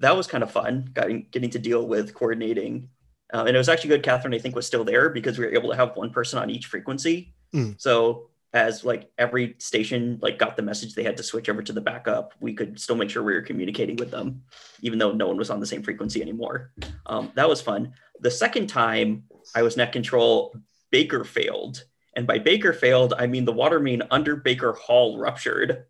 that 0.00 0.16
was 0.16 0.26
kind 0.26 0.42
of 0.42 0.50
fun, 0.50 0.90
getting, 0.92 1.26
getting 1.30 1.50
to 1.50 1.58
deal 1.58 1.86
with 1.86 2.14
coordinating. 2.14 2.88
Uh, 3.32 3.44
and 3.46 3.56
it 3.56 3.58
was 3.58 3.68
actually 3.68 3.88
good. 3.88 4.02
Catherine, 4.02 4.34
I 4.34 4.38
think, 4.38 4.54
was 4.54 4.66
still 4.66 4.84
there 4.84 5.10
because 5.10 5.38
we 5.38 5.46
were 5.46 5.54
able 5.54 5.70
to 5.70 5.76
have 5.76 5.96
one 5.96 6.10
person 6.10 6.38
on 6.38 6.50
each 6.50 6.66
frequency. 6.66 7.34
Mm. 7.54 7.80
So 7.80 8.28
as 8.52 8.84
like 8.84 9.10
every 9.18 9.54
station 9.58 10.18
like 10.22 10.38
got 10.38 10.56
the 10.56 10.62
message 10.62 10.94
they 10.94 11.02
had 11.02 11.16
to 11.16 11.22
switch 11.22 11.48
over 11.48 11.62
to 11.62 11.72
the 11.72 11.80
backup, 11.80 12.34
we 12.40 12.54
could 12.54 12.80
still 12.80 12.96
make 12.96 13.10
sure 13.10 13.22
we 13.22 13.34
were 13.34 13.42
communicating 13.42 13.96
with 13.96 14.10
them, 14.10 14.42
even 14.80 14.98
though 14.98 15.12
no 15.12 15.26
one 15.26 15.36
was 15.36 15.50
on 15.50 15.60
the 15.60 15.66
same 15.66 15.82
frequency 15.82 16.22
anymore. 16.22 16.72
Um, 17.06 17.32
that 17.34 17.48
was 17.48 17.60
fun. 17.60 17.92
The 18.20 18.30
second 18.30 18.68
time 18.68 19.24
I 19.54 19.62
was 19.62 19.76
net 19.76 19.92
control, 19.92 20.56
Baker 20.90 21.24
failed. 21.24 21.84
And 22.14 22.26
by 22.26 22.38
Baker 22.38 22.72
failed, 22.72 23.12
I 23.18 23.26
mean 23.26 23.44
the 23.44 23.52
water 23.52 23.78
main 23.78 24.02
under 24.10 24.36
Baker 24.36 24.72
Hall 24.72 25.18
ruptured. 25.18 25.84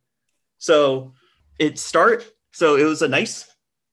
So 0.58 1.14
it 1.58 1.78
start 1.78 2.24
so 2.52 2.76
it 2.76 2.84
was 2.84 3.02
a 3.02 3.08
nice 3.08 3.46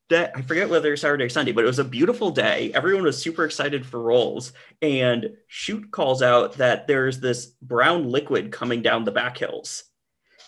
day. 0.08 0.30
I 0.34 0.42
forget 0.42 0.68
whether 0.68 0.92
it's 0.92 1.02
Saturday 1.02 1.24
or 1.24 1.28
Sunday, 1.28 1.52
but 1.52 1.64
it 1.64 1.68
was 1.68 1.78
a 1.78 1.84
beautiful 1.84 2.30
day. 2.30 2.72
Everyone 2.74 3.04
was 3.04 3.20
super 3.20 3.44
excited 3.44 3.86
for 3.86 4.00
rolls. 4.00 4.52
And 4.82 5.36
Shoot 5.48 5.90
calls 5.90 6.22
out 6.22 6.54
that 6.54 6.86
there's 6.86 7.20
this 7.20 7.46
brown 7.62 8.10
liquid 8.10 8.52
coming 8.52 8.82
down 8.82 9.04
the 9.04 9.12
back 9.12 9.38
hills. 9.38 9.84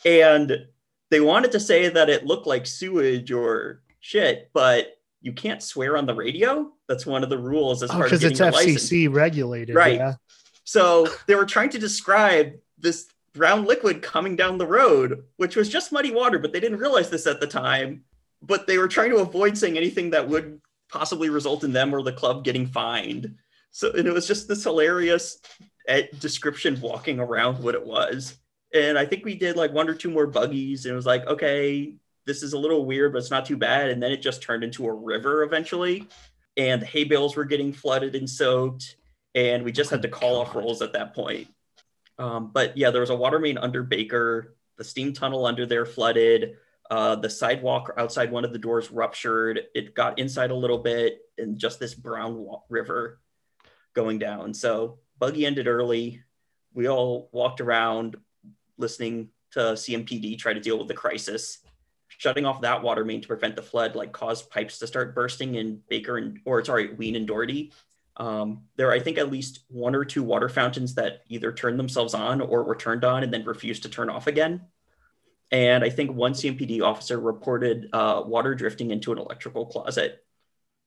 And 0.04 0.66
they 1.10 1.20
wanted 1.20 1.52
to 1.52 1.60
say 1.60 1.88
that 1.88 2.10
it 2.10 2.26
looked 2.26 2.46
like 2.46 2.66
sewage 2.66 3.32
or 3.32 3.82
shit, 4.00 4.50
but 4.52 4.88
you 5.20 5.32
can't 5.32 5.62
swear 5.62 5.96
on 5.96 6.06
the 6.06 6.14
radio. 6.14 6.72
That's 6.88 7.06
one 7.06 7.24
of 7.24 7.30
the 7.30 7.38
rules 7.38 7.82
as 7.82 7.90
oh, 7.90 7.94
part 7.94 8.12
of 8.12 8.20
getting 8.20 8.32
it's 8.32 8.40
FCC 8.40 8.52
license. 8.52 9.16
regulated. 9.16 9.74
Right. 9.74 9.96
Yeah. 9.96 10.14
So 10.64 11.08
they 11.26 11.34
were 11.34 11.46
trying 11.46 11.70
to 11.70 11.78
describe 11.78 12.54
this 12.78 13.08
brown 13.32 13.64
liquid 13.64 14.02
coming 14.02 14.36
down 14.36 14.58
the 14.58 14.66
road, 14.66 15.24
which 15.36 15.56
was 15.56 15.68
just 15.68 15.92
muddy 15.92 16.10
water, 16.10 16.38
but 16.38 16.52
they 16.52 16.60
didn't 16.60 16.78
realize 16.78 17.10
this 17.10 17.26
at 17.26 17.40
the 17.40 17.46
time 17.46 18.02
but 18.42 18.66
they 18.66 18.78
were 18.78 18.88
trying 18.88 19.10
to 19.10 19.16
avoid 19.16 19.56
saying 19.56 19.76
anything 19.76 20.10
that 20.10 20.28
would 20.28 20.60
possibly 20.88 21.28
result 21.28 21.64
in 21.64 21.72
them 21.72 21.94
or 21.94 22.02
the 22.02 22.12
club 22.12 22.44
getting 22.44 22.66
fined. 22.66 23.34
So 23.70 23.92
and 23.92 24.06
it 24.06 24.12
was 24.12 24.26
just 24.26 24.48
this 24.48 24.64
hilarious 24.64 25.38
eh, 25.88 26.06
description 26.20 26.80
walking 26.80 27.18
around 27.18 27.62
what 27.62 27.74
it 27.74 27.84
was. 27.84 28.36
And 28.74 28.98
I 28.98 29.06
think 29.06 29.24
we 29.24 29.34
did 29.34 29.56
like 29.56 29.72
one 29.72 29.88
or 29.88 29.94
two 29.94 30.10
more 30.10 30.26
buggies, 30.26 30.84
and 30.84 30.92
it 30.92 30.96
was 30.96 31.06
like, 31.06 31.26
okay, 31.26 31.94
this 32.26 32.42
is 32.42 32.52
a 32.52 32.58
little 32.58 32.84
weird, 32.84 33.12
but 33.12 33.18
it's 33.18 33.30
not 33.30 33.46
too 33.46 33.56
bad. 33.56 33.90
And 33.90 34.02
then 34.02 34.12
it 34.12 34.22
just 34.22 34.42
turned 34.42 34.64
into 34.64 34.86
a 34.86 34.92
river 34.92 35.42
eventually, 35.42 36.08
and 36.56 36.82
the 36.82 36.86
hay 36.86 37.04
bales 37.04 37.36
were 37.36 37.44
getting 37.44 37.72
flooded 37.72 38.14
and 38.14 38.28
soaked, 38.28 38.96
and 39.34 39.64
we 39.64 39.72
just 39.72 39.90
had 39.90 40.02
to 40.02 40.08
call 40.08 40.40
off 40.40 40.54
rolls 40.54 40.82
at 40.82 40.92
that 40.94 41.14
point. 41.14 41.48
Um, 42.18 42.50
but 42.52 42.76
yeah, 42.76 42.90
there 42.90 43.00
was 43.00 43.10
a 43.10 43.16
water 43.16 43.38
main 43.38 43.58
under 43.58 43.82
Baker, 43.82 44.56
the 44.78 44.84
steam 44.84 45.12
tunnel 45.12 45.46
under 45.46 45.66
there 45.66 45.86
flooded. 45.86 46.56
Uh, 46.90 47.16
the 47.16 47.30
sidewalk 47.30 47.92
outside 47.96 48.30
one 48.30 48.44
of 48.44 48.52
the 48.52 48.58
doors 48.58 48.90
ruptured. 48.90 49.62
It 49.74 49.94
got 49.94 50.18
inside 50.18 50.50
a 50.50 50.54
little 50.54 50.78
bit, 50.78 51.20
and 51.38 51.58
just 51.58 51.80
this 51.80 51.94
brown 51.94 52.46
river 52.68 53.20
going 53.94 54.18
down. 54.18 54.54
So 54.54 54.98
buggy 55.18 55.46
ended 55.46 55.66
early. 55.66 56.22
We 56.74 56.88
all 56.88 57.28
walked 57.32 57.60
around 57.60 58.16
listening 58.78 59.30
to 59.52 59.60
CMPD 59.60 60.38
try 60.38 60.52
to 60.52 60.60
deal 60.60 60.78
with 60.78 60.88
the 60.88 60.94
crisis. 60.94 61.58
Shutting 62.08 62.46
off 62.46 62.60
that 62.60 62.82
water 62.82 63.04
main 63.04 63.20
to 63.20 63.28
prevent 63.28 63.56
the 63.56 63.62
flood 63.62 63.96
like 63.96 64.12
caused 64.12 64.48
pipes 64.48 64.78
to 64.78 64.86
start 64.86 65.14
bursting 65.14 65.56
in 65.56 65.80
Baker 65.88 66.18
and 66.18 66.38
or 66.44 66.64
sorry 66.64 66.94
Wean 66.94 67.16
and 67.16 67.26
Doherty. 67.26 67.72
Um, 68.18 68.62
there 68.76 68.88
are, 68.88 68.92
I 68.92 69.00
think, 69.00 69.18
at 69.18 69.30
least 69.30 69.64
one 69.68 69.94
or 69.94 70.04
two 70.04 70.22
water 70.22 70.48
fountains 70.48 70.94
that 70.94 71.22
either 71.28 71.52
turned 71.52 71.78
themselves 71.78 72.14
on 72.14 72.40
or 72.40 72.62
were 72.62 72.76
turned 72.76 73.04
on 73.04 73.22
and 73.22 73.32
then 73.32 73.44
refused 73.44 73.82
to 73.82 73.90
turn 73.90 74.08
off 74.08 74.26
again. 74.26 74.62
And 75.52 75.84
I 75.84 75.90
think 75.90 76.10
one 76.12 76.32
CMPD 76.32 76.82
officer 76.82 77.18
reported 77.20 77.88
uh, 77.92 78.22
water 78.26 78.54
drifting 78.54 78.90
into 78.90 79.12
an 79.12 79.18
electrical 79.18 79.66
closet. 79.66 80.24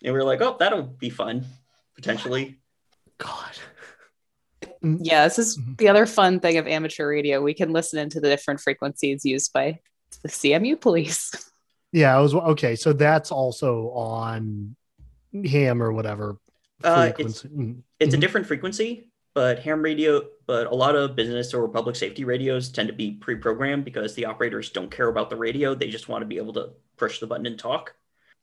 And 0.04 0.14
we 0.14 0.20
were 0.20 0.26
like, 0.26 0.42
oh, 0.42 0.58
that'll 0.60 0.84
be 0.84 1.10
fun, 1.10 1.46
potentially. 1.96 2.60
God. 3.18 3.52
Yeah, 4.82 5.26
this 5.26 5.40
is 5.40 5.58
Mhm. 5.58 5.78
the 5.78 5.88
other 5.90 6.06
fun 6.06 6.40
thing 6.40 6.58
of 6.58 6.68
amateur 6.68 7.08
radio. 7.08 7.42
We 7.42 7.54
can 7.54 7.72
listen 7.74 8.00
into 8.00 8.20
the 8.20 8.30
different 8.30 8.60
frequencies 8.62 9.26
used 9.26 9.52
by 9.54 9.80
the 10.24 10.30
CMU 10.30 10.76
police. 10.80 11.32
Yeah, 11.92 12.16
I 12.16 12.22
was 12.22 12.34
okay. 12.36 12.76
So 12.76 12.94
that's 12.94 13.32
also 13.32 13.90
on 13.92 14.76
ham 15.46 15.82
or 15.82 15.92
whatever. 15.92 16.38
Uh, 16.84 17.08
it's- 17.10 17.42
frequency. 17.42 17.48
Mm, 17.50 17.82
It's 18.00 18.14
a 18.14 18.18
different 18.18 18.48
frequency, 18.48 19.09
but 19.40 19.60
ham 19.60 19.82
radio, 19.82 20.22
but 20.48 20.68
a 20.68 20.76
lot 20.76 20.98
of 20.98 21.16
business 21.16 21.54
or 21.54 21.66
public 21.70 21.96
safety 21.96 22.26
radios 22.26 22.68
tend 22.68 22.90
to 22.90 22.94
be 22.94 23.12
pre 23.12 23.38
programmed 23.38 23.86
because 23.86 24.14
the 24.14 24.26
operators 24.26 24.70
don't 24.70 24.92
care 24.92 25.08
about 25.08 25.30
the 25.30 25.38
radio. 25.38 25.74
They 25.74 25.88
just 25.88 26.10
want 26.10 26.24
to 26.24 26.26
be 26.26 26.36
able 26.36 26.52
to 26.56 26.72
push 26.98 27.22
the 27.22 27.28
button 27.28 27.46
and 27.46 27.58
talk. 27.58 27.96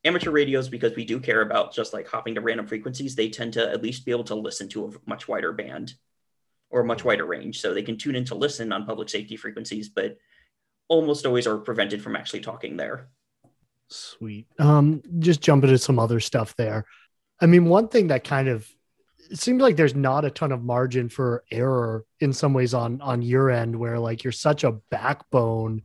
Amateur 0.06 0.30
radios, 0.30 0.70
because 0.70 0.96
we 0.96 1.04
do 1.04 1.20
care 1.20 1.42
about 1.42 1.74
just 1.74 1.92
like 1.92 2.08
hopping 2.08 2.34
to 2.36 2.40
random 2.40 2.66
frequencies, 2.66 3.14
they 3.14 3.28
tend 3.28 3.52
to 3.52 3.70
at 3.70 3.82
least 3.82 4.06
be 4.06 4.10
able 4.10 4.24
to 4.24 4.34
listen 4.34 4.70
to 4.70 4.86
a 4.86 4.90
much 5.04 5.28
wider 5.28 5.52
band 5.52 5.92
or 6.70 6.80
a 6.80 6.86
much 6.86 7.04
wider 7.04 7.26
range. 7.26 7.60
So 7.60 7.74
they 7.74 7.82
can 7.82 7.98
tune 7.98 8.16
in 8.16 8.24
to 8.26 8.34
listen 8.34 8.72
on 8.72 8.86
public 8.86 9.10
safety 9.10 9.36
frequencies, 9.36 9.90
but 9.90 10.16
almost 10.88 11.26
always 11.26 11.46
are 11.46 11.58
prevented 11.58 12.00
from 12.00 12.16
actually 12.16 12.40
talking 12.40 12.78
there. 12.78 13.10
Sweet. 13.88 14.46
Um, 14.58 15.02
just 15.18 15.42
jump 15.42 15.62
into 15.62 15.76
some 15.76 15.98
other 15.98 16.20
stuff 16.20 16.56
there. 16.56 16.86
I 17.38 17.44
mean, 17.44 17.66
one 17.66 17.88
thing 17.88 18.06
that 18.06 18.24
kind 18.24 18.48
of 18.48 18.66
it 19.30 19.38
seems 19.38 19.62
like 19.62 19.76
there's 19.76 19.94
not 19.94 20.24
a 20.24 20.30
ton 20.30 20.52
of 20.52 20.62
margin 20.64 21.08
for 21.08 21.44
error 21.50 22.04
in 22.20 22.32
some 22.32 22.52
ways 22.52 22.74
on 22.74 23.00
on 23.00 23.22
your 23.22 23.50
end, 23.50 23.76
where 23.76 23.98
like 23.98 24.24
you're 24.24 24.32
such 24.32 24.64
a 24.64 24.78
backbone 24.90 25.82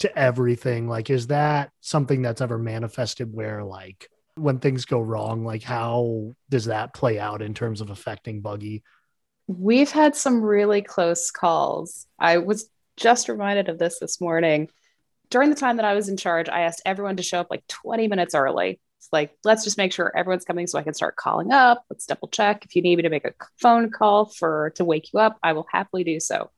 to 0.00 0.18
everything. 0.18 0.88
Like, 0.88 1.10
is 1.10 1.28
that 1.28 1.70
something 1.80 2.22
that's 2.22 2.40
ever 2.40 2.58
manifested 2.58 3.32
where 3.32 3.64
like 3.64 4.08
when 4.34 4.58
things 4.58 4.84
go 4.84 5.00
wrong, 5.00 5.44
like 5.44 5.62
how 5.62 6.34
does 6.48 6.66
that 6.66 6.94
play 6.94 7.18
out 7.18 7.42
in 7.42 7.54
terms 7.54 7.80
of 7.80 7.90
affecting 7.90 8.40
Buggy? 8.40 8.82
We've 9.46 9.90
had 9.90 10.16
some 10.16 10.42
really 10.42 10.82
close 10.82 11.30
calls. 11.30 12.06
I 12.18 12.38
was 12.38 12.68
just 12.96 13.28
reminded 13.28 13.68
of 13.68 13.78
this 13.78 13.98
this 13.98 14.20
morning. 14.20 14.68
During 15.30 15.50
the 15.50 15.56
time 15.56 15.76
that 15.76 15.84
I 15.84 15.94
was 15.94 16.08
in 16.08 16.16
charge, 16.16 16.48
I 16.48 16.62
asked 16.62 16.82
everyone 16.84 17.16
to 17.16 17.22
show 17.22 17.40
up 17.40 17.48
like 17.50 17.66
20 17.68 18.08
minutes 18.08 18.34
early. 18.34 18.80
It's 19.02 19.12
like, 19.12 19.36
let's 19.42 19.64
just 19.64 19.78
make 19.78 19.92
sure 19.92 20.16
everyone's 20.16 20.44
coming 20.44 20.68
so 20.68 20.78
I 20.78 20.84
can 20.84 20.94
start 20.94 21.16
calling 21.16 21.50
up. 21.50 21.84
Let's 21.90 22.06
double 22.06 22.28
check. 22.28 22.64
If 22.64 22.76
you 22.76 22.82
need 22.82 22.96
me 22.96 23.02
to 23.02 23.10
make 23.10 23.24
a 23.24 23.34
phone 23.60 23.90
call 23.90 24.26
for 24.26 24.70
to 24.76 24.84
wake 24.84 25.12
you 25.12 25.18
up, 25.18 25.38
I 25.42 25.54
will 25.54 25.66
happily 25.72 26.04
do 26.04 26.20
so. 26.20 26.50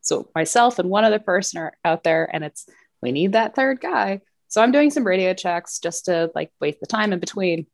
So 0.00 0.30
myself 0.34 0.78
and 0.78 0.88
one 0.88 1.04
other 1.04 1.18
person 1.18 1.60
are 1.60 1.74
out 1.84 2.02
there, 2.02 2.28
and 2.32 2.42
it's 2.42 2.66
we 3.02 3.12
need 3.12 3.32
that 3.32 3.54
third 3.54 3.82
guy. 3.82 4.22
So 4.48 4.62
I'm 4.62 4.72
doing 4.72 4.90
some 4.90 5.06
radio 5.06 5.34
checks 5.34 5.78
just 5.78 6.06
to 6.06 6.30
like 6.34 6.50
waste 6.58 6.80
the 6.80 6.86
time 6.86 7.12
in 7.12 7.20
between. 7.20 7.66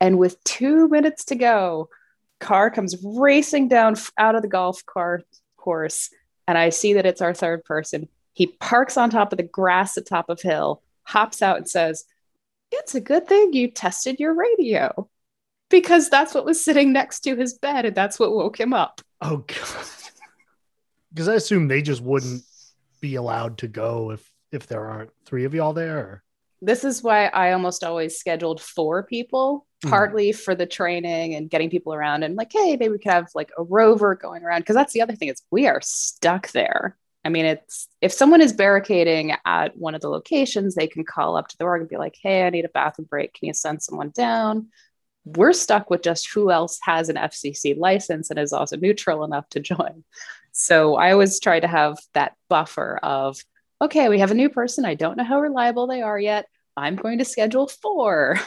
And 0.00 0.18
with 0.18 0.42
two 0.44 0.88
minutes 0.88 1.26
to 1.26 1.34
go, 1.34 1.90
car 2.40 2.70
comes 2.70 2.96
racing 3.02 3.68
down 3.68 3.96
out 4.16 4.34
of 4.34 4.42
the 4.42 4.48
golf 4.48 4.82
course 4.86 6.10
and 6.46 6.56
i 6.56 6.68
see 6.68 6.94
that 6.94 7.06
it's 7.06 7.20
our 7.20 7.34
third 7.34 7.64
person 7.64 8.08
he 8.32 8.46
parks 8.46 8.96
on 8.96 9.10
top 9.10 9.32
of 9.32 9.36
the 9.36 9.42
grass 9.42 9.96
at 9.96 10.06
top 10.06 10.30
of 10.30 10.40
hill 10.40 10.82
hops 11.02 11.42
out 11.42 11.56
and 11.56 11.68
says 11.68 12.04
it's 12.72 12.94
a 12.94 13.00
good 13.00 13.26
thing 13.26 13.52
you 13.52 13.70
tested 13.70 14.18
your 14.18 14.34
radio 14.34 15.08
because 15.70 16.08
that's 16.08 16.34
what 16.34 16.44
was 16.44 16.64
sitting 16.64 16.92
next 16.92 17.20
to 17.20 17.36
his 17.36 17.54
bed 17.54 17.84
and 17.84 17.94
that's 17.96 18.18
what 18.18 18.32
woke 18.32 18.58
him 18.58 18.72
up 18.72 19.00
Oh 19.20 19.38
god. 19.38 19.58
Because 21.10 21.28
I 21.28 21.34
assume 21.36 21.68
they 21.68 21.80
just 21.80 22.02
wouldn't 22.02 22.42
be 23.00 23.14
allowed 23.14 23.58
to 23.58 23.66
go 23.68 24.10
if 24.10 24.30
if 24.52 24.66
there 24.66 24.84
aren't 24.84 25.10
three 25.24 25.44
of 25.44 25.54
y'all 25.54 25.72
there. 25.72 25.98
Or... 25.98 26.22
this 26.60 26.84
is 26.84 27.02
why 27.02 27.26
i 27.26 27.52
almost 27.52 27.82
always 27.84 28.18
scheduled 28.18 28.60
four 28.60 29.02
people 29.04 29.66
Mhm. 29.84 29.90
partly 29.90 30.32
for 30.32 30.56
the 30.56 30.66
training 30.66 31.34
and 31.36 31.48
getting 31.48 31.70
people 31.70 31.94
around 31.94 32.24
and 32.24 32.34
like 32.34 32.50
hey 32.52 32.76
maybe 32.76 32.88
we 32.88 32.98
could 32.98 33.12
have 33.12 33.28
like 33.34 33.50
a 33.56 33.62
rover 33.62 34.16
going 34.16 34.42
around 34.42 34.60
because 34.62 34.74
that's 34.74 34.92
the 34.92 35.02
other 35.02 35.14
thing 35.14 35.28
is 35.28 35.40
we 35.52 35.68
are 35.68 35.80
stuck 35.80 36.50
there 36.50 36.96
i 37.28 37.30
mean 37.30 37.44
it's 37.44 37.88
if 38.00 38.10
someone 38.10 38.40
is 38.40 38.54
barricading 38.54 39.36
at 39.44 39.76
one 39.76 39.94
of 39.94 40.00
the 40.00 40.08
locations 40.08 40.74
they 40.74 40.86
can 40.86 41.04
call 41.04 41.36
up 41.36 41.46
to 41.46 41.58
the 41.58 41.64
org 41.64 41.82
and 41.82 41.90
be 41.90 41.98
like 41.98 42.16
hey 42.22 42.46
i 42.46 42.50
need 42.50 42.64
a 42.64 42.70
bathroom 42.70 43.06
break. 43.10 43.34
Can 43.34 43.48
you 43.48 43.52
send 43.52 43.82
someone 43.82 44.08
down? 44.14 44.68
We're 45.26 45.52
stuck 45.52 45.90
with 45.90 46.02
just 46.02 46.32
who 46.32 46.50
else 46.50 46.78
has 46.84 47.10
an 47.10 47.16
fcc 47.16 47.76
license 47.76 48.30
and 48.30 48.38
is 48.38 48.54
also 48.54 48.78
neutral 48.78 49.24
enough 49.24 49.46
to 49.50 49.60
join. 49.60 50.04
So 50.52 50.96
i 50.96 51.12
always 51.12 51.38
try 51.38 51.60
to 51.60 51.68
have 51.68 51.98
that 52.14 52.32
buffer 52.48 52.98
of 53.02 53.36
okay 53.82 54.08
we 54.08 54.20
have 54.20 54.30
a 54.30 54.40
new 54.42 54.48
person. 54.48 54.86
I 54.86 54.94
don't 54.94 55.18
know 55.18 55.24
how 55.24 55.38
reliable 55.40 55.86
they 55.86 56.00
are 56.00 56.18
yet. 56.18 56.46
I'm 56.78 56.96
going 56.96 57.18
to 57.18 57.26
schedule 57.26 57.68
four. 57.68 58.40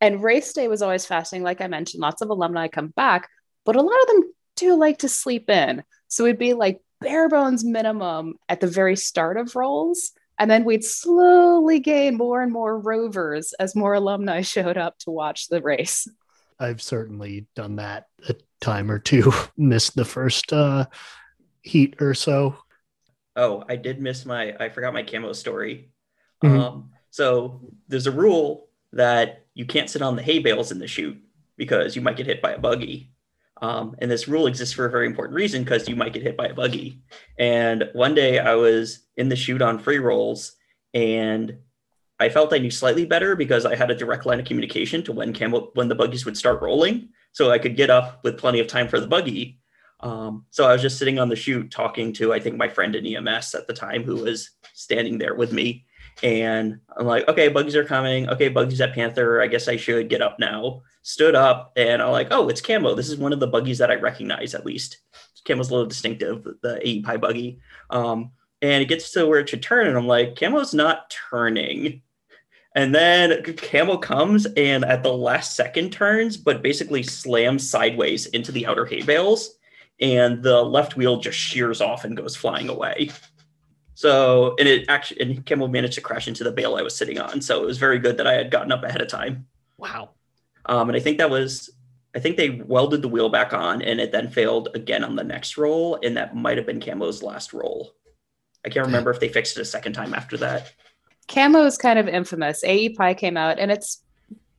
And 0.00 0.22
race 0.22 0.52
day 0.52 0.68
was 0.68 0.82
always 0.82 1.06
fascinating. 1.06 1.44
Like 1.44 1.62
I 1.62 1.66
mentioned, 1.66 2.02
lots 2.02 2.20
of 2.20 2.28
alumni 2.28 2.68
come 2.68 2.88
back, 2.88 3.28
but 3.64 3.74
a 3.74 3.80
lot 3.80 4.02
of 4.02 4.06
them 4.08 4.34
do 4.56 4.76
like 4.76 4.98
to 4.98 5.08
sleep 5.08 5.48
in. 5.48 5.82
So 6.08 6.24
it'd 6.24 6.38
be 6.38 6.52
like 6.52 6.80
bare 7.04 7.28
bones 7.28 7.64
minimum 7.64 8.34
at 8.48 8.60
the 8.60 8.66
very 8.66 8.96
start 8.96 9.36
of 9.36 9.54
rolls. 9.54 10.12
And 10.38 10.50
then 10.50 10.64
we'd 10.64 10.84
slowly 10.84 11.78
gain 11.78 12.16
more 12.16 12.42
and 12.42 12.52
more 12.52 12.78
rovers 12.78 13.52
as 13.60 13.76
more 13.76 13.94
alumni 13.94 14.40
showed 14.42 14.76
up 14.76 14.98
to 15.00 15.10
watch 15.10 15.48
the 15.48 15.62
race. 15.62 16.08
I've 16.58 16.82
certainly 16.82 17.46
done 17.54 17.76
that 17.76 18.06
a 18.28 18.34
time 18.60 18.90
or 18.90 18.98
two. 18.98 19.32
Missed 19.56 19.94
the 19.94 20.04
first 20.04 20.52
uh, 20.52 20.86
heat 21.62 21.96
or 22.00 22.14
so. 22.14 22.56
Oh, 23.36 23.64
I 23.68 23.76
did 23.76 24.00
miss 24.00 24.24
my, 24.24 24.54
I 24.60 24.68
forgot 24.68 24.94
my 24.94 25.02
camo 25.02 25.32
story. 25.32 25.90
Mhm. 26.42 26.60
Um, 26.60 26.90
so 27.10 27.60
there's 27.88 28.06
a 28.06 28.12
rule 28.12 28.68
that 28.92 29.44
you 29.54 29.66
can't 29.66 29.90
sit 29.90 30.02
on 30.02 30.14
the 30.14 30.22
hay 30.22 30.38
bales 30.38 30.70
in 30.70 30.78
the 30.78 30.86
chute 30.86 31.20
because 31.56 31.96
you 31.96 32.02
might 32.02 32.16
get 32.16 32.26
hit 32.26 32.40
by 32.40 32.52
a 32.52 32.58
buggy. 32.58 33.12
Um, 33.64 33.96
and 34.00 34.10
this 34.10 34.28
rule 34.28 34.46
exists 34.46 34.74
for 34.74 34.84
a 34.84 34.90
very 34.90 35.06
important 35.06 35.34
reason 35.34 35.64
because 35.64 35.88
you 35.88 35.96
might 35.96 36.12
get 36.12 36.22
hit 36.22 36.36
by 36.36 36.48
a 36.48 36.54
buggy. 36.54 37.00
And 37.38 37.88
one 37.94 38.14
day 38.14 38.38
I 38.38 38.56
was 38.56 39.06
in 39.16 39.30
the 39.30 39.36
chute 39.36 39.62
on 39.62 39.78
free 39.78 39.98
rolls 39.98 40.52
and 40.92 41.56
I 42.20 42.28
felt 42.28 42.52
I 42.52 42.58
knew 42.58 42.70
slightly 42.70 43.06
better 43.06 43.34
because 43.34 43.64
I 43.64 43.74
had 43.74 43.90
a 43.90 43.94
direct 43.94 44.26
line 44.26 44.38
of 44.38 44.44
communication 44.44 45.02
to 45.04 45.12
when 45.12 45.34
when 45.72 45.88
the 45.88 45.94
buggies 45.94 46.26
would 46.26 46.36
start 46.36 46.60
rolling. 46.60 47.08
So 47.32 47.50
I 47.50 47.58
could 47.58 47.74
get 47.74 47.88
up 47.88 48.22
with 48.22 48.36
plenty 48.36 48.60
of 48.60 48.66
time 48.66 48.86
for 48.86 49.00
the 49.00 49.06
buggy. 49.06 49.60
Um, 50.00 50.44
so 50.50 50.68
I 50.68 50.72
was 50.72 50.82
just 50.82 50.98
sitting 50.98 51.18
on 51.18 51.30
the 51.30 51.36
chute 51.36 51.70
talking 51.70 52.12
to, 52.14 52.34
I 52.34 52.40
think, 52.40 52.58
my 52.58 52.68
friend 52.68 52.94
in 52.94 53.06
EMS 53.06 53.54
at 53.54 53.66
the 53.66 53.72
time 53.72 54.04
who 54.04 54.16
was 54.16 54.50
standing 54.74 55.16
there 55.16 55.34
with 55.34 55.52
me. 55.52 55.86
And 56.22 56.80
I'm 56.96 57.06
like, 57.06 57.28
okay, 57.28 57.48
buggies 57.48 57.76
are 57.76 57.84
coming. 57.84 58.28
Okay, 58.28 58.48
buggies 58.48 58.80
at 58.80 58.94
Panther. 58.94 59.42
I 59.42 59.46
guess 59.46 59.68
I 59.68 59.76
should 59.76 60.08
get 60.08 60.22
up 60.22 60.38
now. 60.38 60.82
Stood 61.02 61.34
up 61.34 61.72
and 61.76 62.00
I'm 62.00 62.12
like, 62.12 62.28
oh, 62.30 62.48
it's 62.48 62.60
Camo. 62.60 62.94
This 62.94 63.08
is 63.08 63.16
one 63.16 63.32
of 63.32 63.40
the 63.40 63.46
buggies 63.46 63.78
that 63.78 63.90
I 63.90 63.96
recognize 63.96 64.54
at 64.54 64.64
least. 64.64 64.98
Camo's 65.44 65.68
a 65.68 65.72
little 65.72 65.88
distinctive, 65.88 66.46
the 66.62 66.80
AE 66.86 67.02
Pi 67.02 67.16
buggy. 67.16 67.58
Um, 67.90 68.30
and 68.62 68.82
it 68.82 68.88
gets 68.88 69.10
to 69.12 69.26
where 69.26 69.40
it 69.40 69.48
should 69.48 69.62
turn. 69.62 69.86
And 69.86 69.96
I'm 69.96 70.06
like, 70.06 70.36
Camo's 70.36 70.72
not 70.72 71.14
turning. 71.30 72.00
And 72.74 72.94
then 72.94 73.42
Camo 73.54 73.98
comes 73.98 74.46
and 74.56 74.84
at 74.84 75.02
the 75.02 75.12
last 75.12 75.54
second 75.54 75.92
turns, 75.92 76.36
but 76.36 76.62
basically 76.62 77.02
slams 77.02 77.68
sideways 77.68 78.26
into 78.26 78.50
the 78.50 78.66
outer 78.66 78.86
hay 78.86 79.02
bales. 79.02 79.58
And 80.00 80.42
the 80.42 80.62
left 80.62 80.96
wheel 80.96 81.20
just 81.20 81.38
shears 81.38 81.80
off 81.80 82.04
and 82.04 82.16
goes 82.16 82.34
flying 82.34 82.68
away. 82.68 83.10
So, 84.04 84.54
and 84.58 84.68
it 84.68 84.84
actually, 84.90 85.22
and 85.22 85.46
Camo 85.46 85.66
managed 85.66 85.94
to 85.94 86.02
crash 86.02 86.28
into 86.28 86.44
the 86.44 86.52
bale 86.52 86.74
I 86.76 86.82
was 86.82 86.94
sitting 86.94 87.18
on. 87.18 87.40
So 87.40 87.62
it 87.62 87.66
was 87.66 87.78
very 87.78 87.98
good 87.98 88.18
that 88.18 88.26
I 88.26 88.34
had 88.34 88.50
gotten 88.50 88.70
up 88.70 88.84
ahead 88.84 89.00
of 89.00 89.08
time. 89.08 89.46
Wow. 89.78 90.10
Um, 90.66 90.90
and 90.90 90.96
I 90.96 91.00
think 91.00 91.16
that 91.18 91.30
was 91.30 91.70
I 92.14 92.18
think 92.18 92.36
they 92.36 92.50
welded 92.50 93.00
the 93.00 93.08
wheel 93.08 93.30
back 93.30 93.54
on 93.54 93.80
and 93.80 93.98
it 94.00 94.12
then 94.12 94.28
failed 94.28 94.68
again 94.74 95.04
on 95.04 95.16
the 95.16 95.24
next 95.24 95.56
roll. 95.56 95.98
And 96.02 96.18
that 96.18 96.36
might 96.36 96.58
have 96.58 96.66
been 96.66 96.80
Camo's 96.80 97.22
last 97.22 97.54
roll. 97.54 97.94
I 98.62 98.68
can't 98.68 98.84
remember 98.84 99.10
if 99.10 99.20
they 99.20 99.28
fixed 99.28 99.56
it 99.56 99.62
a 99.62 99.64
second 99.64 99.94
time 99.94 100.12
after 100.12 100.36
that. 100.36 100.70
Camo 101.26 101.64
is 101.64 101.78
kind 101.78 101.98
of 101.98 102.06
infamous. 102.06 102.62
AE 102.62 102.90
Pi 102.90 103.14
came 103.14 103.38
out, 103.38 103.58
and 103.58 103.72
it's 103.72 104.02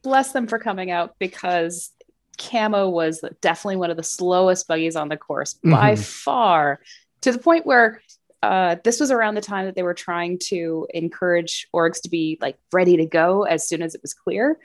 bless 0.01 0.31
them 0.31 0.47
for 0.47 0.57
coming 0.57 0.89
out 0.89 1.13
because 1.19 1.91
Camo 2.39 2.89
was 2.89 3.23
definitely 3.41 3.75
one 3.77 3.91
of 3.91 3.97
the 3.97 4.03
slowest 4.03 4.67
buggies 4.67 4.95
on 4.95 5.07
the 5.07 5.17
course 5.17 5.53
by 5.63 5.93
Mhm. 5.93 6.03
far, 6.03 6.81
to 7.21 7.31
the 7.31 7.37
point 7.39 7.65
where 7.67 8.01
uh, 8.45 8.75
this 8.83 8.99
was 8.99 9.11
around 9.11 9.35
the 9.35 9.41
time 9.41 9.65
that 9.65 9.75
they 9.75 9.83
were 9.83 9.93
trying 9.93 10.39
to 10.39 10.87
encourage 10.93 11.67
orgs 11.73 12.01
to 12.01 12.09
be 12.09 12.37
like 12.41 12.57
ready 12.71 12.97
to 12.97 13.05
go 13.05 13.43
as 13.43 13.67
soon 13.67 13.81
as 13.81 13.95
it 13.95 14.01
was 14.01 14.13
clear, 14.13 14.57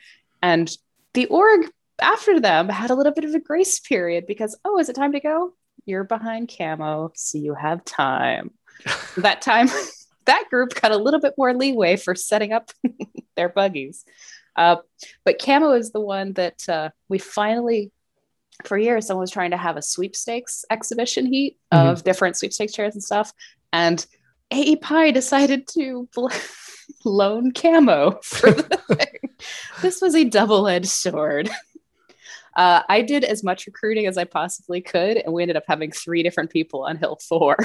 and 0.42 0.70
the 1.14 1.26
org 1.26 1.70
after 2.00 2.40
them 2.40 2.68
had 2.68 2.90
a 2.90 2.94
little 2.94 3.12
bit 3.12 3.24
of 3.24 3.34
a 3.34 3.40
grace 3.40 3.80
period 3.80 4.26
because 4.26 4.58
oh, 4.64 4.78
is 4.78 4.88
it 4.88 4.96
time 4.96 5.12
to 5.12 5.20
go? 5.20 5.54
You're 5.86 6.04
behind 6.04 6.52
Camo, 6.56 7.12
so 7.14 7.38
you 7.38 7.54
have 7.54 7.84
time. 7.84 8.52
that 9.16 9.42
time, 9.42 9.68
that 10.26 10.44
group 10.50 10.80
got 10.80 10.92
a 10.92 10.96
little 10.96 11.20
bit 11.20 11.34
more 11.36 11.54
leeway 11.54 11.96
for 11.96 12.14
setting 12.14 12.52
up 12.52 12.70
their 13.36 13.48
buggies. 13.48 14.04
Uh, 14.56 14.76
but 15.24 15.40
Camo 15.40 15.72
is 15.72 15.92
the 15.92 16.00
one 16.00 16.32
that 16.34 16.68
uh, 16.68 16.90
we 17.08 17.18
finally, 17.18 17.92
for 18.64 18.76
years, 18.76 19.06
someone 19.06 19.22
was 19.22 19.30
trying 19.30 19.52
to 19.52 19.56
have 19.56 19.76
a 19.76 19.82
sweepstakes 19.82 20.64
exhibition 20.70 21.26
heat 21.26 21.58
of 21.70 22.04
different 22.04 22.36
sweepstakes 22.36 22.72
chairs 22.72 22.94
and 22.94 23.02
stuff. 23.02 23.32
And 23.72 24.04
AE 24.50 24.76
Pi 24.76 25.10
decided 25.10 25.68
to 25.68 26.08
loan 27.04 27.52
Camo 27.52 28.18
for 28.22 28.50
the 28.50 28.62
thing. 28.94 29.30
This 29.82 30.00
was 30.00 30.14
a 30.14 30.24
double 30.24 30.66
edged 30.68 30.88
sword. 30.88 31.50
Uh, 32.56 32.82
I 32.88 33.02
did 33.02 33.24
as 33.24 33.44
much 33.44 33.66
recruiting 33.66 34.06
as 34.06 34.18
I 34.18 34.24
possibly 34.24 34.80
could, 34.80 35.16
and 35.16 35.32
we 35.32 35.42
ended 35.42 35.56
up 35.56 35.64
having 35.68 35.92
three 35.92 36.22
different 36.22 36.50
people 36.50 36.84
on 36.84 36.96
Hill 36.96 37.18
Four. 37.28 37.56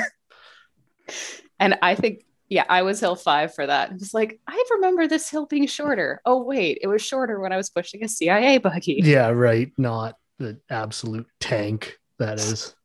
and 1.60 1.78
I 1.82 1.96
think 1.96 2.26
yeah, 2.48 2.66
I 2.70 2.84
was 2.84 3.00
hill 3.00 3.16
five 3.16 3.56
for 3.56 3.66
that. 3.66 3.92
It 3.92 4.00
was 4.00 4.14
like, 4.14 4.40
I 4.48 4.64
remember 4.72 5.08
this 5.08 5.30
hill 5.30 5.48
being 5.48 5.66
shorter. 5.68 6.22
Oh, 6.26 6.44
wait, 6.44 6.80
it 6.82 6.88
was 6.88 7.02
shorter 7.02 7.40
when 7.40 7.52
I 7.52 7.58
was 7.58 7.70
pushing 7.70 8.04
a 8.04 8.08
CIA 8.08 8.60
buggy. 8.60 9.02
Yeah, 9.04 9.30
right. 9.30 9.72
Not 9.78 10.16
the 10.38 10.60
absolute 10.70 11.28
tank 11.40 11.98
that 12.20 12.40
is. 12.40 12.76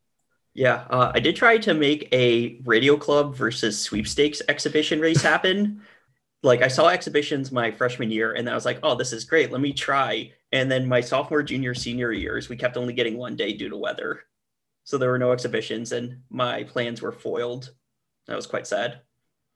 Yeah, 0.61 0.85
uh, 0.91 1.11
I 1.15 1.21
did 1.21 1.37
try 1.37 1.57
to 1.57 1.73
make 1.73 2.07
a 2.13 2.61
radio 2.67 2.95
club 2.99 3.35
versus 3.35 3.81
sweepstakes 3.81 4.43
exhibition 4.47 5.01
race 5.01 5.23
happen. 5.23 5.81
like 6.43 6.61
I 6.61 6.69
saw 6.69 6.89
exhibitions 6.89 7.51
my 7.51 7.71
freshman 7.71 8.11
year, 8.11 8.35
and 8.35 8.47
then 8.47 8.53
I 8.53 8.57
was 8.57 8.67
like, 8.67 8.79
"Oh, 8.83 8.95
this 8.95 9.15
is 9.15 9.25
great. 9.25 9.51
Let 9.51 9.63
me 9.63 9.73
try." 9.73 10.33
And 10.53 10.71
then 10.71 10.87
my 10.87 11.01
sophomore, 11.01 11.43
junior, 11.43 11.73
senior 11.75 12.13
years, 12.13 12.51
we 12.51 12.57
kept 12.57 12.77
only 12.77 12.93
getting 12.93 13.17
one 13.17 13.37
day 13.37 13.55
due 13.55 13.71
to 13.71 13.77
weather, 13.79 14.25
so 14.85 14.99
there 14.99 15.11
were 15.11 15.19
no 15.19 15.33
exhibitions, 15.33 15.93
and 15.93 16.19
my 16.29 16.65
plans 16.65 17.01
were 17.01 17.13
foiled. 17.13 17.73
That 18.27 18.37
was 18.37 18.47
quite 18.47 18.67
sad. 18.67 19.01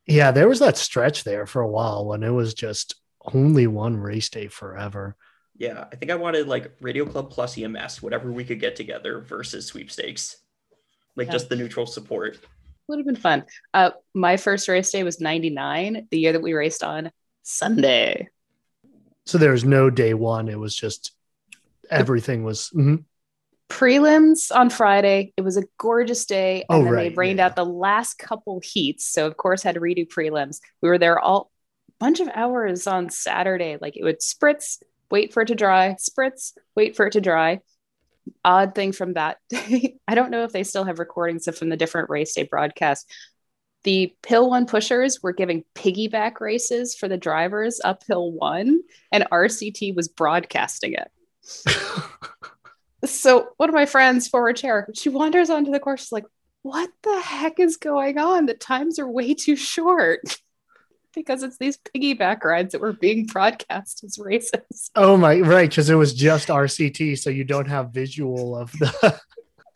Yeah, 0.07 0.31
there 0.31 0.49
was 0.49 0.61
that 0.61 0.79
stretch 0.79 1.23
there 1.23 1.45
for 1.45 1.61
a 1.61 1.69
while 1.69 2.07
when 2.07 2.23
it 2.23 2.31
was 2.31 2.55
just 2.55 2.95
only 3.35 3.67
one 3.67 3.99
race 3.99 4.31
day 4.31 4.49
forever. 4.49 5.17
Yeah, 5.59 5.85
I 5.93 5.97
think 5.97 6.11
I 6.11 6.17
wanted 6.17 6.49
like 6.49 6.73
Radio 6.81 7.05
Club 7.05 7.31
plus 7.31 7.59
EMS, 7.59 8.01
whatever 8.01 8.33
we 8.33 8.45
could 8.45 8.59
get 8.59 8.75
together 8.75 9.21
versus 9.21 9.67
sweepstakes, 9.67 10.39
like 11.17 11.27
Yeah. 11.29 11.33
just 11.33 11.49
the 11.49 11.57
neutral 11.57 11.87
support. 11.87 12.39
Would 12.89 12.99
have 12.99 13.07
been 13.07 13.17
fun. 13.17 13.45
Uh, 13.73 13.93
my 14.15 14.37
first 14.37 14.69
race 14.69 14.91
day 14.93 15.03
was 15.05 15.21
99, 15.21 16.09
the 16.11 16.19
year 16.19 16.33
that 16.33 16.43
we 16.43 16.53
raced 16.53 16.85
on 16.85 17.11
Sunday. 17.43 18.29
So 19.27 19.39
there 19.39 19.53
was 19.53 19.65
no 19.65 19.89
day 19.91 20.13
one. 20.15 20.49
It 20.49 20.59
was 20.59 20.75
just 20.75 21.13
everything 21.91 22.45
was. 22.45 22.71
mhm. 22.75 23.05
Prelims 23.71 24.55
on 24.55 24.69
Friday. 24.69 25.33
It 25.37 25.41
was 25.41 25.57
a 25.57 25.65
gorgeous 25.79 26.27
day. 26.27 26.65
And 26.69 26.81
Oh, 26.81 26.85
then 26.85 26.93
right, 26.93 27.09
they 27.11 27.15
rained 27.17 27.39
yeah. 27.39 27.47
out 27.47 27.57
the 27.57 27.65
last 27.65 28.19
couple 28.19 28.61
heats. 28.63 29.07
So, 29.07 29.27
of 29.27 29.37
course, 29.39 29.63
had 29.63 29.75
to 29.77 29.81
redo 29.81 30.07
prelims. 30.07 30.61
We 30.83 30.89
were 30.91 30.99
there 30.99 31.19
all 31.19 31.51
bunch 31.99 32.21
of 32.21 32.29
hours 32.35 32.87
on 32.87 33.09
Saturday. 33.09 33.79
Like 33.81 33.97
it 33.97 34.05
would 34.05 34.21
spritz, 34.21 34.83
wait 35.11 35.33
for 35.33 35.43
it 35.43 35.47
to 35.49 35.55
dry, 35.55 35.97
spritz, 35.99 36.53
wait 36.77 36.95
for 36.95 37.07
it 37.07 37.13
to 37.13 37.21
dry. 37.23 37.61
Odd 38.45 38.75
thing 38.75 38.93
from 38.93 39.15
that 39.15 39.39
day, 39.49 39.97
I 40.09 40.15
don't 40.15 40.31
know 40.31 40.45
if 40.45 40.53
they 40.53 40.65
still 40.65 40.85
have 40.85 40.99
recordings 40.99 41.49
of 41.49 41.57
from 41.57 41.69
the 41.69 41.77
different 41.77 42.11
race 42.11 42.35
day 42.35 42.45
broadcasts. 42.45 43.11
The 43.85 44.15
Hill 44.27 44.49
One 44.49 44.67
pushers 44.67 45.23
were 45.23 45.33
giving 45.33 45.65
piggyback 45.75 46.41
races 46.41 46.95
for 46.95 47.07
the 47.07 47.19
drivers 47.19 47.81
uphill 47.85 48.33
one, 48.33 48.81
and 49.13 49.27
RCT 49.31 49.95
was 49.95 50.09
broadcasting 50.09 50.95
it. 50.95 51.11
So 53.05 53.49
one 53.59 53.69
of 53.69 53.75
my 53.75 53.87
friends, 53.87 54.29
forward 54.29 54.57
chair, 54.57 54.89
she 54.95 55.09
wanders 55.09 55.51
onto 55.51 55.71
the 55.71 55.81
course. 55.81 56.01
She's 56.03 56.13
like, 56.13 56.25
"What 56.63 56.91
the 57.03 57.21
heck 57.21 57.61
is 57.61 57.77
going 57.77 58.19
on? 58.19 58.47
The 58.47 58.55
times 58.55 58.99
are 58.99 59.09
way 59.09 59.35
too 59.35 59.57
short." 59.57 60.21
because 61.15 61.43
it's 61.43 61.59
these 61.59 61.79
piggyback 61.79 62.45
rides 62.45 62.73
that 62.73 62.81
were 62.81 62.93
being 62.93 63.27
broadcast 63.27 64.05
as 64.05 64.19
races. 64.19 64.91
Oh 64.97 65.17
my 65.17 65.41
right, 65.41 65.69
because 65.69 65.91
it 65.91 65.95
was 65.95 66.15
just 66.15 66.49
RCT, 66.49 67.19
so 67.19 67.31
you 67.31 67.45
don't 67.45 67.69
have 67.69 67.91
visual 67.91 68.57
of 68.57 68.73
the 68.73 69.21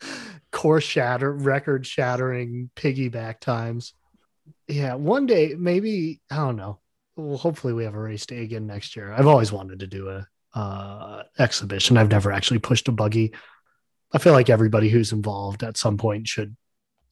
course 0.51 0.83
shatter 0.83 1.31
record 1.31 1.85
shattering 1.85 2.69
piggyback 2.75 3.39
times. 3.39 3.93
Yeah, 4.67 4.95
one 4.95 5.25
day 5.25 5.55
maybe 5.57 6.21
I 6.31 6.37
don't 6.37 6.55
know. 6.55 6.79
Well, 7.15 7.37
hopefully 7.37 7.73
we 7.73 7.83
have 7.83 7.95
a 7.95 7.99
race 7.99 8.25
day 8.25 8.43
again 8.43 8.65
next 8.65 8.95
year. 8.95 9.11
I've 9.11 9.27
always 9.27 9.51
wanted 9.51 9.79
to 9.79 9.87
do 9.87 10.09
a 10.09 10.27
uh, 10.53 11.23
exhibition. 11.37 11.97
I've 11.97 12.11
never 12.11 12.31
actually 12.31 12.59
pushed 12.59 12.87
a 12.87 12.91
buggy. 12.91 13.33
I 14.13 14.17
feel 14.17 14.33
like 14.33 14.49
everybody 14.49 14.89
who's 14.89 15.11
involved 15.11 15.63
at 15.63 15.77
some 15.77 15.97
point 15.97 16.27
should 16.27 16.55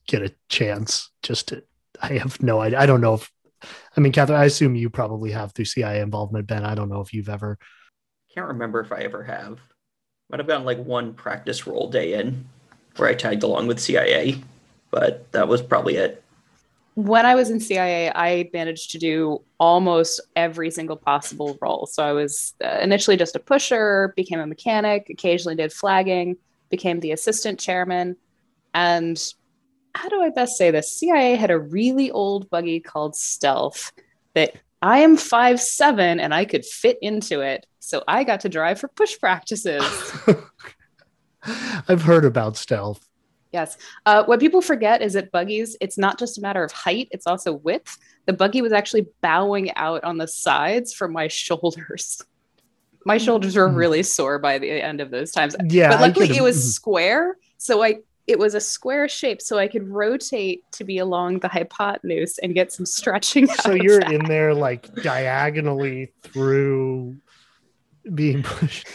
get 0.08 0.24
a 0.24 0.34
chance. 0.50 1.12
Just 1.22 1.50
to, 1.50 1.64
I 2.02 2.14
have 2.14 2.42
no 2.42 2.62
idea. 2.62 2.80
I 2.80 2.86
don't 2.86 3.02
know 3.02 3.16
if. 3.16 3.32
I 3.96 4.00
mean, 4.00 4.12
Catherine, 4.12 4.40
I 4.40 4.46
assume 4.46 4.76
you 4.76 4.90
probably 4.90 5.32
have 5.32 5.54
through 5.54 5.66
CIA 5.66 6.02
involvement, 6.02 6.48
Ben. 6.48 6.64
I 6.64 6.76
don't 6.76 6.90
know 6.90 7.02
if 7.02 7.14
you've 7.14 7.30
ever 7.30 7.58
Can't 8.34 8.48
remember 8.48 8.80
if 8.80 8.92
I 8.92 9.00
ever 9.00 9.24
have. 9.24 9.60
Might 10.30 10.40
have 10.40 10.48
gotten 10.48 10.66
like 10.66 10.80
one 10.80 11.14
practice 11.14 11.66
roll 11.66 11.90
day 11.90 12.14
in 12.14 12.46
where 12.98 13.10
I 13.10 13.14
tagged 13.14 13.44
along 13.44 13.68
with 13.68 13.80
CIA, 13.80 14.42
but 14.92 15.32
that 15.32 15.48
was 15.48 15.62
probably 15.62 15.96
it. 15.96 16.24
When 16.96 17.26
I 17.28 17.36
was 17.36 17.52
in 17.52 17.60
CIA, 17.60 18.12
I 18.14 18.50
managed 18.54 18.92
to 18.92 18.98
do 18.98 19.42
almost 19.60 20.20
every 20.36 20.72
single 20.72 20.96
possible 20.96 21.58
role. 21.62 21.86
So 21.86 22.04
I 22.04 22.12
was 22.12 22.56
uh, 22.64 22.80
initially 22.82 23.18
just 23.18 23.36
a 23.36 23.40
pusher, 23.40 24.14
became 24.16 24.40
a 24.40 24.48
mechanic, 24.48 25.08
occasionally 25.10 25.56
did 25.56 25.72
flagging, 25.72 26.38
became 26.70 27.00
the 27.00 27.12
assistant 27.12 27.60
chairman. 27.60 28.18
And 28.74 29.22
how 29.98 30.10
do 30.10 30.22
I 30.22 30.30
best 30.30 30.58
say 30.58 30.72
this? 30.72 30.98
CIA 30.98 31.36
had 31.36 31.52
a 31.52 31.60
really 31.60 32.12
old 32.12 32.50
buggy 32.50 32.80
called 32.80 33.16
Stealth 33.16 33.92
that 34.36 34.56
I 34.82 35.00
am 35.00 35.18
five 35.18 35.60
seven 35.60 36.20
and 36.20 36.34
I 36.34 36.46
could 36.46 36.64
fit 36.64 36.98
into 37.02 37.42
it. 37.42 37.66
So 37.80 38.04
I 38.08 38.24
got 38.24 38.42
to 38.42 38.50
drive 38.50 38.80
for 38.80 38.88
push 38.90 39.18
practices. 39.20 39.84
I've 41.88 42.02
heard 42.02 42.26
about 42.26 42.58
stealth. 42.58 43.08
Yes. 43.54 43.78
Uh, 44.06 44.24
what 44.26 44.40
people 44.40 44.62
forget 44.62 45.02
is 45.02 45.14
that 45.14 45.32
buggies, 45.32 45.78
it's 45.80 45.98
not 45.98 46.20
just 46.20 46.38
a 46.38 46.42
matter 46.42 46.64
of 46.64 46.72
height, 46.72 47.08
it's 47.12 47.26
also 47.26 47.54
width. 47.54 47.98
The 48.26 48.34
buggy 48.34 48.62
was 48.62 48.74
actually 48.74 49.08
bowing 49.22 49.74
out 49.76 50.04
on 50.04 50.18
the 50.18 50.28
sides 50.28 50.94
from 50.94 51.14
my 51.14 51.28
shoulders. 51.28 52.22
My 53.06 53.18
shoulders 53.18 53.56
were 53.56 53.70
Mm. 53.70 53.78
really 53.78 54.04
sore 54.04 54.38
by 54.38 54.60
the 54.60 54.70
end 54.70 55.00
of 55.00 55.12
those 55.12 55.32
times. 55.32 55.56
Yeah, 55.70 55.90
but 55.92 56.02
luckily 56.02 56.36
it 56.36 56.44
was 56.44 56.58
mhm. 56.58 56.72
square. 56.72 57.38
So 57.58 57.82
I 57.82 58.00
it 58.28 58.38
was 58.38 58.54
a 58.54 58.62
square 58.62 59.08
shape 59.08 59.42
so 59.42 59.58
I 59.58 59.68
could 59.68 59.88
rotate 59.88 60.70
to 60.74 60.84
be 60.84 60.98
along 60.98 61.40
the 61.40 61.48
hypotenuse 61.48 62.38
and 62.40 62.54
get 62.54 62.74
some 62.74 62.86
stretching. 62.86 63.48
So 63.48 63.74
you're 63.74 64.02
in 64.02 64.26
there 64.26 64.54
like 64.54 64.94
diagonally 64.96 66.12
through 66.24 67.16
being 68.14 68.44
pushed. 68.44 68.88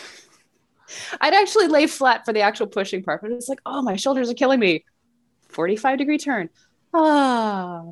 I'd 1.21 1.35
actually 1.35 1.69
lay 1.69 1.87
flat 1.87 2.27
for 2.27 2.35
the 2.35 2.43
actual 2.43 2.67
pushing 2.67 3.03
part, 3.03 3.23
but 3.23 3.33
it's 3.33 3.49
like, 3.49 3.61
oh, 3.65 3.81
my 3.81 3.97
shoulders 3.97 4.31
are 4.31 4.35
killing 4.35 4.61
me. 4.61 4.85
45 5.49 5.99
degree 5.99 6.19
turn. 6.19 6.51
Ah. 6.93 7.85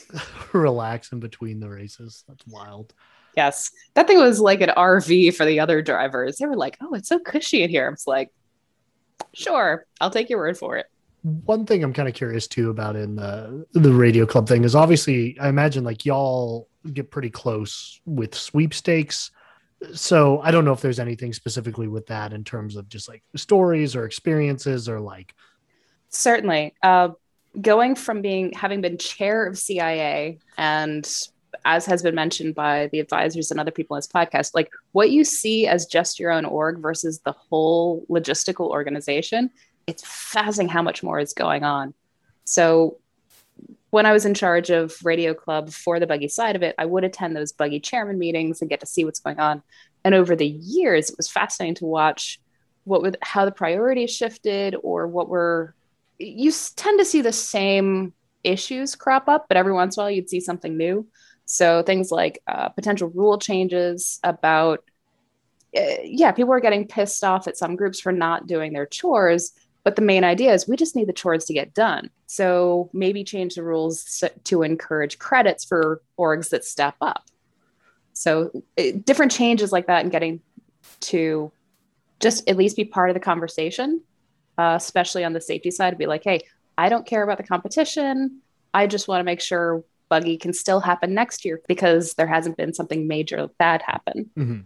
relax 0.52 1.12
in 1.12 1.20
between 1.20 1.60
the 1.60 1.68
races. 1.68 2.24
That's 2.28 2.46
wild. 2.46 2.92
Yes. 3.36 3.70
That 3.94 4.06
thing 4.06 4.18
was 4.18 4.40
like 4.40 4.60
an 4.60 4.70
RV 4.76 5.34
for 5.34 5.46
the 5.46 5.60
other 5.60 5.80
drivers. 5.80 6.36
They 6.36 6.46
were 6.46 6.56
like, 6.56 6.76
oh, 6.82 6.92
it's 6.94 7.08
so 7.08 7.18
cushy 7.18 7.62
in 7.62 7.70
here. 7.70 7.86
I 7.86 7.90
was 7.90 8.06
like, 8.06 8.30
sure, 9.34 9.86
I'll 10.00 10.10
take 10.10 10.30
your 10.30 10.38
word 10.38 10.58
for 10.58 10.76
it. 10.76 10.86
One 11.22 11.66
thing 11.66 11.84
I'm 11.84 11.92
kind 11.92 12.08
of 12.08 12.14
curious 12.14 12.48
too 12.48 12.70
about 12.70 12.96
in 12.96 13.16
the 13.16 13.64
the 13.72 13.92
radio 13.92 14.26
club 14.26 14.48
thing 14.48 14.64
is 14.64 14.74
obviously 14.74 15.38
I 15.38 15.48
imagine 15.48 15.84
like 15.84 16.04
y'all 16.04 16.68
get 16.92 17.10
pretty 17.10 17.30
close 17.30 18.00
with 18.04 18.34
sweepstakes. 18.34 19.30
So 19.94 20.40
I 20.40 20.50
don't 20.50 20.64
know 20.64 20.72
if 20.72 20.80
there's 20.80 20.98
anything 20.98 21.32
specifically 21.32 21.88
with 21.88 22.06
that 22.06 22.32
in 22.32 22.44
terms 22.44 22.76
of 22.76 22.88
just 22.88 23.08
like 23.08 23.22
stories 23.36 23.94
or 23.94 24.04
experiences 24.04 24.88
or 24.88 25.00
like 25.00 25.34
Certainly. 26.08 26.74
Uh, 26.82 27.10
going 27.60 27.94
from 27.94 28.22
being 28.22 28.52
having 28.52 28.80
been 28.80 28.98
chair 28.98 29.46
of 29.46 29.58
CIA 29.58 30.38
and 30.56 31.10
as 31.64 31.86
has 31.86 32.02
been 32.02 32.14
mentioned 32.14 32.54
by 32.54 32.88
the 32.92 33.00
advisors 33.00 33.50
and 33.50 33.60
other 33.60 33.70
people 33.70 33.96
in 33.96 33.98
this 33.98 34.06
podcast, 34.06 34.54
like 34.54 34.70
what 34.92 35.10
you 35.10 35.24
see 35.24 35.66
as 35.66 35.86
just 35.86 36.18
your 36.18 36.30
own 36.30 36.44
org 36.44 36.78
versus 36.78 37.20
the 37.20 37.32
whole 37.32 38.04
logistical 38.08 38.68
organization, 38.68 39.50
it's 39.86 40.02
fascinating 40.04 40.72
how 40.72 40.82
much 40.82 41.02
more 41.02 41.18
is 41.18 41.32
going 41.32 41.64
on. 41.64 41.94
So 42.44 42.98
when 43.90 44.06
I 44.06 44.12
was 44.12 44.24
in 44.24 44.34
charge 44.34 44.70
of 44.70 44.96
Radio 45.04 45.34
Club 45.34 45.70
for 45.70 46.00
the 46.00 46.06
buggy 46.06 46.28
side 46.28 46.56
of 46.56 46.62
it, 46.62 46.74
I 46.78 46.86
would 46.86 47.04
attend 47.04 47.36
those 47.36 47.52
buggy 47.52 47.80
chairman 47.80 48.18
meetings 48.18 48.60
and 48.60 48.70
get 48.70 48.80
to 48.80 48.86
see 48.86 49.04
what's 49.04 49.20
going 49.20 49.38
on. 49.38 49.62
And 50.04 50.14
over 50.14 50.34
the 50.34 50.46
years, 50.46 51.10
it 51.10 51.16
was 51.16 51.28
fascinating 51.28 51.74
to 51.76 51.84
watch 51.84 52.40
what 52.84 53.02
would 53.02 53.16
how 53.22 53.44
the 53.44 53.52
priorities 53.52 54.10
shifted 54.10 54.74
or 54.82 55.06
what 55.06 55.28
were 55.28 55.74
you 56.18 56.52
tend 56.74 56.98
to 56.98 57.04
see 57.04 57.20
the 57.20 57.32
same 57.32 58.12
issues 58.44 58.94
crop 58.94 59.28
up, 59.28 59.46
but 59.48 59.56
every 59.56 59.72
once 59.72 59.96
in 59.96 60.00
a 60.00 60.04
while 60.04 60.10
you'd 60.10 60.30
see 60.30 60.40
something 60.40 60.76
new. 60.76 61.06
So 61.52 61.82
things 61.82 62.10
like 62.10 62.42
uh, 62.48 62.70
potential 62.70 63.10
rule 63.10 63.38
changes 63.38 64.18
about, 64.24 64.82
uh, 65.76 66.00
yeah, 66.02 66.32
people 66.32 66.54
are 66.54 66.60
getting 66.60 66.88
pissed 66.88 67.22
off 67.22 67.46
at 67.46 67.58
some 67.58 67.76
groups 67.76 68.00
for 68.00 68.10
not 68.10 68.46
doing 68.46 68.72
their 68.72 68.86
chores. 68.86 69.52
But 69.84 69.96
the 69.96 70.00
main 70.00 70.24
idea 70.24 70.54
is 70.54 70.66
we 70.66 70.76
just 70.76 70.96
need 70.96 71.08
the 71.08 71.12
chores 71.12 71.44
to 71.44 71.52
get 71.52 71.74
done. 71.74 72.08
So 72.26 72.88
maybe 72.94 73.22
change 73.22 73.56
the 73.56 73.64
rules 73.64 74.24
to 74.44 74.62
encourage 74.62 75.18
credits 75.18 75.62
for 75.62 76.00
orgs 76.18 76.48
that 76.50 76.64
step 76.64 76.94
up. 77.02 77.24
So 78.14 78.50
uh, 78.78 78.84
different 79.04 79.32
changes 79.32 79.72
like 79.72 79.88
that 79.88 80.04
and 80.04 80.10
getting 80.10 80.40
to 81.00 81.52
just 82.18 82.48
at 82.48 82.56
least 82.56 82.76
be 82.76 82.86
part 82.86 83.10
of 83.10 83.14
the 83.14 83.20
conversation, 83.20 84.00
uh, 84.56 84.72
especially 84.78 85.22
on 85.22 85.34
the 85.34 85.40
safety 85.40 85.70
side, 85.70 85.98
be 85.98 86.06
like, 86.06 86.24
hey, 86.24 86.40
I 86.78 86.88
don't 86.88 87.04
care 87.04 87.22
about 87.22 87.36
the 87.36 87.44
competition. 87.44 88.40
I 88.72 88.86
just 88.86 89.06
want 89.06 89.20
to 89.20 89.24
make 89.24 89.42
sure 89.42 89.84
buggy 90.12 90.36
can 90.36 90.52
still 90.52 90.80
happen 90.80 91.14
next 91.14 91.42
year 91.42 91.62
because 91.66 92.12
there 92.14 92.26
hasn't 92.26 92.58
been 92.58 92.74
something 92.74 93.08
major 93.08 93.48
bad 93.58 93.80
happen. 93.80 94.30
Mm-hmm. 94.38 94.60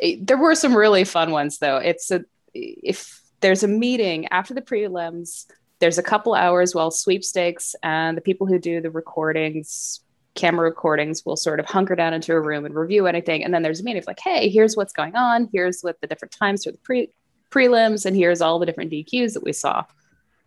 It, 0.00 0.26
there 0.26 0.36
were 0.36 0.56
some 0.56 0.76
really 0.76 1.04
fun 1.04 1.30
ones 1.30 1.58
though. 1.58 1.76
It's 1.76 2.10
a 2.10 2.24
if 2.54 3.20
there's 3.38 3.62
a 3.62 3.68
meeting 3.68 4.26
after 4.32 4.52
the 4.52 4.62
prelims, 4.62 5.46
there's 5.78 5.96
a 5.96 6.02
couple 6.02 6.34
hours 6.34 6.74
while 6.74 6.90
sweepstakes 6.90 7.76
and 7.84 8.16
the 8.16 8.20
people 8.20 8.48
who 8.48 8.58
do 8.58 8.80
the 8.80 8.90
recordings, 8.90 10.00
camera 10.34 10.64
recordings, 10.64 11.24
will 11.24 11.36
sort 11.36 11.60
of 11.60 11.66
hunker 11.66 11.94
down 11.94 12.12
into 12.12 12.32
a 12.32 12.40
room 12.40 12.64
and 12.64 12.74
review 12.74 13.06
anything. 13.06 13.44
And 13.44 13.54
then 13.54 13.62
there's 13.62 13.80
a 13.80 13.84
meeting 13.84 14.02
of 14.02 14.08
like, 14.08 14.18
hey, 14.18 14.48
here's 14.48 14.76
what's 14.76 14.92
going 14.92 15.14
on. 15.14 15.48
Here's 15.52 15.82
what 15.82 16.00
the 16.00 16.08
different 16.08 16.32
times 16.32 16.64
for 16.64 16.72
the 16.72 16.78
pre 16.78 17.10
prelims, 17.52 18.06
and 18.06 18.16
here's 18.16 18.40
all 18.40 18.58
the 18.58 18.66
different 18.66 18.90
DQs 18.90 19.34
that 19.34 19.44
we 19.44 19.52
saw 19.52 19.84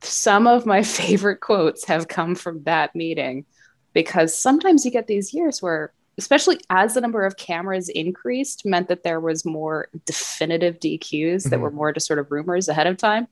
some 0.04 0.48
of 0.48 0.66
my 0.66 0.84
favorite 1.00 1.40
quotes 1.40 1.86
have 1.86 2.08
come 2.08 2.36
from 2.36 2.64
that 2.64 2.96
meeting 2.96 3.46
because 3.94 4.38
sometimes 4.38 4.86
you 4.86 4.92
get 4.92 5.08
these 5.08 5.34
years 5.34 5.62
where 5.62 5.94
especially 6.18 6.60
as 6.70 6.94
the 6.94 7.02
number 7.02 7.26
of 7.26 7.38
cameras 7.38 7.90
increased 7.90 8.66
meant 8.66 8.88
that 8.88 9.04
there 9.04 9.20
was 9.20 9.46
more 9.46 9.88
definitive 10.06 10.80
dqs 10.80 11.10
mm-hmm. 11.10 11.50
that 11.50 11.60
were 11.60 11.72
more 11.72 11.92
just 11.92 12.08
sort 12.08 12.20
of 12.20 12.32
rumors 12.32 12.68
ahead 12.68 12.88
of 12.88 12.98
time. 12.98 13.28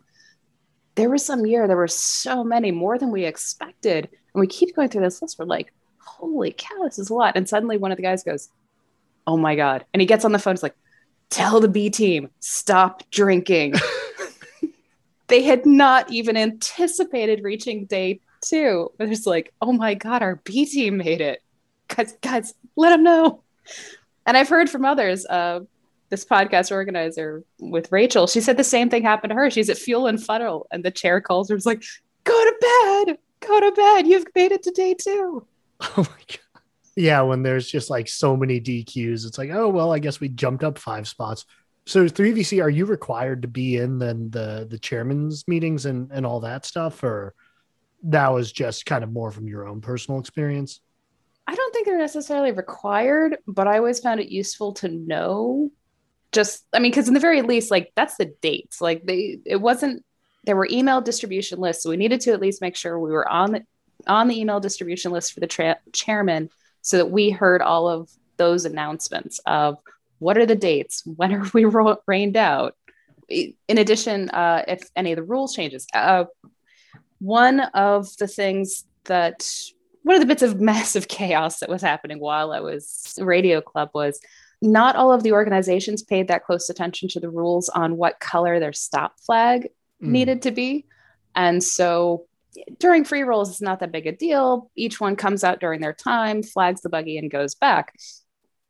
There 0.95 1.09
was 1.09 1.26
some 1.26 1.45
year 1.45 1.68
there 1.68 1.78
were 1.78 1.88
so 1.88 2.43
many 2.43 2.72
more 2.72 2.97
than 2.97 3.12
we 3.12 3.26
expected. 3.26 4.09
And 4.34 4.39
we 4.39 4.47
keep 4.47 4.76
going 4.76 4.89
through 4.89 5.01
this 5.01 5.22
list 5.22 5.38
we're 5.38 5.45
like 5.45 5.74
holy 5.97 6.53
cow 6.57 6.84
this 6.84 6.99
is 6.99 7.09
a 7.09 7.14
lot. 7.14 7.36
And 7.36 7.47
suddenly 7.47 7.78
one 7.78 7.91
of 7.91 7.97
the 7.97 8.03
guys 8.03 8.24
goes 8.24 8.49
oh 9.28 9.38
my 9.38 9.55
god. 9.55 9.86
And 9.93 10.01
he 10.01 10.07
gets 10.07 10.26
on 10.26 10.32
the 10.32 10.39
phone 10.39 10.55
he's 10.55 10.64
like 10.64 10.76
tell 11.30 11.59
the 11.59 11.68
b 11.68 11.89
team 11.89 12.30
stop 12.39 13.03
drinking. 13.12 13.76
They 15.32 15.43
had 15.43 15.66
not 15.66 16.12
even 16.12 16.36
anticipated 16.36 17.41
reaching 17.41 17.86
day 17.86 18.20
two. 18.42 18.92
But 18.98 19.10
it's 19.10 19.26
like, 19.26 19.54
oh 19.62 19.74
my 19.74 19.94
God, 19.94 20.22
our 20.22 20.38
B 20.38 20.66
team 20.66 20.98
made 20.98 21.22
it. 21.22 21.42
Guys, 21.88 22.16
guys, 22.22 22.54
let 22.76 22.92
them 22.92 23.04
know. 23.04 23.44
And 24.26 24.38
I've 24.38 24.50
heard 24.50 24.70
from 24.70 24.86
others, 24.86 25.26
uh, 25.26 25.62
this 26.10 26.26
podcast 26.26 26.72
organizer 26.72 27.44
with 27.60 27.92
Rachel, 27.92 28.28
she 28.28 28.42
said 28.42 28.58
the 28.58 28.64
same 28.64 28.89
thing 28.89 29.04
happened 29.04 29.32
to 29.32 29.36
her. 29.36 29.50
She's 29.50 29.70
at 29.70 29.78
Fuel 29.78 30.08
and 30.08 30.22
Funnel, 30.22 30.68
and 30.72 30.84
the 30.84 30.92
chair 30.92 31.22
calls 31.22 31.50
her, 31.50 31.56
was 31.56 31.66
like, 31.66 31.84
go 32.24 32.34
to 32.34 33.06
bed, 33.06 33.18
go 33.39 33.60
to 33.60 33.72
bed. 33.72 34.08
You've 34.08 34.26
made 34.36 34.52
it 34.52 34.64
to 34.64 34.72
day 34.72 34.94
two. 34.94 35.46
Oh 35.84 35.94
my 35.98 36.04
God. 36.06 36.62
Yeah, 36.96 37.22
when 37.22 37.42
there's 37.42 37.68
just 37.68 37.89
like 37.89 38.08
so 38.08 38.38
many 38.38 38.62
DQs, 38.62 39.26
it's 39.26 39.39
like, 39.39 39.50
oh, 39.50 39.68
well, 39.70 39.92
I 39.92 39.98
guess 39.98 40.20
we 40.20 40.30
jumped 40.30 40.64
up 40.64 40.78
five 40.78 41.08
spots. 41.08 41.46
So 41.88 42.06
3VC, 42.06 42.62
are 42.62 42.70
you 42.70 42.86
required 42.86 43.42
to 43.42 43.48
be 43.48 43.78
in 43.78 43.98
then 43.98 44.30
the 44.30 44.68
the 44.70 44.78
chairman's 44.78 45.48
meetings 45.48 45.88
and 45.88 46.12
and 46.12 46.26
all 46.26 46.42
that 46.42 46.66
stuff, 46.66 47.04
or 47.04 47.34
that 48.04 48.30
was 48.30 48.52
just 48.52 48.86
kind 48.86 49.04
of 49.04 49.12
more 49.12 49.32
from 49.32 49.47
your 49.47 49.68
own 49.68 49.82
personal 49.82 50.20
experience? 50.20 50.82
I 51.47 51.56
don't 51.56 51.74
think 51.74 51.86
they're 51.86 51.97
necessarily 51.97 52.52
required, 52.52 53.38
but 53.47 53.68
I 53.68 53.78
always 53.78 53.99
found 53.99 54.20
it 54.20 54.30
useful 54.30 54.74
to 54.76 54.88
know. 54.88 55.72
Just, 56.32 56.66
I 56.74 56.80
mean, 56.80 56.91
because 56.91 57.08
in 57.08 57.14
the 57.14 57.20
very 57.20 57.41
least, 57.41 57.72
like 57.72 57.91
that's 57.95 58.16
the 58.16 58.34
dates. 58.41 58.80
Like 58.80 59.06
they, 59.06 59.39
it 59.45 59.58
wasn't. 59.58 60.06
There 60.45 60.56
were 60.56 60.68
email 60.72 61.02
distribution 61.02 61.60
lists, 61.60 61.84
so 61.84 61.89
we 61.89 61.97
needed 61.97 62.22
to 62.22 62.32
at 62.32 62.41
least 62.41 62.62
make 62.62 62.76
sure 62.76 62.97
we 62.99 63.12
were 63.12 63.28
on 63.28 63.52
the 63.52 63.62
on 64.08 64.28
the 64.28 64.39
email 64.39 64.60
distribution 64.60 65.12
list 65.12 65.34
for 65.34 65.39
the 65.39 65.47
tra- 65.47 65.80
chairman, 65.93 66.49
so 66.82 66.97
that 66.97 67.12
we 67.12 67.30
heard 67.30 67.62
all 67.62 67.88
of 67.88 68.10
those 68.38 68.66
announcements 68.66 69.39
of 69.45 69.78
what 70.20 70.38
are 70.38 70.45
the 70.45 70.56
dates? 70.56 71.04
When 71.06 71.34
are 71.34 71.45
we 71.54 71.66
ro- 71.66 72.02
rained 72.08 72.38
out? 72.38 72.76
In 73.30 73.78
addition, 73.78 74.30
uh, 74.30 74.64
if 74.68 74.89
any 74.95 75.12
of 75.12 75.18
the 75.18 75.24
rules 75.24 75.56
changes, 75.56 75.86
uh, 75.93 76.26
one 77.22 77.60
of 77.60 78.18
the 78.18 78.28
things 78.28 78.84
that 79.06 79.48
one 80.02 80.16
of 80.16 80.22
the 80.22 80.28
bits 80.28 80.42
of 80.42 80.60
massive 80.62 81.08
chaos 81.08 81.60
that 81.60 81.70
was 81.70 81.82
happening 81.82 82.20
while 82.20 82.52
I 82.52 82.60
was 82.60 83.18
Radio 83.22 83.62
Club 83.62 83.92
was 83.94 84.20
not 84.62 84.96
all 84.96 85.14
of 85.14 85.24
the 85.24 85.32
organizations 85.32 86.04
paid 86.04 86.28
that 86.28 86.44
close 86.44 86.70
attention 86.70 87.10
to 87.10 87.20
the 87.20 87.30
rules 87.30 87.70
on 87.70 87.98
what 87.98 88.20
color 88.20 88.60
their 88.60 88.74
stop 88.74 89.20
flag 89.20 89.70
mm. 90.02 90.08
needed 90.08 90.42
to 90.44 90.52
be. 90.52 90.86
And 91.36 91.64
so 91.64 92.26
during 92.80 93.06
free 93.06 93.22
rolls, 93.22 93.50
it's 93.50 93.62
not 93.62 93.80
that 93.80 93.92
big 93.92 94.08
a 94.08 94.12
deal. 94.12 94.72
Each 94.76 95.00
one 95.00 95.16
comes 95.16 95.44
out 95.44 95.60
during 95.60 95.80
their 95.80 95.94
time, 95.94 96.44
flags 96.44 96.82
the 96.82 96.90
buggy, 96.90 97.18
and 97.18 97.32
goes 97.32 97.56
back. 97.56 97.96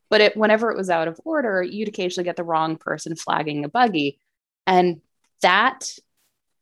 But 0.09 0.21
it, 0.21 0.37
whenever 0.37 0.71
it 0.71 0.77
was 0.77 0.89
out 0.89 1.07
of 1.07 1.19
order, 1.23 1.63
you'd 1.63 1.87
occasionally 1.87 2.25
get 2.25 2.35
the 2.35 2.43
wrong 2.43 2.77
person 2.77 3.15
flagging 3.15 3.63
a 3.63 3.69
buggy. 3.69 4.19
And 4.67 5.01
that 5.41 5.89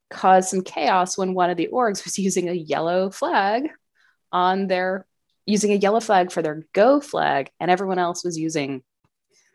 caused 0.10 0.50
some 0.50 0.62
chaos 0.62 1.18
when 1.18 1.34
one 1.34 1.50
of 1.50 1.58
the 1.58 1.70
orgs 1.72 2.04
was 2.04 2.18
using 2.20 2.50
a 2.50 2.54
yellow 2.54 3.10
flag 3.10 3.70
on 4.32 4.68
their 4.68 5.06
using 5.46 5.72
a 5.72 5.76
yellow 5.76 6.00
flag 6.00 6.32
for 6.32 6.42
their 6.42 6.66
go 6.74 7.02
flag 7.02 7.50
and 7.60 7.72
everyone 7.72 7.98
else 7.98 8.24
was 8.24 8.38
using 8.38 8.84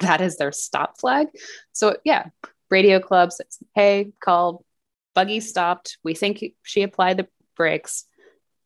that 0.01 0.21
as 0.21 0.37
their 0.37 0.51
stop 0.51 0.99
flag 0.99 1.29
so 1.73 1.97
yeah 2.05 2.27
radio 2.71 2.99
club 2.99 3.31
says 3.31 3.59
hey 3.75 4.11
call 4.21 4.65
buggy 5.15 5.39
stopped 5.39 5.99
we 6.03 6.15
think 6.15 6.45
she 6.65 6.83
applied 6.83 7.17
the 7.17 7.29
brakes 7.57 8.07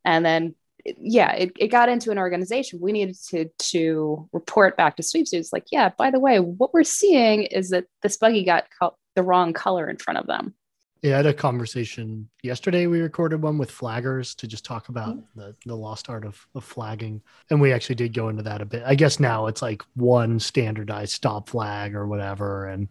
and 0.04 0.24
then 0.24 0.54
yeah, 0.98 1.32
it, 1.32 1.52
it 1.58 1.68
got 1.68 1.88
into 1.88 2.10
an 2.10 2.18
organization. 2.18 2.80
We 2.80 2.92
needed 2.92 3.16
to 3.28 3.50
to 3.70 4.28
report 4.32 4.76
back 4.76 4.96
to 4.96 5.02
sweep 5.02 5.26
students 5.26 5.52
like, 5.52 5.66
yeah, 5.70 5.90
by 5.96 6.10
the 6.10 6.20
way, 6.20 6.40
what 6.40 6.72
we're 6.72 6.84
seeing 6.84 7.42
is 7.42 7.70
that 7.70 7.86
this 8.02 8.16
buggy 8.16 8.44
got 8.44 8.66
the 9.14 9.22
wrong 9.22 9.52
color 9.52 9.88
in 9.88 9.96
front 9.96 10.18
of 10.18 10.26
them. 10.26 10.54
Yeah, 11.02 11.14
I 11.14 11.16
had 11.18 11.26
a 11.26 11.34
conversation 11.34 12.28
yesterday. 12.42 12.86
We 12.86 13.00
recorded 13.00 13.40
one 13.40 13.56
with 13.56 13.70
flaggers 13.70 14.34
to 14.36 14.48
just 14.48 14.64
talk 14.64 14.88
about 14.88 15.16
mm-hmm. 15.16 15.40
the, 15.40 15.56
the 15.64 15.76
lost 15.76 16.08
art 16.10 16.24
of, 16.24 16.44
of 16.54 16.64
flagging. 16.64 17.22
And 17.50 17.60
we 17.60 17.72
actually 17.72 17.94
did 17.94 18.14
go 18.14 18.28
into 18.28 18.42
that 18.42 18.60
a 18.60 18.64
bit. 18.64 18.82
I 18.84 18.94
guess 18.96 19.20
now 19.20 19.46
it's 19.46 19.62
like 19.62 19.82
one 19.94 20.40
standardized 20.40 21.12
stop 21.12 21.48
flag 21.48 21.94
or 21.94 22.06
whatever. 22.06 22.66
And 22.66 22.88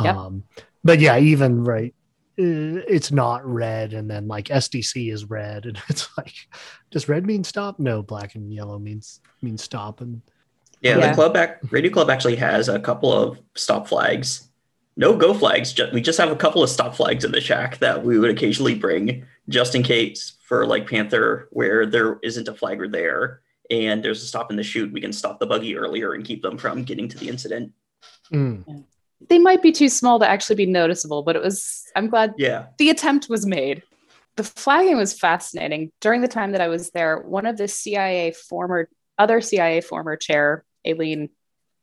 yep. 0.00 0.16
um, 0.16 0.44
but 0.82 1.00
yeah, 1.00 1.18
even 1.18 1.64
right 1.64 1.94
it's 2.36 3.12
not 3.12 3.46
red 3.46 3.92
and 3.92 4.10
then 4.10 4.26
like 4.26 4.46
SDC 4.46 5.12
is 5.12 5.24
red 5.26 5.66
and 5.66 5.80
it's 5.88 6.08
like 6.18 6.34
does 6.90 7.08
red 7.08 7.24
mean 7.24 7.44
stop? 7.44 7.78
No, 7.78 8.02
black 8.02 8.34
and 8.34 8.52
yellow 8.52 8.78
means 8.78 9.20
means 9.40 9.62
stop 9.62 10.00
and 10.00 10.20
yeah, 10.80 10.98
yeah. 10.98 11.08
the 11.08 11.14
club 11.14 11.32
back 11.32 11.60
Radio 11.70 11.90
Club 11.90 12.10
actually 12.10 12.36
has 12.36 12.68
a 12.68 12.78
couple 12.78 13.12
of 13.12 13.40
stop 13.54 13.88
flags. 13.88 14.50
No 14.96 15.16
go 15.16 15.34
flags. 15.34 15.72
Just, 15.72 15.92
we 15.92 16.00
just 16.00 16.18
have 16.18 16.30
a 16.30 16.36
couple 16.36 16.62
of 16.62 16.70
stop 16.70 16.94
flags 16.94 17.24
in 17.24 17.32
the 17.32 17.40
shack 17.40 17.78
that 17.78 18.04
we 18.04 18.18
would 18.18 18.30
occasionally 18.30 18.74
bring 18.74 19.24
just 19.48 19.74
in 19.74 19.82
case 19.82 20.34
for 20.46 20.66
like 20.66 20.88
Panther 20.88 21.48
where 21.50 21.86
there 21.86 22.18
isn't 22.22 22.48
a 22.48 22.54
flagger 22.54 22.88
there 22.88 23.40
and 23.70 24.04
there's 24.04 24.22
a 24.22 24.26
stop 24.26 24.50
in 24.50 24.56
the 24.56 24.62
chute. 24.62 24.92
We 24.92 25.00
can 25.00 25.12
stop 25.12 25.40
the 25.40 25.46
buggy 25.46 25.76
earlier 25.76 26.12
and 26.12 26.24
keep 26.24 26.42
them 26.42 26.58
from 26.58 26.84
getting 26.84 27.08
to 27.08 27.18
the 27.18 27.28
incident. 27.28 27.72
Mm 28.32 28.84
they 29.28 29.38
might 29.38 29.62
be 29.62 29.72
too 29.72 29.88
small 29.88 30.18
to 30.18 30.28
actually 30.28 30.56
be 30.56 30.66
noticeable, 30.66 31.22
but 31.22 31.36
it 31.36 31.42
was, 31.42 31.84
I'm 31.96 32.08
glad 32.08 32.34
yeah. 32.36 32.66
the 32.78 32.90
attempt 32.90 33.28
was 33.28 33.46
made. 33.46 33.82
The 34.36 34.44
flagging 34.44 34.96
was 34.96 35.18
fascinating. 35.18 35.92
During 36.00 36.20
the 36.20 36.28
time 36.28 36.52
that 36.52 36.60
I 36.60 36.68
was 36.68 36.90
there, 36.90 37.18
one 37.18 37.46
of 37.46 37.56
the 37.56 37.68
CIA 37.68 38.32
former, 38.32 38.88
other 39.18 39.40
CIA 39.40 39.80
former 39.80 40.16
chair, 40.16 40.64
Aileen, 40.86 41.30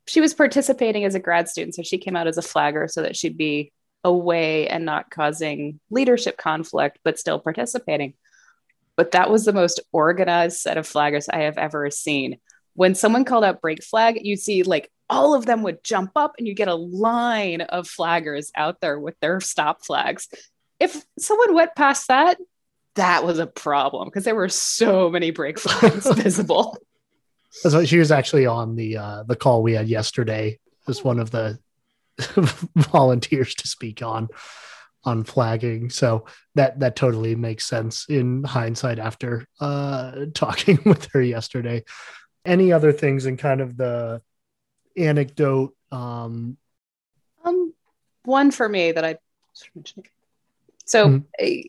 she 0.08 0.22
was 0.22 0.34
participating 0.34 1.06
as 1.06 1.16
a 1.16 1.20
grad 1.20 1.48
student. 1.48 1.76
So 1.76 1.84
she 1.84 1.98
came 1.98 2.16
out 2.16 2.28
as 2.28 2.38
a 2.38 2.42
flagger 2.42 2.88
so 2.88 3.02
that 3.02 3.16
she'd 3.16 3.38
be 3.38 3.72
away 4.04 4.68
and 4.68 4.86
not 4.86 5.12
causing 5.12 5.80
leadership 5.90 6.38
conflict, 6.38 7.00
but 7.04 7.20
still 7.20 7.40
participating. 7.40 8.14
But 8.96 9.12
that 9.12 9.30
was 9.30 9.46
the 9.46 9.54
most 9.54 9.80
organized 9.92 10.58
set 10.58 10.78
of 10.78 10.88
flaggers 10.88 11.28
I 11.32 11.44
have 11.44 11.58
ever 11.58 11.90
seen. 11.92 12.38
when 12.74 12.96
someone 12.96 13.26
called 13.26 13.44
out 13.44 13.62
brake 13.62 13.84
flag, 13.84 14.20
you 14.22 14.38
see 14.38 14.64
like 14.64 14.90
all 15.10 15.36
of 15.36 15.46
them 15.46 15.62
would 15.64 15.84
jump 15.84 16.12
up 16.16 16.34
and 16.38 16.48
you 16.48 16.54
get 16.54 16.70
a 16.70 16.76
line 16.76 17.62
of 17.62 17.88
flaggers 17.88 18.50
out 18.56 18.80
there 18.80 18.98
with 19.00 19.20
their 19.20 19.42
stop 19.42 19.86
flags. 19.86 20.30
If 20.80 21.04
someone 21.20 21.54
went 21.54 21.76
past 21.76 22.08
that, 22.08 22.38
that 22.96 23.26
was 23.26 23.40
a 23.40 23.48
problem 23.48 24.08
because 24.08 24.24
there 24.24 24.36
were 24.36 24.50
so 24.50 25.10
many 25.10 25.32
brake 25.32 25.60
flags 25.60 26.10
visible. 26.16 26.78
So 27.52 27.84
she 27.86 28.00
was 28.00 28.12
actually 28.12 28.46
on 28.46 28.76
the 28.76 28.98
uh, 28.98 29.24
the 29.24 29.36
call 29.36 29.62
we 29.62 29.74
had 29.74 29.88
yesterday 29.88 30.60
as 30.88 31.04
one 31.04 31.20
of 31.20 31.32
the 31.32 31.60
volunteers 32.76 33.56
to 33.56 33.68
speak 33.68 34.02
on 34.02 34.30
on 35.04 35.24
flagging. 35.24 35.90
So 35.90 36.26
that 36.56 36.80
that 36.80 36.96
totally 36.96 37.36
makes 37.36 37.68
sense 37.68 38.06
in 38.08 38.44
hindsight 38.44 39.00
after 39.00 39.46
uh, 39.60 40.26
talking 40.34 40.80
with 40.86 41.08
her 41.12 41.22
yesterday. 41.22 41.84
Any 42.46 42.72
other 42.72 42.92
things 42.92 43.26
in 43.26 43.38
kind 43.38 43.62
of 43.62 43.78
the 43.78 44.22
anecdote? 44.98 45.76
Um, 45.92 46.58
um 47.44 47.74
one 48.24 48.52
for 48.52 48.68
me 48.68 48.94
that 48.94 49.04
I 49.04 49.18
so. 50.86 51.08
Mm-hmm 51.08 51.68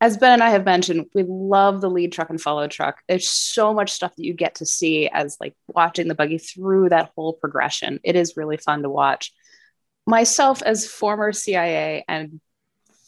as 0.00 0.16
Ben 0.16 0.32
and 0.32 0.42
I 0.42 0.50
have 0.50 0.64
mentioned, 0.64 1.06
we 1.12 1.24
love 1.24 1.80
the 1.80 1.90
lead 1.90 2.12
truck 2.12 2.30
and 2.30 2.40
follow 2.40 2.68
truck. 2.68 3.02
There's 3.08 3.28
so 3.28 3.74
much 3.74 3.90
stuff 3.90 4.14
that 4.14 4.24
you 4.24 4.32
get 4.32 4.56
to 4.56 4.66
see 4.66 5.08
as 5.08 5.36
like 5.40 5.56
watching 5.66 6.06
the 6.06 6.14
buggy 6.14 6.38
through 6.38 6.90
that 6.90 7.12
whole 7.16 7.32
progression. 7.32 7.98
It 8.04 8.14
is 8.14 8.36
really 8.36 8.58
fun 8.58 8.82
to 8.82 8.90
watch. 8.90 9.32
Myself, 10.06 10.62
as 10.62 10.86
former 10.86 11.32
CIA, 11.32 12.04
and 12.06 12.40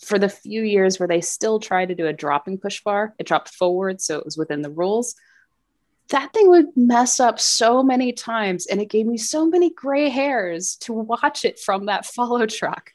for 0.01 0.19
the 0.19 0.29
few 0.29 0.63
years 0.63 0.99
where 0.99 1.09
they 1.09 1.21
still 1.21 1.61
tried 1.61 1.89
to 1.89 1.95
do 1.95 2.07
a 2.07 2.13
dropping 2.13 2.59
push 2.59 2.83
bar, 2.83 3.15
it 3.19 3.27
dropped 3.27 3.51
forward, 3.51 4.01
so 4.01 4.19
it 4.19 4.25
was 4.25 4.37
within 4.37 4.63
the 4.63 4.71
rules. 4.71 5.15
That 6.09 6.33
thing 6.33 6.49
would 6.51 6.77
mess 6.77 7.21
up 7.21 7.39
so 7.39 7.85
many 7.85 8.13
times, 8.13 8.67
and 8.67 8.81
it 8.81 8.91
gave 8.91 9.07
me 9.07 9.17
so 9.17 9.47
many 9.47 9.71
gray 9.71 10.09
hairs 10.09 10.77
to 10.81 10.93
watch 10.93 11.45
it 11.45 11.61
from 11.61 11.87
that 11.87 12.05
follow 12.05 12.47
truck 12.47 12.93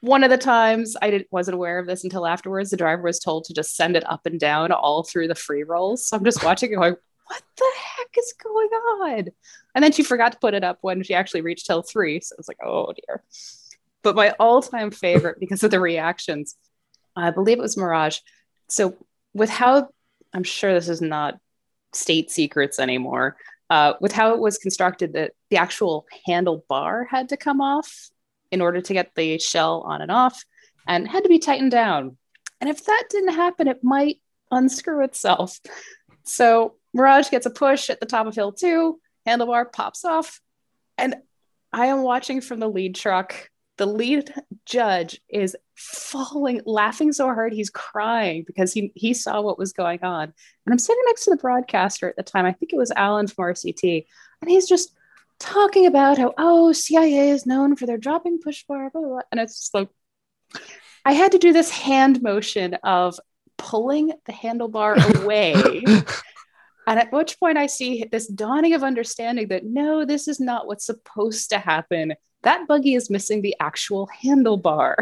one 0.00 0.22
of 0.22 0.30
the 0.30 0.38
times 0.38 0.96
I 1.00 1.10
didn't 1.10 1.28
wasn't 1.30 1.56
aware 1.56 1.78
of 1.78 1.86
this 1.86 2.04
until 2.04 2.26
afterwards. 2.26 2.70
The 2.70 2.76
driver 2.76 3.02
was 3.02 3.18
told 3.18 3.44
to 3.44 3.54
just 3.54 3.74
send 3.76 3.96
it 3.96 4.08
up 4.08 4.26
and 4.26 4.38
down 4.38 4.70
all 4.72 5.02
through 5.02 5.28
the 5.28 5.34
free 5.34 5.64
rolls. 5.64 6.08
So 6.08 6.16
I'm 6.16 6.24
just 6.24 6.44
watching 6.44 6.72
it 6.72 6.76
going, 6.76 6.96
what 7.26 7.42
the 7.56 7.72
heck 7.76 8.08
is 8.16 8.34
going 8.42 8.68
on? 8.68 9.28
And 9.74 9.84
then 9.84 9.92
she 9.92 10.02
forgot 10.02 10.32
to 10.32 10.38
put 10.38 10.54
it 10.54 10.64
up 10.64 10.78
when 10.82 11.02
she 11.02 11.14
actually 11.14 11.40
reached 11.40 11.66
hill 11.66 11.82
three. 11.82 12.20
So 12.20 12.34
I 12.34 12.38
was 12.38 12.48
like, 12.48 12.58
oh 12.64 12.92
dear. 13.06 13.22
But 14.02 14.14
my 14.14 14.30
all-time 14.38 14.92
favorite 14.92 15.40
because 15.40 15.64
of 15.64 15.70
the 15.70 15.80
reactions, 15.80 16.56
I 17.16 17.30
believe 17.30 17.58
it 17.58 17.62
was 17.62 17.76
Mirage. 17.76 18.18
So 18.68 18.96
with 19.34 19.50
how 19.50 19.88
I'm 20.32 20.44
sure 20.44 20.72
this 20.72 20.88
is 20.88 21.00
not 21.02 21.38
state 21.92 22.30
secrets 22.30 22.78
anymore. 22.78 23.36
Uh, 23.70 23.94
with 24.00 24.12
how 24.12 24.32
it 24.32 24.38
was 24.38 24.56
constructed, 24.56 25.12
that 25.12 25.32
the 25.50 25.58
actual 25.58 26.06
handlebar 26.26 27.04
had 27.10 27.28
to 27.28 27.36
come 27.36 27.60
off 27.60 28.08
in 28.50 28.60
order 28.60 28.80
to 28.80 28.92
get 28.92 29.14
the 29.14 29.38
shell 29.38 29.82
on 29.86 30.00
and 30.00 30.10
off 30.10 30.42
and 30.86 31.06
had 31.08 31.22
to 31.22 31.28
be 31.28 31.38
tightened 31.38 31.70
down. 31.70 32.16
And 32.60 32.68
if 32.68 32.84
that 32.84 33.04
didn't 33.10 33.34
happen, 33.34 33.68
it 33.68 33.84
might 33.84 34.20
unscrew 34.50 35.04
itself. 35.04 35.60
So 36.24 36.74
Mirage 36.94 37.30
gets 37.30 37.46
a 37.46 37.50
push 37.50 37.90
at 37.90 38.00
the 38.00 38.06
top 38.06 38.26
of 38.26 38.34
hill 38.34 38.52
two, 38.52 39.00
handlebar 39.26 39.72
pops 39.72 40.04
off, 40.04 40.40
and 40.96 41.16
I 41.72 41.86
am 41.86 42.02
watching 42.02 42.40
from 42.40 42.60
the 42.60 42.68
lead 42.68 42.94
truck. 42.94 43.50
The 43.76 43.86
lead 43.86 44.34
judge 44.64 45.20
is 45.28 45.56
falling, 45.76 46.62
laughing 46.66 47.12
so 47.12 47.26
hard 47.26 47.52
he's 47.52 47.70
crying 47.70 48.42
because 48.46 48.72
he 48.72 48.90
he 48.94 49.14
saw 49.14 49.40
what 49.40 49.58
was 49.58 49.72
going 49.72 50.02
on. 50.02 50.24
And 50.24 50.72
I'm 50.72 50.78
sitting 50.78 51.02
next 51.06 51.24
to 51.24 51.30
the 51.30 51.36
broadcaster 51.36 52.08
at 52.08 52.16
the 52.16 52.22
time. 52.22 52.46
I 52.46 52.52
think 52.52 52.72
it 52.72 52.78
was 52.78 52.90
Alan 52.90 53.28
from 53.28 53.44
RCT, 53.44 54.06
and 54.40 54.50
he's 54.50 54.68
just 54.68 54.94
talking 55.38 55.86
about 55.86 56.18
how 56.18 56.34
oh 56.38 56.72
CIA 56.72 57.30
is 57.30 57.46
known 57.46 57.76
for 57.76 57.86
their 57.86 57.98
dropping 57.98 58.38
push 58.38 58.64
bar, 58.64 58.90
blah, 58.90 59.00
blah, 59.00 59.10
blah. 59.10 59.20
and 59.30 59.40
it's 59.40 59.58
just 59.58 59.74
like 59.74 59.88
I 61.04 61.12
had 61.12 61.32
to 61.32 61.38
do 61.38 61.52
this 61.52 61.70
hand 61.70 62.22
motion 62.22 62.74
of 62.82 63.18
pulling 63.56 64.12
the 64.26 64.32
handlebar 64.32 65.22
away. 65.22 65.54
and 66.86 66.98
at 66.98 67.12
which 67.12 67.38
point 67.38 67.58
I 67.58 67.66
see 67.66 68.04
this 68.10 68.26
dawning 68.26 68.74
of 68.74 68.82
understanding 68.82 69.48
that 69.48 69.64
no, 69.64 70.04
this 70.04 70.28
is 70.28 70.40
not 70.40 70.66
what's 70.66 70.86
supposed 70.86 71.50
to 71.50 71.58
happen. 71.58 72.14
That 72.42 72.68
buggy 72.68 72.94
is 72.94 73.10
missing 73.10 73.42
the 73.42 73.56
actual 73.60 74.08
handlebar. 74.22 74.94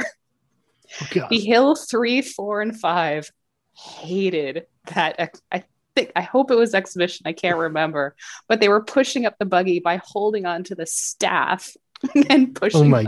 Oh, 1.16 1.26
the 1.28 1.40
hill 1.40 1.74
three, 1.74 2.22
four, 2.22 2.62
and 2.62 2.78
five 2.78 3.30
hated 3.74 4.66
that. 4.94 5.40
I 5.50 5.64
think 5.96 6.12
I 6.14 6.20
hope 6.20 6.50
it 6.50 6.56
was 6.56 6.74
exhibition. 6.74 7.26
I 7.26 7.32
can't 7.32 7.58
remember, 7.58 8.14
but 8.48 8.60
they 8.60 8.68
were 8.68 8.84
pushing 8.84 9.26
up 9.26 9.34
the 9.38 9.46
buggy 9.46 9.80
by 9.80 10.00
holding 10.04 10.46
on 10.46 10.62
to 10.64 10.76
the 10.76 10.86
staff 10.86 11.74
and 12.28 12.54
pushing. 12.54 12.82
Oh 12.82 12.84
my 12.84 13.06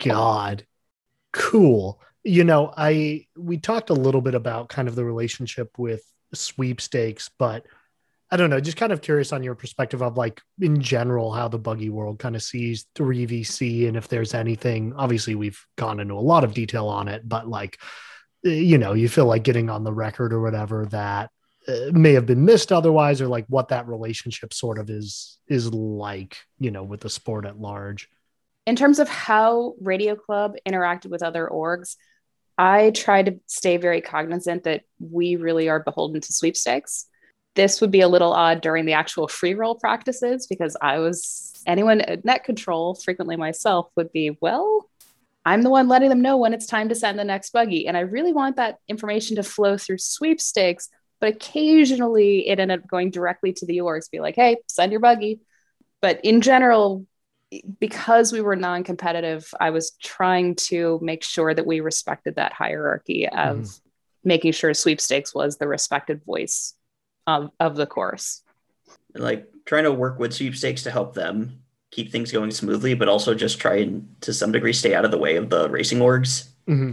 god, 0.00 0.66
cool. 1.32 2.00
You 2.24 2.44
know, 2.44 2.72
I 2.76 3.26
we 3.36 3.58
talked 3.58 3.90
a 3.90 3.94
little 3.94 4.20
bit 4.20 4.34
about 4.34 4.68
kind 4.68 4.88
of 4.88 4.96
the 4.96 5.04
relationship 5.04 5.78
with 5.78 6.02
sweepstakes, 6.34 7.30
but 7.38 7.64
I 8.32 8.36
don't 8.36 8.50
know, 8.50 8.60
just 8.60 8.76
kind 8.76 8.92
of 8.92 9.02
curious 9.02 9.32
on 9.32 9.42
your 9.42 9.56
perspective 9.56 10.02
of 10.02 10.16
like 10.16 10.40
in 10.60 10.80
general 10.80 11.32
how 11.32 11.48
the 11.48 11.58
buggy 11.58 11.90
world 11.90 12.20
kind 12.20 12.36
of 12.36 12.42
sees 12.42 12.86
3VC 12.94 13.88
and 13.88 13.96
if 13.96 14.08
there's 14.08 14.34
anything. 14.34 14.94
Obviously, 14.94 15.34
we've 15.34 15.64
gone 15.76 16.00
into 16.00 16.14
a 16.14 16.20
lot 16.20 16.44
of 16.44 16.54
detail 16.54 16.88
on 16.88 17.08
it, 17.08 17.28
but 17.28 17.48
like 17.48 17.78
eh, 18.46 18.50
you 18.50 18.78
know, 18.78 18.94
you 18.94 19.08
feel 19.08 19.26
like 19.26 19.44
getting 19.44 19.68
on 19.68 19.84
the 19.84 19.92
record 19.92 20.32
or 20.32 20.40
whatever 20.40 20.86
that 20.86 21.30
Uh, 21.68 21.90
may 21.92 22.14
have 22.14 22.24
been 22.24 22.46
missed 22.46 22.72
otherwise 22.72 23.20
or 23.20 23.28
like 23.28 23.44
what 23.48 23.68
that 23.68 23.86
relationship 23.86 24.54
sort 24.54 24.78
of 24.78 24.88
is 24.88 25.38
is 25.46 25.70
like 25.74 26.38
you 26.58 26.70
know 26.70 26.82
with 26.82 27.00
the 27.00 27.10
sport 27.10 27.44
at 27.44 27.60
large 27.60 28.08
in 28.66 28.74
terms 28.74 28.98
of 28.98 29.10
how 29.10 29.74
radio 29.78 30.16
club 30.16 30.54
interacted 30.66 31.10
with 31.10 31.22
other 31.22 31.46
orgs 31.52 31.96
i 32.56 32.90
try 32.92 33.22
to 33.22 33.38
stay 33.46 33.76
very 33.76 34.00
cognizant 34.00 34.64
that 34.64 34.84
we 35.00 35.36
really 35.36 35.68
are 35.68 35.80
beholden 35.80 36.18
to 36.18 36.32
sweepstakes 36.32 37.04
this 37.56 37.82
would 37.82 37.90
be 37.90 38.00
a 38.00 38.08
little 38.08 38.32
odd 38.32 38.62
during 38.62 38.86
the 38.86 38.94
actual 38.94 39.28
free 39.28 39.52
roll 39.52 39.74
practices 39.74 40.46
because 40.46 40.78
i 40.80 40.98
was 40.98 41.52
anyone 41.66 42.00
at 42.00 42.24
net 42.24 42.42
control 42.42 42.94
frequently 42.94 43.36
myself 43.36 43.90
would 43.96 44.10
be 44.12 44.34
well 44.40 44.86
I'm 45.42 45.62
the 45.62 45.70
one 45.70 45.88
letting 45.88 46.10
them 46.10 46.20
know 46.20 46.36
when 46.36 46.52
it's 46.52 46.66
time 46.66 46.90
to 46.90 46.94
send 46.94 47.18
the 47.18 47.24
next 47.24 47.50
buggy. 47.54 47.88
And 47.88 47.96
I 47.96 48.00
really 48.00 48.34
want 48.34 48.56
that 48.56 48.76
information 48.88 49.36
to 49.36 49.42
flow 49.42 49.78
through 49.78 49.96
sweepstakes 49.96 50.90
but 51.20 51.34
occasionally 51.34 52.48
it 52.48 52.58
ended 52.58 52.80
up 52.80 52.88
going 52.88 53.10
directly 53.10 53.52
to 53.52 53.66
the 53.66 53.78
orgs, 53.78 54.10
be 54.10 54.20
like, 54.20 54.36
hey, 54.36 54.56
send 54.68 54.90
your 54.90 55.00
buggy. 55.00 55.40
But 56.00 56.24
in 56.24 56.40
general, 56.40 57.06
because 57.78 58.32
we 58.32 58.40
were 58.40 58.56
non-competitive, 58.56 59.52
I 59.60 59.70
was 59.70 59.92
trying 60.02 60.54
to 60.56 60.98
make 61.02 61.22
sure 61.22 61.52
that 61.52 61.66
we 61.66 61.80
respected 61.80 62.36
that 62.36 62.52
hierarchy 62.52 63.28
of 63.28 63.58
mm. 63.58 63.80
making 64.24 64.52
sure 64.52 64.72
sweepstakes 64.72 65.34
was 65.34 65.58
the 65.58 65.68
respected 65.68 66.24
voice 66.24 66.74
of, 67.26 67.50
of 67.60 67.76
the 67.76 67.86
course. 67.86 68.42
Like 69.14 69.48
trying 69.66 69.84
to 69.84 69.92
work 69.92 70.18
with 70.18 70.32
sweepstakes 70.32 70.84
to 70.84 70.90
help 70.90 71.14
them 71.14 71.62
keep 71.90 72.10
things 72.10 72.32
going 72.32 72.50
smoothly, 72.50 72.94
but 72.94 73.08
also 73.08 73.34
just 73.34 73.60
try 73.60 73.76
and 73.76 74.14
to 74.22 74.32
some 74.32 74.52
degree 74.52 74.72
stay 74.72 74.94
out 74.94 75.04
of 75.04 75.10
the 75.10 75.18
way 75.18 75.36
of 75.36 75.50
the 75.50 75.68
racing 75.68 75.98
orgs. 75.98 76.48
Mm-hmm. 76.68 76.92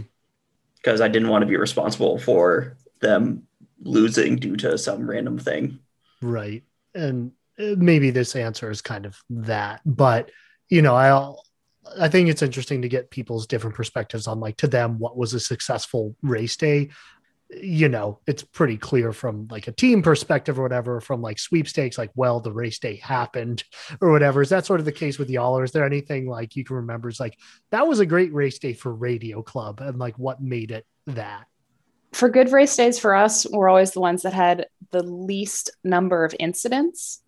Because 0.76 1.00
I 1.00 1.08
didn't 1.08 1.28
want 1.28 1.42
to 1.42 1.46
be 1.46 1.56
responsible 1.56 2.18
for 2.18 2.76
them 3.00 3.47
losing 3.80 4.36
due 4.36 4.56
to 4.56 4.78
some 4.78 5.08
random 5.08 5.38
thing. 5.38 5.78
Right. 6.20 6.64
And 6.94 7.32
uh, 7.58 7.74
maybe 7.76 8.10
this 8.10 8.36
answer 8.36 8.70
is 8.70 8.82
kind 8.82 9.06
of 9.06 9.18
that, 9.30 9.80
but 9.84 10.30
you 10.68 10.82
know, 10.82 10.94
I'll 10.94 11.42
I 11.98 12.08
think 12.08 12.28
it's 12.28 12.42
interesting 12.42 12.82
to 12.82 12.88
get 12.88 13.10
people's 13.10 13.46
different 13.46 13.76
perspectives 13.76 14.26
on 14.26 14.40
like 14.40 14.56
to 14.58 14.66
them 14.66 14.98
what 14.98 15.16
was 15.16 15.34
a 15.34 15.40
successful 15.40 16.16
race 16.22 16.56
day. 16.56 16.90
You 17.50 17.88
know, 17.88 18.20
it's 18.26 18.42
pretty 18.42 18.76
clear 18.76 19.12
from 19.12 19.48
like 19.50 19.68
a 19.68 19.72
team 19.72 20.02
perspective 20.02 20.58
or 20.58 20.62
whatever, 20.62 21.00
from 21.00 21.22
like 21.22 21.38
sweepstakes, 21.38 21.96
like, 21.96 22.10
well, 22.14 22.40
the 22.40 22.52
race 22.52 22.78
day 22.78 22.96
happened 22.96 23.64
or 24.02 24.10
whatever. 24.10 24.42
Is 24.42 24.50
that 24.50 24.66
sort 24.66 24.80
of 24.80 24.86
the 24.86 24.92
case 24.92 25.18
with 25.18 25.30
y'all? 25.30 25.58
Or 25.58 25.64
is 25.64 25.72
there 25.72 25.86
anything 25.86 26.28
like 26.28 26.56
you 26.56 26.64
can 26.64 26.76
remember? 26.76 27.08
It's 27.08 27.20
like 27.20 27.38
that 27.70 27.86
was 27.86 28.00
a 28.00 28.06
great 28.06 28.34
race 28.34 28.58
day 28.58 28.74
for 28.74 28.92
Radio 28.92 29.42
Club 29.42 29.80
and 29.80 29.98
like 29.98 30.18
what 30.18 30.42
made 30.42 30.72
it 30.72 30.86
that? 31.06 31.46
For 32.12 32.28
good 32.28 32.52
race 32.52 32.76
days 32.76 32.98
for 32.98 33.14
us, 33.14 33.46
we're 33.50 33.68
always 33.68 33.92
the 33.92 34.00
ones 34.00 34.22
that 34.22 34.32
had 34.32 34.66
the 34.90 35.02
least 35.02 35.70
number 35.84 36.24
of 36.24 36.34
incidents. 36.38 37.22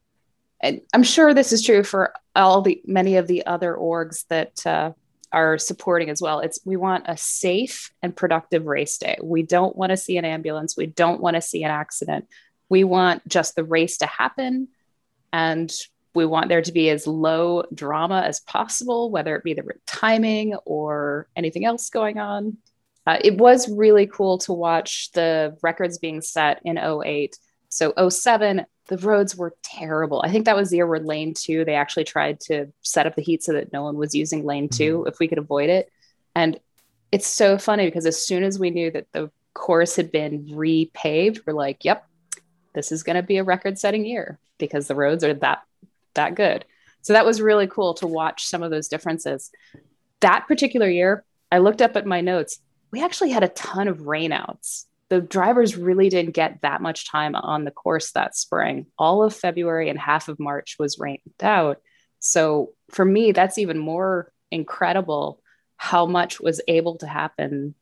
And 0.61 0.81
I'm 0.93 1.03
sure 1.03 1.33
this 1.33 1.53
is 1.53 1.65
true 1.65 1.83
for 1.83 2.13
all 2.35 2.63
the 2.63 2.81
many 2.87 3.17
of 3.17 3.27
the 3.27 3.47
other 3.47 3.75
orgs 3.75 4.27
that 4.29 4.67
uh, 4.67 4.93
are 5.33 5.59
supporting 5.59 6.11
as 6.11 6.21
well. 6.21 6.41
It's 6.41 6.61
we 6.65 6.77
want 6.77 7.05
a 7.07 7.17
safe 7.17 7.93
and 8.03 8.15
productive 8.15 8.67
race 8.67 8.99
day. 8.99 9.17
We 9.23 9.43
don't 9.43 9.77
want 9.77 9.91
to 9.91 9.97
see 9.97 10.17
an 10.17 10.25
ambulance. 10.25 10.77
We 10.77 10.87
don't 10.87 11.21
want 11.21 11.37
to 11.37 11.43
see 11.43 11.63
an 11.63 11.71
accident. 11.71 12.27
We 12.69 12.85
want 12.85 13.27
just 13.27 13.57
the 13.57 13.65
race 13.65 13.99
to 13.99 14.07
happen, 14.07 14.69
and 15.33 15.73
we 16.15 16.27
want 16.27 16.49
there 16.49 16.63
to 16.63 16.73
be 16.73 16.91
as 16.91 17.07
low 17.07 17.65
drama 17.73 18.23
as 18.23 18.41
possible, 18.41 19.11
whether 19.11 19.37
it 19.37 19.45
be 19.45 19.55
the 19.55 19.65
timing 19.87 20.55
or 20.65 21.29
anything 21.37 21.65
else 21.65 21.91
going 21.91 22.19
on. 22.19 22.57
Uh, 23.11 23.19
it 23.25 23.39
was 23.39 23.69
really 23.69 24.07
cool 24.07 24.39
to 24.39 24.53
watch 24.53 25.11
the 25.15 25.57
records 25.65 25.99
being 25.99 26.21
set 26.21 26.61
in 26.65 26.79
08 26.79 27.37
So 27.69 27.93
07, 28.09 28.65
the 28.87 28.99
roads 28.99 29.35
were 29.35 29.57
terrible. 29.65 30.23
I 30.25 30.31
think 30.31 30.45
that 30.45 30.55
was 30.55 30.71
the 30.71 30.77
year 30.77 30.87
where 30.87 31.01
lane 31.01 31.35
two, 31.35 31.65
they 31.65 31.75
actually 31.75 32.05
tried 32.05 32.39
to 32.43 32.73
set 32.83 33.09
up 33.09 33.17
the 33.17 33.23
heat 33.23 33.43
so 33.43 33.53
that 33.55 33.73
no 33.73 33.83
one 33.83 33.97
was 33.97 34.15
using 34.15 34.45
lane 34.45 34.69
2 34.69 34.99
Mhm. 34.99 35.09
if 35.09 35.19
we 35.19 35.27
could 35.27 35.39
avoid 35.39 35.71
it. 35.71 35.91
And 36.37 36.61
it's 37.11 37.27
so 37.27 37.59
funny 37.59 37.87
because 37.87 38.07
as 38.07 38.25
soon 38.25 38.45
as 38.45 38.61
we 38.61 38.71
knew 38.71 38.93
that 38.93 39.09
the 39.11 39.33
course 39.55 39.97
had 39.97 40.13
been 40.13 40.47
repaved, 40.47 41.41
we're 41.45 41.53
like, 41.53 41.85
yep, 41.85 42.07
this 42.75 42.93
is 42.93 43.03
going 43.03 43.17
to 43.17 43.25
be 43.25 43.39
a 43.39 43.45
record 43.45 43.77
setting 43.77 44.07
year 44.07 44.39
because 44.59 44.87
the 44.87 44.95
roads 44.95 45.25
are 45.25 45.35
that 45.35 45.63
that 46.15 46.37
good. 46.37 46.65
So 47.03 47.13
that 47.15 47.27
was 47.27 47.43
really 47.43 47.67
cool 47.67 47.95
to 47.95 48.07
watch 48.07 48.47
some 48.47 48.63
of 48.63 48.71
those 48.71 48.87
differences. 48.87 49.51
That 50.21 50.47
particular 50.47 50.89
year, 50.89 51.25
I 51.51 51.59
looked 51.59 51.83
up 51.83 51.97
at 51.97 52.07
my 52.07 52.21
notes. 52.21 52.61
We 52.91 53.03
actually 53.03 53.31
had 53.31 53.45
a 53.45 53.49
ton 53.49 53.89
of 53.89 53.99
rainouts. 53.99 54.85
The 55.09 55.21
drivers 55.21 55.77
really 55.77 56.09
didn't 56.09 56.35
get 56.35 56.63
that 56.63 56.81
much 56.81 57.09
time 57.09 57.35
on 57.35 57.65
the 57.65 57.71
course 57.71 58.13
that 58.13 58.37
spring. 58.37 58.87
All 58.99 59.23
of 59.23 59.35
February 59.35 59.89
and 59.89 59.99
half 59.99 60.29
of 60.29 60.39
March 60.39 60.77
was 60.79 60.99
rained 60.99 61.21
out. 61.43 61.79
So 62.21 62.75
for 62.91 63.05
me, 63.05 63.33
that's 63.33 63.59
even 63.59 63.79
more 63.79 64.33
incredible 64.51 65.43
how 65.77 66.07
much 66.07 66.41
was 66.41 66.61
able 66.69 66.99
to 66.99 67.07
happen 67.07 67.75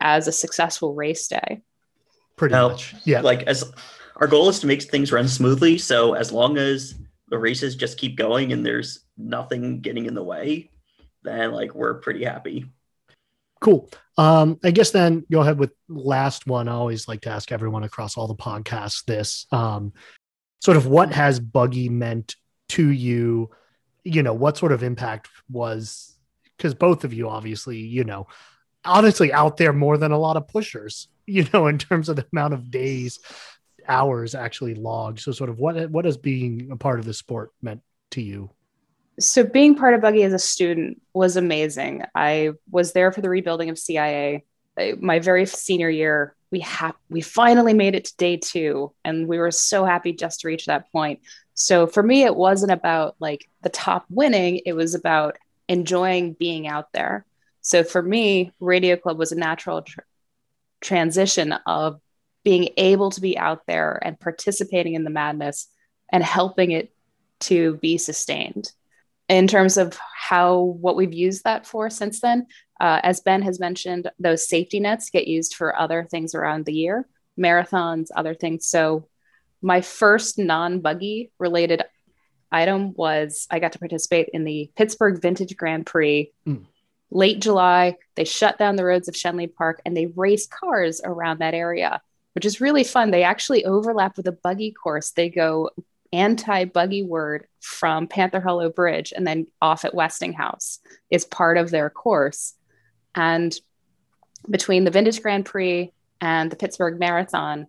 as 0.00 0.28
a 0.28 0.32
successful 0.32 0.94
race 0.94 1.26
day. 1.28 1.62
Pretty 2.36 2.54
Now, 2.54 2.68
much. 2.68 2.94
Yeah. 3.04 3.22
Like 3.22 3.42
as 3.44 3.64
our 4.16 4.26
goal 4.26 4.48
is 4.48 4.60
to 4.60 4.66
make 4.66 4.82
things 4.82 5.12
run 5.12 5.28
smoothly. 5.28 5.78
So 5.78 6.14
as 6.14 6.30
long 6.30 6.58
as 6.58 6.94
the 7.28 7.38
races 7.38 7.74
just 7.76 7.98
keep 7.98 8.16
going 8.16 8.52
and 8.52 8.64
there's 8.64 9.00
nothing 9.16 9.80
getting 9.80 10.06
in 10.06 10.14
the 10.14 10.22
way, 10.22 10.70
then 11.22 11.52
like 11.52 11.74
we're 11.74 11.94
pretty 11.94 12.24
happy. 12.24 12.66
Cool. 13.60 13.90
Um, 14.16 14.58
I 14.64 14.70
guess 14.70 14.90
then 14.90 15.24
go 15.30 15.40
ahead 15.40 15.58
with 15.58 15.72
last 15.88 16.46
one. 16.46 16.68
I 16.68 16.72
always 16.72 17.08
like 17.08 17.22
to 17.22 17.30
ask 17.30 17.52
everyone 17.52 17.84
across 17.84 18.16
all 18.16 18.26
the 18.26 18.34
podcasts 18.34 19.04
this. 19.04 19.46
Um, 19.52 19.92
sort 20.60 20.76
of 20.76 20.86
what 20.86 21.12
has 21.12 21.40
Buggy 21.40 21.88
meant 21.88 22.36
to 22.70 22.88
you? 22.88 23.50
You 24.04 24.22
know, 24.22 24.34
what 24.34 24.56
sort 24.56 24.72
of 24.72 24.82
impact 24.82 25.28
was 25.50 26.16
because 26.56 26.74
both 26.74 27.04
of 27.04 27.12
you 27.12 27.28
obviously, 27.28 27.78
you 27.78 28.04
know, 28.04 28.26
honestly 28.84 29.32
out 29.32 29.56
there 29.56 29.72
more 29.72 29.96
than 29.96 30.12
a 30.12 30.18
lot 30.18 30.36
of 30.36 30.48
pushers, 30.48 31.08
you 31.26 31.46
know, 31.52 31.66
in 31.66 31.78
terms 31.78 32.08
of 32.08 32.16
the 32.16 32.26
amount 32.32 32.54
of 32.54 32.70
days, 32.70 33.20
hours 33.86 34.34
actually 34.34 34.74
logged. 34.74 35.20
So 35.20 35.32
sort 35.32 35.50
of 35.50 35.58
what 35.58 35.90
what 35.90 36.04
has 36.04 36.16
being 36.16 36.70
a 36.70 36.76
part 36.76 36.98
of 36.98 37.04
the 37.04 37.14
sport 37.14 37.52
meant 37.62 37.82
to 38.12 38.22
you? 38.22 38.50
So 39.18 39.44
being 39.44 39.74
part 39.74 39.94
of 39.94 40.00
buggy 40.00 40.22
as 40.22 40.32
a 40.32 40.38
student 40.38 41.00
was 41.12 41.36
amazing. 41.36 42.04
I 42.14 42.52
was 42.70 42.92
there 42.92 43.12
for 43.12 43.20
the 43.20 43.30
rebuilding 43.30 43.70
of 43.70 43.78
cia 43.78 44.44
my 44.98 45.18
very 45.18 45.44
senior 45.46 45.90
year 45.90 46.34
we 46.50 46.60
have 46.60 46.94
we 47.10 47.20
finally 47.20 47.74
made 47.74 47.94
it 47.94 48.06
to 48.06 48.16
day 48.16 48.36
two 48.36 48.92
and 49.04 49.28
we 49.28 49.38
were 49.38 49.50
so 49.50 49.84
happy 49.84 50.12
just 50.12 50.40
to 50.40 50.48
reach 50.48 50.66
that 50.66 50.90
point. 50.92 51.20
So 51.54 51.86
for 51.86 52.02
me 52.02 52.22
it 52.22 52.34
wasn't 52.34 52.72
about 52.72 53.16
like 53.18 53.48
the 53.62 53.68
top 53.68 54.06
winning. 54.08 54.60
It 54.64 54.72
was 54.72 54.94
about 54.94 55.36
enjoying 55.68 56.34
being 56.34 56.66
out 56.66 56.92
there. 56.92 57.26
So 57.60 57.84
for 57.84 58.00
me 58.00 58.52
radio 58.60 58.96
club 58.96 59.18
was 59.18 59.32
a 59.32 59.36
natural 59.36 59.82
tr- 59.82 60.00
transition 60.80 61.52
of 61.66 62.00
being 62.44 62.70
able 62.76 63.10
to 63.10 63.20
be 63.20 63.36
out 63.36 63.66
there 63.66 63.98
and 64.02 64.18
participating 64.18 64.94
in 64.94 65.04
the 65.04 65.10
madness 65.10 65.68
and 66.10 66.24
helping 66.24 66.70
it 66.70 66.90
to 67.40 67.76
be 67.76 67.98
sustained 67.98 68.72
in 69.28 69.46
terms 69.46 69.76
of 69.76 69.98
how 70.14 70.60
what 70.60 70.96
we've 70.96 71.12
used 71.12 71.44
that 71.44 71.66
for 71.66 71.90
since 71.90 72.20
then. 72.20 72.46
Uh, 72.80 73.00
as 73.02 73.20
ben 73.20 73.42
has 73.42 73.58
mentioned 73.58 74.10
those 74.18 74.48
safety 74.48 74.78
nets 74.78 75.10
get 75.10 75.26
used 75.26 75.54
for 75.54 75.76
other 75.78 76.06
things 76.10 76.34
around 76.34 76.64
the 76.64 76.72
year 76.72 77.08
marathons 77.38 78.08
other 78.16 78.34
things. 78.34 78.66
So 78.68 79.08
my 79.62 79.80
first 79.80 80.38
non-buggy 80.38 81.32
related 81.38 81.82
item 82.50 82.94
was 82.94 83.46
i 83.50 83.58
got 83.58 83.72
to 83.72 83.78
participate 83.78 84.30
in 84.32 84.44
the 84.44 84.70
pittsburgh 84.74 85.20
vintage 85.20 85.54
grand 85.56 85.84
prix. 85.84 86.32
Mm. 86.46 86.64
late 87.10 87.40
july 87.40 87.96
they 88.14 88.24
shut 88.24 88.56
down 88.56 88.76
the 88.76 88.84
roads 88.84 89.06
of 89.06 89.14
schenley 89.14 89.52
park 89.52 89.82
and 89.84 89.94
they 89.94 90.06
race 90.06 90.46
cars 90.46 91.02
around 91.04 91.40
that 91.40 91.52
area 91.52 92.00
which 92.38 92.46
is 92.46 92.60
really 92.60 92.84
fun. 92.84 93.10
They 93.10 93.24
actually 93.24 93.64
overlap 93.64 94.16
with 94.16 94.28
a 94.28 94.32
buggy 94.32 94.70
course. 94.70 95.10
They 95.10 95.28
go 95.28 95.70
anti 96.12 96.64
buggy 96.64 97.02
word 97.02 97.46
from 97.60 98.06
Panther 98.06 98.40
Hollow 98.40 98.70
Bridge 98.70 99.12
and 99.14 99.26
then 99.26 99.46
off 99.60 99.84
at 99.84 99.94
Westinghouse 99.94 100.80
is 101.10 101.24
part 101.24 101.56
of 101.56 101.70
their 101.70 101.90
course. 101.90 102.54
And 103.14 103.54
between 104.48 104.84
the 104.84 104.90
Vintage 104.90 105.22
Grand 105.22 105.44
Prix 105.44 105.92
and 106.20 106.50
the 106.50 106.56
Pittsburgh 106.56 106.98
Marathon, 106.98 107.66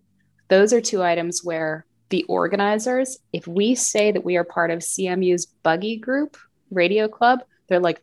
those 0.48 0.72
are 0.72 0.80
two 0.80 1.02
items 1.02 1.44
where 1.44 1.86
the 2.08 2.24
organizers, 2.24 3.18
if 3.32 3.46
we 3.46 3.74
say 3.74 4.10
that 4.12 4.24
we 4.24 4.36
are 4.36 4.44
part 4.44 4.70
of 4.70 4.80
CMU's 4.80 5.46
buggy 5.46 5.96
group, 5.96 6.36
radio 6.70 7.08
club, 7.08 7.40
they're 7.68 7.80
like, 7.80 8.02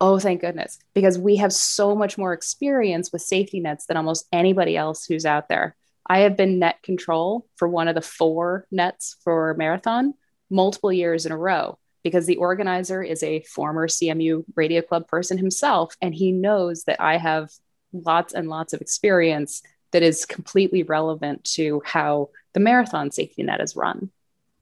oh, 0.00 0.18
thank 0.18 0.40
goodness, 0.40 0.78
because 0.94 1.18
we 1.18 1.36
have 1.36 1.52
so 1.52 1.94
much 1.94 2.16
more 2.16 2.32
experience 2.32 3.12
with 3.12 3.22
safety 3.22 3.58
nets 3.58 3.86
than 3.86 3.96
almost 3.96 4.28
anybody 4.32 4.76
else 4.76 5.04
who's 5.04 5.26
out 5.26 5.48
there. 5.48 5.74
I 6.08 6.20
have 6.20 6.36
been 6.36 6.58
net 6.58 6.82
control 6.82 7.46
for 7.56 7.68
one 7.68 7.88
of 7.88 7.94
the 7.94 8.00
four 8.00 8.66
nets 8.70 9.16
for 9.22 9.54
marathon 9.54 10.14
multiple 10.50 10.92
years 10.92 11.26
in 11.26 11.32
a 11.32 11.38
row 11.38 11.78
because 12.02 12.26
the 12.26 12.36
organizer 12.36 13.02
is 13.02 13.22
a 13.22 13.42
former 13.42 13.86
CMU 13.86 14.44
radio 14.56 14.80
club 14.80 15.06
person 15.08 15.36
himself. 15.36 15.94
And 16.00 16.14
he 16.14 16.32
knows 16.32 16.84
that 16.84 17.00
I 17.00 17.18
have 17.18 17.50
lots 17.92 18.32
and 18.32 18.48
lots 18.48 18.72
of 18.72 18.80
experience 18.80 19.62
that 19.90 20.02
is 20.02 20.24
completely 20.24 20.82
relevant 20.82 21.44
to 21.44 21.82
how 21.84 22.30
the 22.54 22.60
marathon 22.60 23.10
safety 23.10 23.42
net 23.42 23.60
is 23.60 23.76
run. 23.76 24.10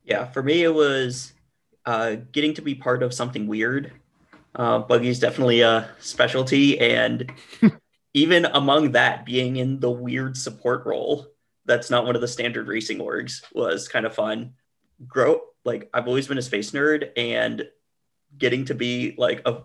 Yeah, 0.04 0.26
for 0.26 0.42
me, 0.42 0.62
it 0.62 0.74
was 0.74 1.32
uh, 1.84 2.16
getting 2.32 2.54
to 2.54 2.62
be 2.62 2.74
part 2.74 3.02
of 3.02 3.14
something 3.14 3.46
weird. 3.46 3.92
Uh, 4.54 4.78
Buggy 4.78 5.08
is 5.08 5.18
definitely 5.18 5.60
a 5.60 5.88
specialty, 6.00 6.78
and 6.80 7.30
even 8.14 8.44
among 8.46 8.92
that, 8.92 9.26
being 9.26 9.56
in 9.56 9.80
the 9.80 9.90
weird 9.90 10.36
support 10.36 10.86
role 10.86 11.26
that's 11.66 11.90
not 11.90 12.06
one 12.06 12.14
of 12.14 12.20
the 12.20 12.28
standard 12.28 12.68
racing 12.68 12.98
orgs 12.98 13.42
was 13.52 13.88
kind 13.88 14.06
of 14.06 14.14
fun. 14.14 14.54
Grow 15.06 15.40
like 15.66 15.90
I've 15.92 16.06
always 16.06 16.28
been 16.28 16.38
a 16.38 16.42
space 16.42 16.70
nerd, 16.70 17.10
and 17.16 17.68
getting 18.38 18.64
to 18.66 18.74
be 18.74 19.14
like 19.18 19.42
a 19.44 19.62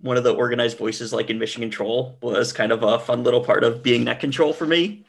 one 0.00 0.16
of 0.16 0.22
the 0.22 0.34
organized 0.34 0.78
voices, 0.78 1.12
like 1.12 1.30
in 1.30 1.40
Mission 1.40 1.62
Control, 1.62 2.16
was 2.22 2.52
kind 2.52 2.70
of 2.70 2.84
a 2.84 3.00
fun 3.00 3.24
little 3.24 3.42
part 3.42 3.64
of 3.64 3.82
being 3.82 4.04
net 4.04 4.20
control 4.20 4.52
for 4.52 4.66
me. 4.66 5.04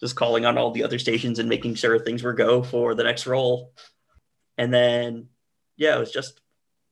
Just 0.00 0.16
calling 0.16 0.44
on 0.44 0.58
all 0.58 0.72
the 0.72 0.82
other 0.82 0.98
stations 0.98 1.38
and 1.38 1.48
making 1.48 1.76
sure 1.76 1.98
things 1.98 2.22
were 2.22 2.32
go 2.32 2.62
for 2.62 2.94
the 2.94 3.04
next 3.04 3.26
roll. 3.26 3.72
And 4.58 4.74
then, 4.74 5.28
yeah, 5.76 5.96
it 5.96 6.00
was 6.00 6.12
just 6.12 6.40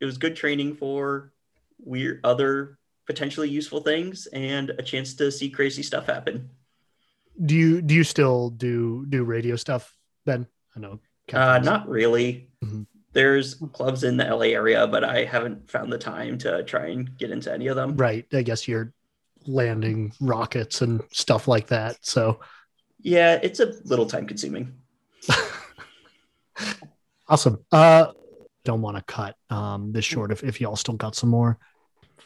it 0.01 0.05
was 0.05 0.19
good 0.19 0.37
training 0.37 0.77
for 0.77 1.33
weird 1.79 2.21
other 2.23 2.79
potentially 3.07 3.49
useful 3.49 3.81
things 3.81 4.27
and 4.27 4.71
a 4.71 4.83
chance 4.83 5.15
to 5.15 5.31
see 5.33 5.51
crazy 5.51 5.83
stuff 5.83 6.07
happen. 6.07 6.51
Do 7.43 7.55
you 7.55 7.83
do 7.83 7.95
you 7.95 8.05
still 8.05 8.51
do 8.51 9.05
do 9.09 9.25
radio 9.25 9.57
stuff, 9.57 9.97
Ben? 10.27 10.47
I 10.77 10.81
know. 10.81 11.01
Uh, 11.33 11.59
not 11.59 11.89
really. 11.89 12.49
Mhm. 12.65 12.87
There's 13.13 13.55
clubs 13.73 14.03
in 14.05 14.17
the 14.17 14.25
LA 14.25 14.47
area, 14.55 14.87
but 14.87 15.05
I 15.05 15.25
haven't 15.25 15.71
found 15.71 15.93
the 15.93 15.99
time 15.99 16.37
to 16.39 16.63
try 16.65 16.87
and 16.89 17.17
get 17.17 17.31
into 17.31 17.53
any 17.53 17.69
of 17.69 17.77
them. 17.77 17.97
right. 17.97 18.27
I 18.33 18.43
guess 18.43 18.67
you're 18.69 18.93
landing 19.47 20.13
rockets 20.21 20.83
and 20.83 21.01
stuff 21.13 21.47
like 21.49 21.69
that. 21.69 21.99
So 22.05 22.41
Yeah, 23.01 23.39
it's 23.43 23.61
a 23.61 23.75
little 23.85 24.07
time 24.07 24.27
consuming. 24.27 24.73
awesome. 27.29 27.65
Uh 27.73 28.07
don't 28.65 28.81
want 28.81 28.97
to 28.97 29.03
cut 29.03 29.37
um 29.51 29.93
this 29.93 30.05
short 30.05 30.33
if, 30.33 30.43
if 30.43 30.61
y'all 30.61 30.77
still 30.77 30.95
got 30.95 31.15
some 31.15 31.29
more. 31.31 31.59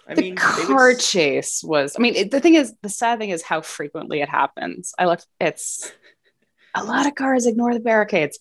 I 0.09 0.15
the 0.15 0.23
mean, 0.23 0.37
car 0.37 0.89
would- 0.89 1.01
chase 1.01 1.63
was, 1.63 1.95
I 1.97 2.01
mean, 2.01 2.15
it, 2.15 2.31
the 2.31 2.41
thing 2.41 2.55
is, 2.55 2.75
the 2.83 2.89
sad 2.89 3.19
thing 3.19 3.31
is 3.31 3.43
how 3.43 3.61
frequently 3.61 4.21
it 4.21 4.29
happens. 4.29 4.93
I 4.99 5.05
looked, 5.07 5.27
it's 5.41 5.93
a 6.75 6.85
lot 6.85 7.07
of 7.07 7.15
cars 7.15 7.47
ignore 7.47 7.75
the 7.75 7.81
barricades. 7.81 8.39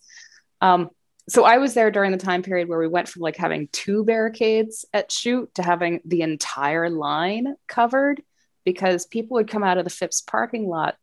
Um, 0.61 0.89
so 1.29 1.43
I 1.43 1.57
was 1.57 1.73
there 1.73 1.91
during 1.91 2.11
the 2.11 2.17
time 2.17 2.41
period 2.41 2.69
where 2.69 2.79
we 2.79 2.87
went 2.87 3.09
from 3.09 3.21
like 3.21 3.35
having 3.35 3.67
two 3.73 4.05
barricades 4.05 4.85
at 4.93 5.11
chute 5.11 5.53
to 5.55 5.63
having 5.63 5.99
the 6.05 6.21
entire 6.21 6.89
line 6.89 7.55
covered 7.67 8.21
because 8.63 9.05
people 9.05 9.35
would 9.35 9.49
come 9.49 9.63
out 9.63 9.77
of 9.77 9.83
the 9.83 9.89
Phipps 9.89 10.21
parking 10.21 10.67
lot 10.67 10.95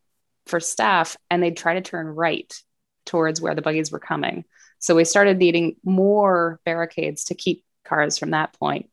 for 0.46 0.60
staff 0.60 1.16
and 1.30 1.42
they'd 1.42 1.56
try 1.56 1.74
to 1.74 1.82
turn 1.82 2.06
right 2.06 2.52
towards 3.04 3.40
where 3.40 3.54
the 3.54 3.62
buggies 3.62 3.92
were 3.92 3.98
coming. 3.98 4.44
So 4.78 4.94
we 4.94 5.04
started 5.04 5.38
needing 5.38 5.76
more 5.84 6.58
barricades 6.64 7.24
to 7.24 7.34
keep 7.34 7.64
cars 7.84 8.16
from 8.18 8.30
that 8.30 8.58
point. 8.58 8.90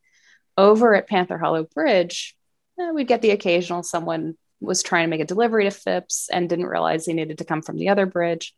Over 0.61 0.95
at 0.95 1.07
Panther 1.07 1.37
Hollow 1.37 1.63
Bridge, 1.63 2.35
eh, 2.79 2.91
we'd 2.91 3.07
get 3.07 3.21
the 3.21 3.31
occasional 3.31 3.83
someone 3.83 4.37
was 4.59 4.83
trying 4.83 5.05
to 5.05 5.09
make 5.09 5.21
a 5.21 5.25
delivery 5.25 5.63
to 5.63 5.71
Phipps 5.71 6.29
and 6.31 6.47
didn't 6.47 6.67
realize 6.67 7.05
they 7.05 7.13
needed 7.13 7.39
to 7.39 7.45
come 7.45 7.61
from 7.61 7.77
the 7.77 7.89
other 7.89 8.05
bridge. 8.05 8.53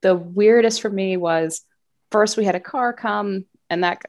The 0.00 0.14
weirdest 0.14 0.80
for 0.80 0.90
me 0.90 1.16
was 1.16 1.60
first 2.10 2.36
we 2.36 2.44
had 2.44 2.54
a 2.54 2.60
car 2.60 2.92
come 2.92 3.44
and 3.68 3.84
that 3.84 4.02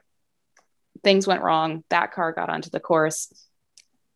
things 1.04 1.28
went 1.28 1.44
wrong. 1.44 1.84
That 1.90 2.14
car 2.14 2.32
got 2.32 2.50
onto 2.50 2.70
the 2.70 2.80
course. 2.80 3.32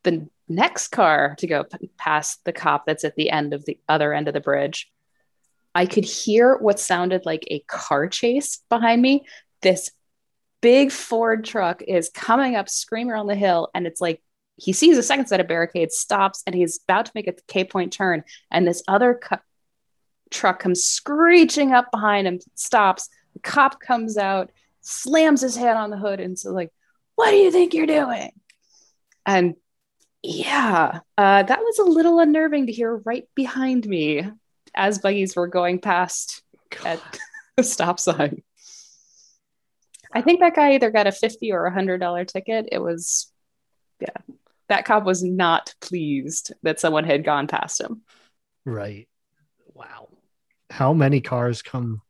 The 0.03 0.29
next 0.47 0.87
car 0.89 1.35
to 1.39 1.47
go 1.47 1.65
p- 1.65 1.89
past 1.97 2.43
the 2.45 2.53
cop 2.53 2.85
that's 2.85 3.03
at 3.03 3.15
the 3.15 3.29
end 3.29 3.53
of 3.53 3.65
the 3.65 3.77
other 3.87 4.13
end 4.13 4.27
of 4.27 4.33
the 4.33 4.39
bridge 4.39 4.89
I 5.75 5.85
could 5.85 6.05
hear 6.05 6.57
what 6.57 6.79
sounded 6.79 7.25
like 7.25 7.45
a 7.47 7.59
car 7.59 8.07
chase 8.07 8.59
behind 8.69 9.01
me. 9.01 9.25
This 9.61 9.91
big 10.61 10.91
Ford 10.91 11.45
truck 11.45 11.81
is 11.81 12.09
coming 12.09 12.55
up 12.55 12.69
screaming 12.69 13.11
around 13.11 13.27
the 13.27 13.35
hill, 13.35 13.69
and 13.73 13.87
it's 13.87 14.01
like 14.01 14.21
he 14.55 14.73
sees 14.73 14.97
a 14.97 15.03
second 15.03 15.27
set 15.27 15.39
of 15.39 15.47
barricades, 15.47 15.97
stops, 15.97 16.43
and 16.45 16.53
he's 16.53 16.79
about 16.83 17.05
to 17.05 17.11
make 17.15 17.27
a 17.27 17.33
K 17.47 17.63
point 17.63 17.93
turn, 17.93 18.23
and 18.51 18.67
this 18.67 18.83
other 18.87 19.15
cu- 19.15 19.37
truck 20.29 20.59
comes 20.59 20.83
screeching 20.83 21.71
up 21.71 21.91
behind 21.91 22.27
him, 22.27 22.39
stops. 22.55 23.09
The 23.33 23.39
cop 23.39 23.79
comes 23.79 24.17
out, 24.17 24.51
slams 24.81 25.41
his 25.41 25.55
head 25.55 25.77
on 25.77 25.89
the 25.89 25.97
hood, 25.97 26.19
and 26.19 26.37
so 26.37 26.51
like, 26.51 26.71
"What 27.15 27.31
do 27.31 27.37
you 27.37 27.51
think 27.51 27.73
you're 27.73 27.85
doing?" 27.85 28.31
And 29.25 29.55
yeah, 30.21 30.99
uh, 31.17 31.43
that 31.43 31.59
was 31.59 31.79
a 31.79 31.83
little 31.83 32.19
unnerving 32.19 32.65
to 32.67 32.73
hear 32.73 32.95
right 32.97 33.27
behind 33.35 33.87
me 33.87 34.29
as 34.75 34.99
buggies 34.99 35.35
were 35.35 35.47
going 35.47 35.79
past 35.79 36.41
at 36.85 36.99
the 37.57 37.63
stop 37.63 37.99
sign. 37.99 38.43
I 40.11 40.21
think 40.21 40.39
that 40.39 40.55
guy 40.55 40.73
either 40.73 40.91
got 40.91 41.07
a 41.07 41.11
fifty 41.11 41.51
or 41.51 41.65
a 41.65 41.73
hundred 41.73 41.99
dollar 41.99 42.25
ticket. 42.25 42.69
It 42.71 42.79
was, 42.79 43.31
yeah, 43.99 44.35
that 44.67 44.85
cop 44.85 45.03
was 45.03 45.23
not 45.23 45.73
pleased 45.81 46.53
that 46.63 46.79
someone 46.79 47.03
had 47.03 47.23
gone 47.23 47.47
past 47.47 47.81
him. 47.81 48.01
Right. 48.65 49.07
Wow. 49.73 50.09
How 50.69 50.93
many 50.93 51.21
cars 51.21 51.61
come? 51.61 52.01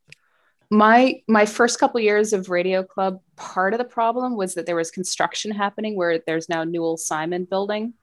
My 0.70 1.22
my 1.28 1.46
first 1.46 1.80
couple 1.80 2.00
years 2.00 2.32
of 2.32 2.50
Radio 2.50 2.84
Club, 2.84 3.22
part 3.36 3.74
of 3.74 3.80
the 3.80 3.86
problem 3.86 4.36
was 4.36 4.54
that 4.54 4.66
there 4.66 4.76
was 4.76 4.92
construction 4.92 5.52
happening 5.52 5.96
where 5.96 6.20
there's 6.20 6.48
now 6.48 6.64
Newell 6.64 6.98
Simon 6.98 7.46
building, 7.46 7.94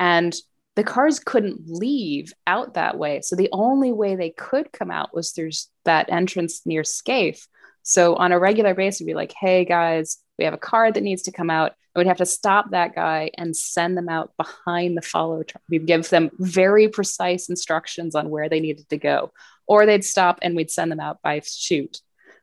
and 0.00 0.34
the 0.74 0.84
cars 0.84 1.18
couldn't 1.18 1.62
leave 1.66 2.32
out 2.46 2.74
that 2.74 2.96
way. 2.96 3.20
So 3.20 3.36
the 3.36 3.50
only 3.52 3.92
way 3.92 4.14
they 4.14 4.30
could 4.30 4.72
come 4.72 4.90
out 4.90 5.14
was 5.14 5.32
through 5.32 5.50
that 5.84 6.10
entrance 6.10 6.64
near 6.64 6.84
Scaife. 6.84 7.46
So 7.82 8.16
on 8.16 8.32
a 8.32 8.38
regular 8.38 8.74
basis, 8.74 9.00
we'd 9.00 9.12
be 9.12 9.14
like, 9.14 9.32
hey 9.40 9.64
guys, 9.64 10.18
we 10.38 10.44
have 10.44 10.54
a 10.54 10.58
car 10.58 10.92
that 10.92 11.02
needs 11.02 11.22
to 11.22 11.32
come 11.32 11.50
out. 11.50 11.72
And 11.94 12.00
we'd 12.04 12.08
have 12.08 12.18
to 12.18 12.26
stop 12.26 12.70
that 12.70 12.94
guy 12.94 13.30
and 13.36 13.56
send 13.56 13.96
them 13.96 14.08
out 14.08 14.32
behind 14.36 14.96
the 14.96 15.02
follow 15.02 15.42
truck. 15.42 15.62
We'd 15.68 15.86
give 15.86 16.08
them 16.10 16.30
very 16.38 16.88
precise 16.88 17.48
instructions 17.48 18.14
on 18.14 18.30
where 18.30 18.48
they 18.48 18.60
needed 18.60 18.88
to 18.90 18.98
go. 18.98 19.32
Or 19.66 19.84
they'd 19.84 20.04
stop 20.04 20.38
and 20.42 20.54
we'd 20.54 20.70
send 20.70 20.92
them 20.92 21.00
out 21.00 21.20
by 21.22 21.40
chute. 21.44 22.00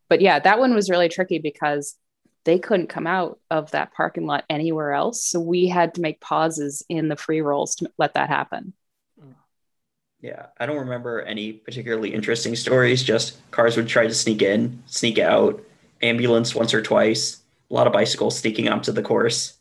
But 0.09 0.21
yeah, 0.21 0.39
that 0.39 0.59
one 0.59 0.75
was 0.75 0.89
really 0.89 1.09
tricky 1.09 1.39
because 1.39 1.95
they 2.43 2.59
couldn't 2.59 2.87
come 2.87 3.07
out 3.07 3.39
of 3.49 3.71
that 3.71 3.93
parking 3.93 4.27
lot 4.27 4.45
anywhere 4.49 4.93
else. 4.93 5.25
So 5.25 5.39
we 5.39 5.67
had 5.67 5.95
to 5.95 6.01
make 6.01 6.21
pauses 6.21 6.85
in 6.89 7.07
the 7.07 7.15
free 7.15 7.41
rolls 7.41 7.75
to 7.77 7.89
let 7.97 8.13
that 8.13 8.29
happen. 8.29 8.73
Yeah, 10.21 10.47
I 10.59 10.65
don't 10.65 10.77
remember 10.77 11.21
any 11.21 11.53
particularly 11.53 12.13
interesting 12.13 12.55
stories. 12.55 13.03
Just 13.03 13.37
cars 13.51 13.77
would 13.77 13.87
try 13.87 14.07
to 14.07 14.13
sneak 14.13 14.41
in, 14.41 14.81
sneak 14.87 15.19
out, 15.19 15.63
ambulance 16.01 16.55
once 16.55 16.73
or 16.73 16.81
twice, 16.81 17.41
a 17.69 17.73
lot 17.73 17.87
of 17.87 17.93
bicycles 17.93 18.37
sneaking 18.37 18.69
onto 18.69 18.91
the 18.91 19.01
course. 19.01 19.57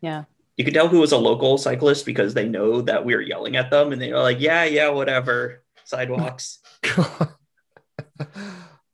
Yeah. 0.00 0.24
You 0.56 0.64
could 0.64 0.74
tell 0.74 0.88
who 0.88 1.00
was 1.00 1.12
a 1.12 1.18
local 1.18 1.58
cyclist 1.58 2.06
because 2.06 2.34
they 2.34 2.48
know 2.48 2.80
that 2.82 3.04
we 3.04 3.14
were 3.14 3.20
yelling 3.20 3.56
at 3.56 3.70
them 3.70 3.92
and 3.92 4.00
they 4.00 4.12
were 4.12 4.20
like, 4.20 4.40
yeah, 4.40 4.64
yeah, 4.64 4.88
whatever. 4.88 5.62
Sidewalks. 5.84 6.60
uh, 6.98 7.26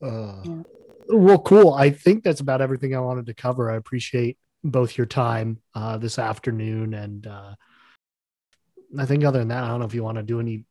yeah. 0.02 0.62
Well, 1.08 1.38
cool. 1.38 1.72
I 1.72 1.90
think 1.90 2.24
that's 2.24 2.40
about 2.40 2.60
everything 2.60 2.96
I 2.96 3.00
wanted 3.00 3.26
to 3.26 3.34
cover. 3.34 3.70
I 3.70 3.76
appreciate 3.76 4.38
both 4.64 4.96
your 4.96 5.06
time 5.06 5.58
uh, 5.74 5.98
this 5.98 6.18
afternoon 6.18 6.94
and 6.94 7.26
uh, 7.26 7.54
I 8.98 9.06
think 9.06 9.24
other 9.24 9.38
than 9.38 9.48
that, 9.48 9.64
I 9.64 9.68
don't 9.68 9.80
know 9.80 9.86
if 9.86 9.94
you 9.94 10.02
want 10.02 10.18
to 10.18 10.22
do 10.22 10.40
any 10.40 10.64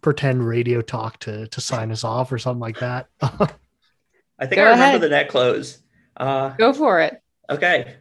pretend 0.00 0.46
radio 0.46 0.80
talk 0.80 1.18
to 1.20 1.46
to 1.48 1.60
sign 1.60 1.90
us 1.90 2.04
off 2.04 2.30
or 2.32 2.38
something 2.38 2.60
like 2.60 2.78
that. 2.78 3.08
I 3.20 4.46
think 4.46 4.56
Go 4.56 4.62
I 4.62 4.70
remember 4.70 4.84
ahead. 4.84 5.00
the 5.00 5.08
net 5.08 5.28
close. 5.28 5.78
Uh, 6.16 6.50
Go 6.50 6.72
for 6.72 7.00
it. 7.00 7.20
Okay. 7.50 7.96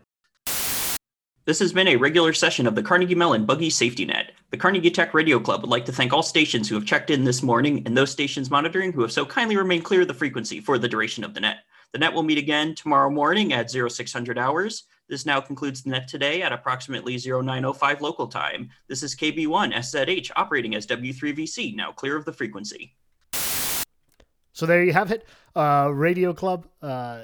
This 1.45 1.59
has 1.59 1.71
been 1.73 1.87
a 1.89 1.95
regular 1.95 2.33
session 2.33 2.65
of 2.65 2.73
the 2.73 2.81
Carnegie 2.81 3.13
Mellon 3.13 3.45
Buggy 3.45 3.69
Safety 3.69 4.03
Net. 4.03 4.31
The 4.49 4.57
Carnegie 4.57 4.89
Tech 4.89 5.13
Radio 5.13 5.39
Club 5.39 5.61
would 5.61 5.69
like 5.69 5.85
to 5.85 5.91
thank 5.91 6.11
all 6.11 6.23
stations 6.23 6.67
who 6.67 6.73
have 6.75 6.85
checked 6.85 7.11
in 7.11 7.23
this 7.23 7.43
morning 7.43 7.83
and 7.85 7.95
those 7.95 8.09
stations 8.09 8.49
monitoring 8.49 8.91
who 8.91 9.01
have 9.03 9.11
so 9.11 9.25
kindly 9.25 9.55
remained 9.55 9.85
clear 9.85 10.01
of 10.01 10.07
the 10.07 10.13
frequency 10.13 10.59
for 10.59 10.79
the 10.79 10.87
duration 10.87 11.23
of 11.23 11.35
the 11.35 11.39
net. 11.39 11.57
The 11.93 11.99
net 11.99 12.13
will 12.13 12.23
meet 12.23 12.39
again 12.39 12.73
tomorrow 12.73 13.11
morning 13.11 13.53
at 13.53 13.69
0600 13.69 14.39
hours. 14.39 14.85
This 15.07 15.25
now 15.25 15.39
concludes 15.39 15.83
the 15.83 15.91
net 15.91 16.07
today 16.07 16.41
at 16.41 16.51
approximately 16.51 17.17
0905 17.17 18.01
local 18.01 18.27
time. 18.27 18.69
This 18.87 19.03
is 19.03 19.15
KB1 19.15 19.73
SZH 19.73 20.31
operating 20.35 20.75
as 20.75 20.87
W3VC, 20.87 21.75
now 21.75 21.91
clear 21.91 22.15
of 22.15 22.25
the 22.25 22.33
frequency. 22.33 22.95
So 24.53 24.65
there 24.65 24.83
you 24.83 24.93
have 24.93 25.11
it. 25.11 25.25
Uh, 25.55 25.89
Radio 25.93 26.33
Club. 26.33 26.67
Uh, 26.81 27.23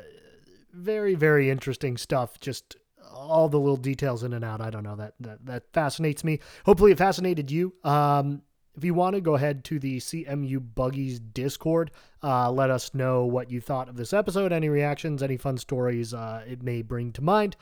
very, 0.73 1.15
very 1.15 1.49
interesting 1.49 1.97
stuff. 1.97 2.39
Just 2.39 2.75
all 3.11 3.49
the 3.49 3.59
little 3.59 3.77
details 3.77 4.23
in 4.23 4.33
and 4.33 4.43
out. 4.43 4.61
I 4.61 4.69
don't 4.69 4.83
know. 4.83 4.95
That 4.95 5.13
that, 5.19 5.45
that 5.45 5.63
fascinates 5.73 6.23
me. 6.23 6.39
Hopefully 6.65 6.91
it 6.91 6.97
fascinated 6.97 7.49
you. 7.49 7.73
Um, 7.83 8.41
if 8.75 8.83
you 8.83 8.93
want 8.93 9.15
to 9.15 9.21
go 9.21 9.35
ahead 9.35 9.63
to 9.65 9.79
the 9.79 9.97
CMU 9.97 10.61
Buggies 10.75 11.19
Discord, 11.19 11.91
uh, 12.23 12.51
let 12.51 12.69
us 12.69 12.93
know 12.93 13.25
what 13.25 13.51
you 13.51 13.59
thought 13.59 13.89
of 13.89 13.95
this 13.95 14.13
episode, 14.13 14.51
any 14.53 14.69
reactions, 14.69 15.21
any 15.21 15.37
fun 15.37 15.57
stories 15.57 16.13
uh, 16.13 16.43
it 16.47 16.63
may 16.63 16.81
bring 16.81 17.11
to 17.13 17.21
mind. 17.21 17.55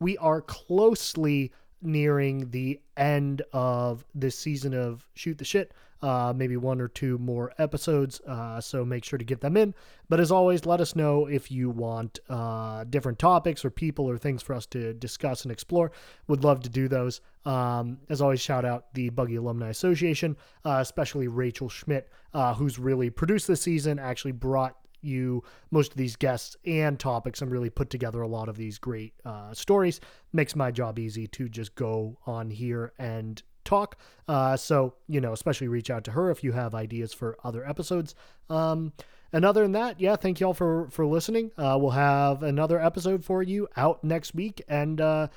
We 0.00 0.18
are 0.18 0.40
closely 0.40 1.52
nearing 1.82 2.50
the 2.50 2.80
end 2.96 3.42
of 3.52 4.04
this 4.14 4.36
season 4.36 4.74
of 4.74 5.06
Shoot 5.14 5.38
the 5.38 5.44
Shit 5.44 5.72
uh, 6.02 6.32
maybe 6.34 6.56
one 6.56 6.80
or 6.80 6.88
two 6.88 7.18
more 7.18 7.52
episodes. 7.58 8.20
Uh, 8.20 8.60
so 8.60 8.84
make 8.84 9.04
sure 9.04 9.18
to 9.18 9.24
get 9.24 9.40
them 9.40 9.56
in. 9.56 9.74
But 10.08 10.20
as 10.20 10.30
always, 10.30 10.66
let 10.66 10.80
us 10.80 10.94
know 10.94 11.26
if 11.26 11.50
you 11.50 11.70
want 11.70 12.20
uh, 12.28 12.84
different 12.84 13.18
topics 13.18 13.64
or 13.64 13.70
people 13.70 14.08
or 14.08 14.18
things 14.18 14.42
for 14.42 14.54
us 14.54 14.66
to 14.66 14.94
discuss 14.94 15.42
and 15.44 15.52
explore. 15.52 15.92
Would 16.28 16.44
love 16.44 16.62
to 16.62 16.68
do 16.68 16.88
those. 16.88 17.20
Um, 17.44 17.98
as 18.08 18.20
always, 18.20 18.40
shout 18.40 18.64
out 18.64 18.92
the 18.94 19.08
Buggy 19.10 19.36
Alumni 19.36 19.68
Association, 19.68 20.36
uh, 20.64 20.78
especially 20.80 21.28
Rachel 21.28 21.68
Schmidt, 21.68 22.08
uh, 22.34 22.54
who's 22.54 22.78
really 22.78 23.10
produced 23.10 23.46
this 23.46 23.62
season, 23.62 23.98
actually 23.98 24.32
brought 24.32 24.76
you 25.02 25.42
most 25.70 25.92
of 25.92 25.96
these 25.96 26.16
guests 26.16 26.56
and 26.64 26.98
topics 26.98 27.40
and 27.40 27.50
really 27.50 27.70
put 27.70 27.90
together 27.90 28.22
a 28.22 28.28
lot 28.28 28.48
of 28.48 28.56
these 28.56 28.78
great 28.78 29.14
uh, 29.24 29.54
stories. 29.54 30.00
Makes 30.32 30.56
my 30.56 30.70
job 30.70 30.98
easy 30.98 31.26
to 31.28 31.48
just 31.48 31.74
go 31.74 32.18
on 32.26 32.50
here 32.50 32.92
and 32.98 33.42
talk. 33.66 33.98
Uh, 34.28 34.56
so, 34.56 34.94
you 35.08 35.20
know, 35.20 35.32
especially 35.32 35.68
reach 35.68 35.90
out 35.90 36.04
to 36.04 36.12
her 36.12 36.30
if 36.30 36.42
you 36.42 36.52
have 36.52 36.74
ideas 36.74 37.12
for 37.12 37.36
other 37.44 37.66
episodes. 37.68 38.14
Um, 38.48 38.92
and 39.32 39.44
other 39.44 39.62
than 39.62 39.72
that, 39.72 40.00
yeah, 40.00 40.16
thank 40.16 40.40
you 40.40 40.46
all 40.46 40.54
for 40.54 40.88
for 40.90 41.04
listening. 41.04 41.50
Uh, 41.58 41.76
we'll 41.80 41.90
have 41.90 42.42
another 42.42 42.80
episode 42.80 43.24
for 43.24 43.42
you 43.42 43.68
out 43.76 44.02
next 44.04 44.34
week, 44.34 44.62
and 44.68 45.00
uh, 45.00 45.28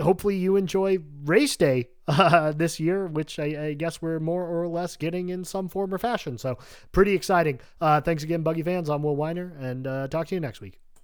hopefully 0.00 0.36
you 0.36 0.56
enjoy 0.56 0.98
race 1.24 1.56
day 1.56 1.88
uh, 2.08 2.52
this 2.52 2.80
year, 2.80 3.06
which 3.06 3.38
I, 3.38 3.66
I, 3.66 3.72
guess 3.74 4.02
we're 4.02 4.20
more 4.20 4.44
or 4.44 4.66
less 4.66 4.96
getting 4.96 5.28
in 5.28 5.44
some 5.44 5.68
form 5.68 5.94
or 5.94 5.98
fashion. 5.98 6.38
So 6.38 6.58
pretty 6.92 7.14
exciting. 7.14 7.60
Uh, 7.80 8.00
thanks 8.00 8.22
again, 8.22 8.42
Buggy 8.42 8.62
fans. 8.62 8.88
I'm 8.88 9.02
Will 9.02 9.16
Weiner, 9.16 9.52
and 9.58 9.86
uh, 9.86 10.08
talk 10.08 10.26
to 10.28 10.34
you 10.34 10.40
next 10.40 10.60
week. 10.60 10.80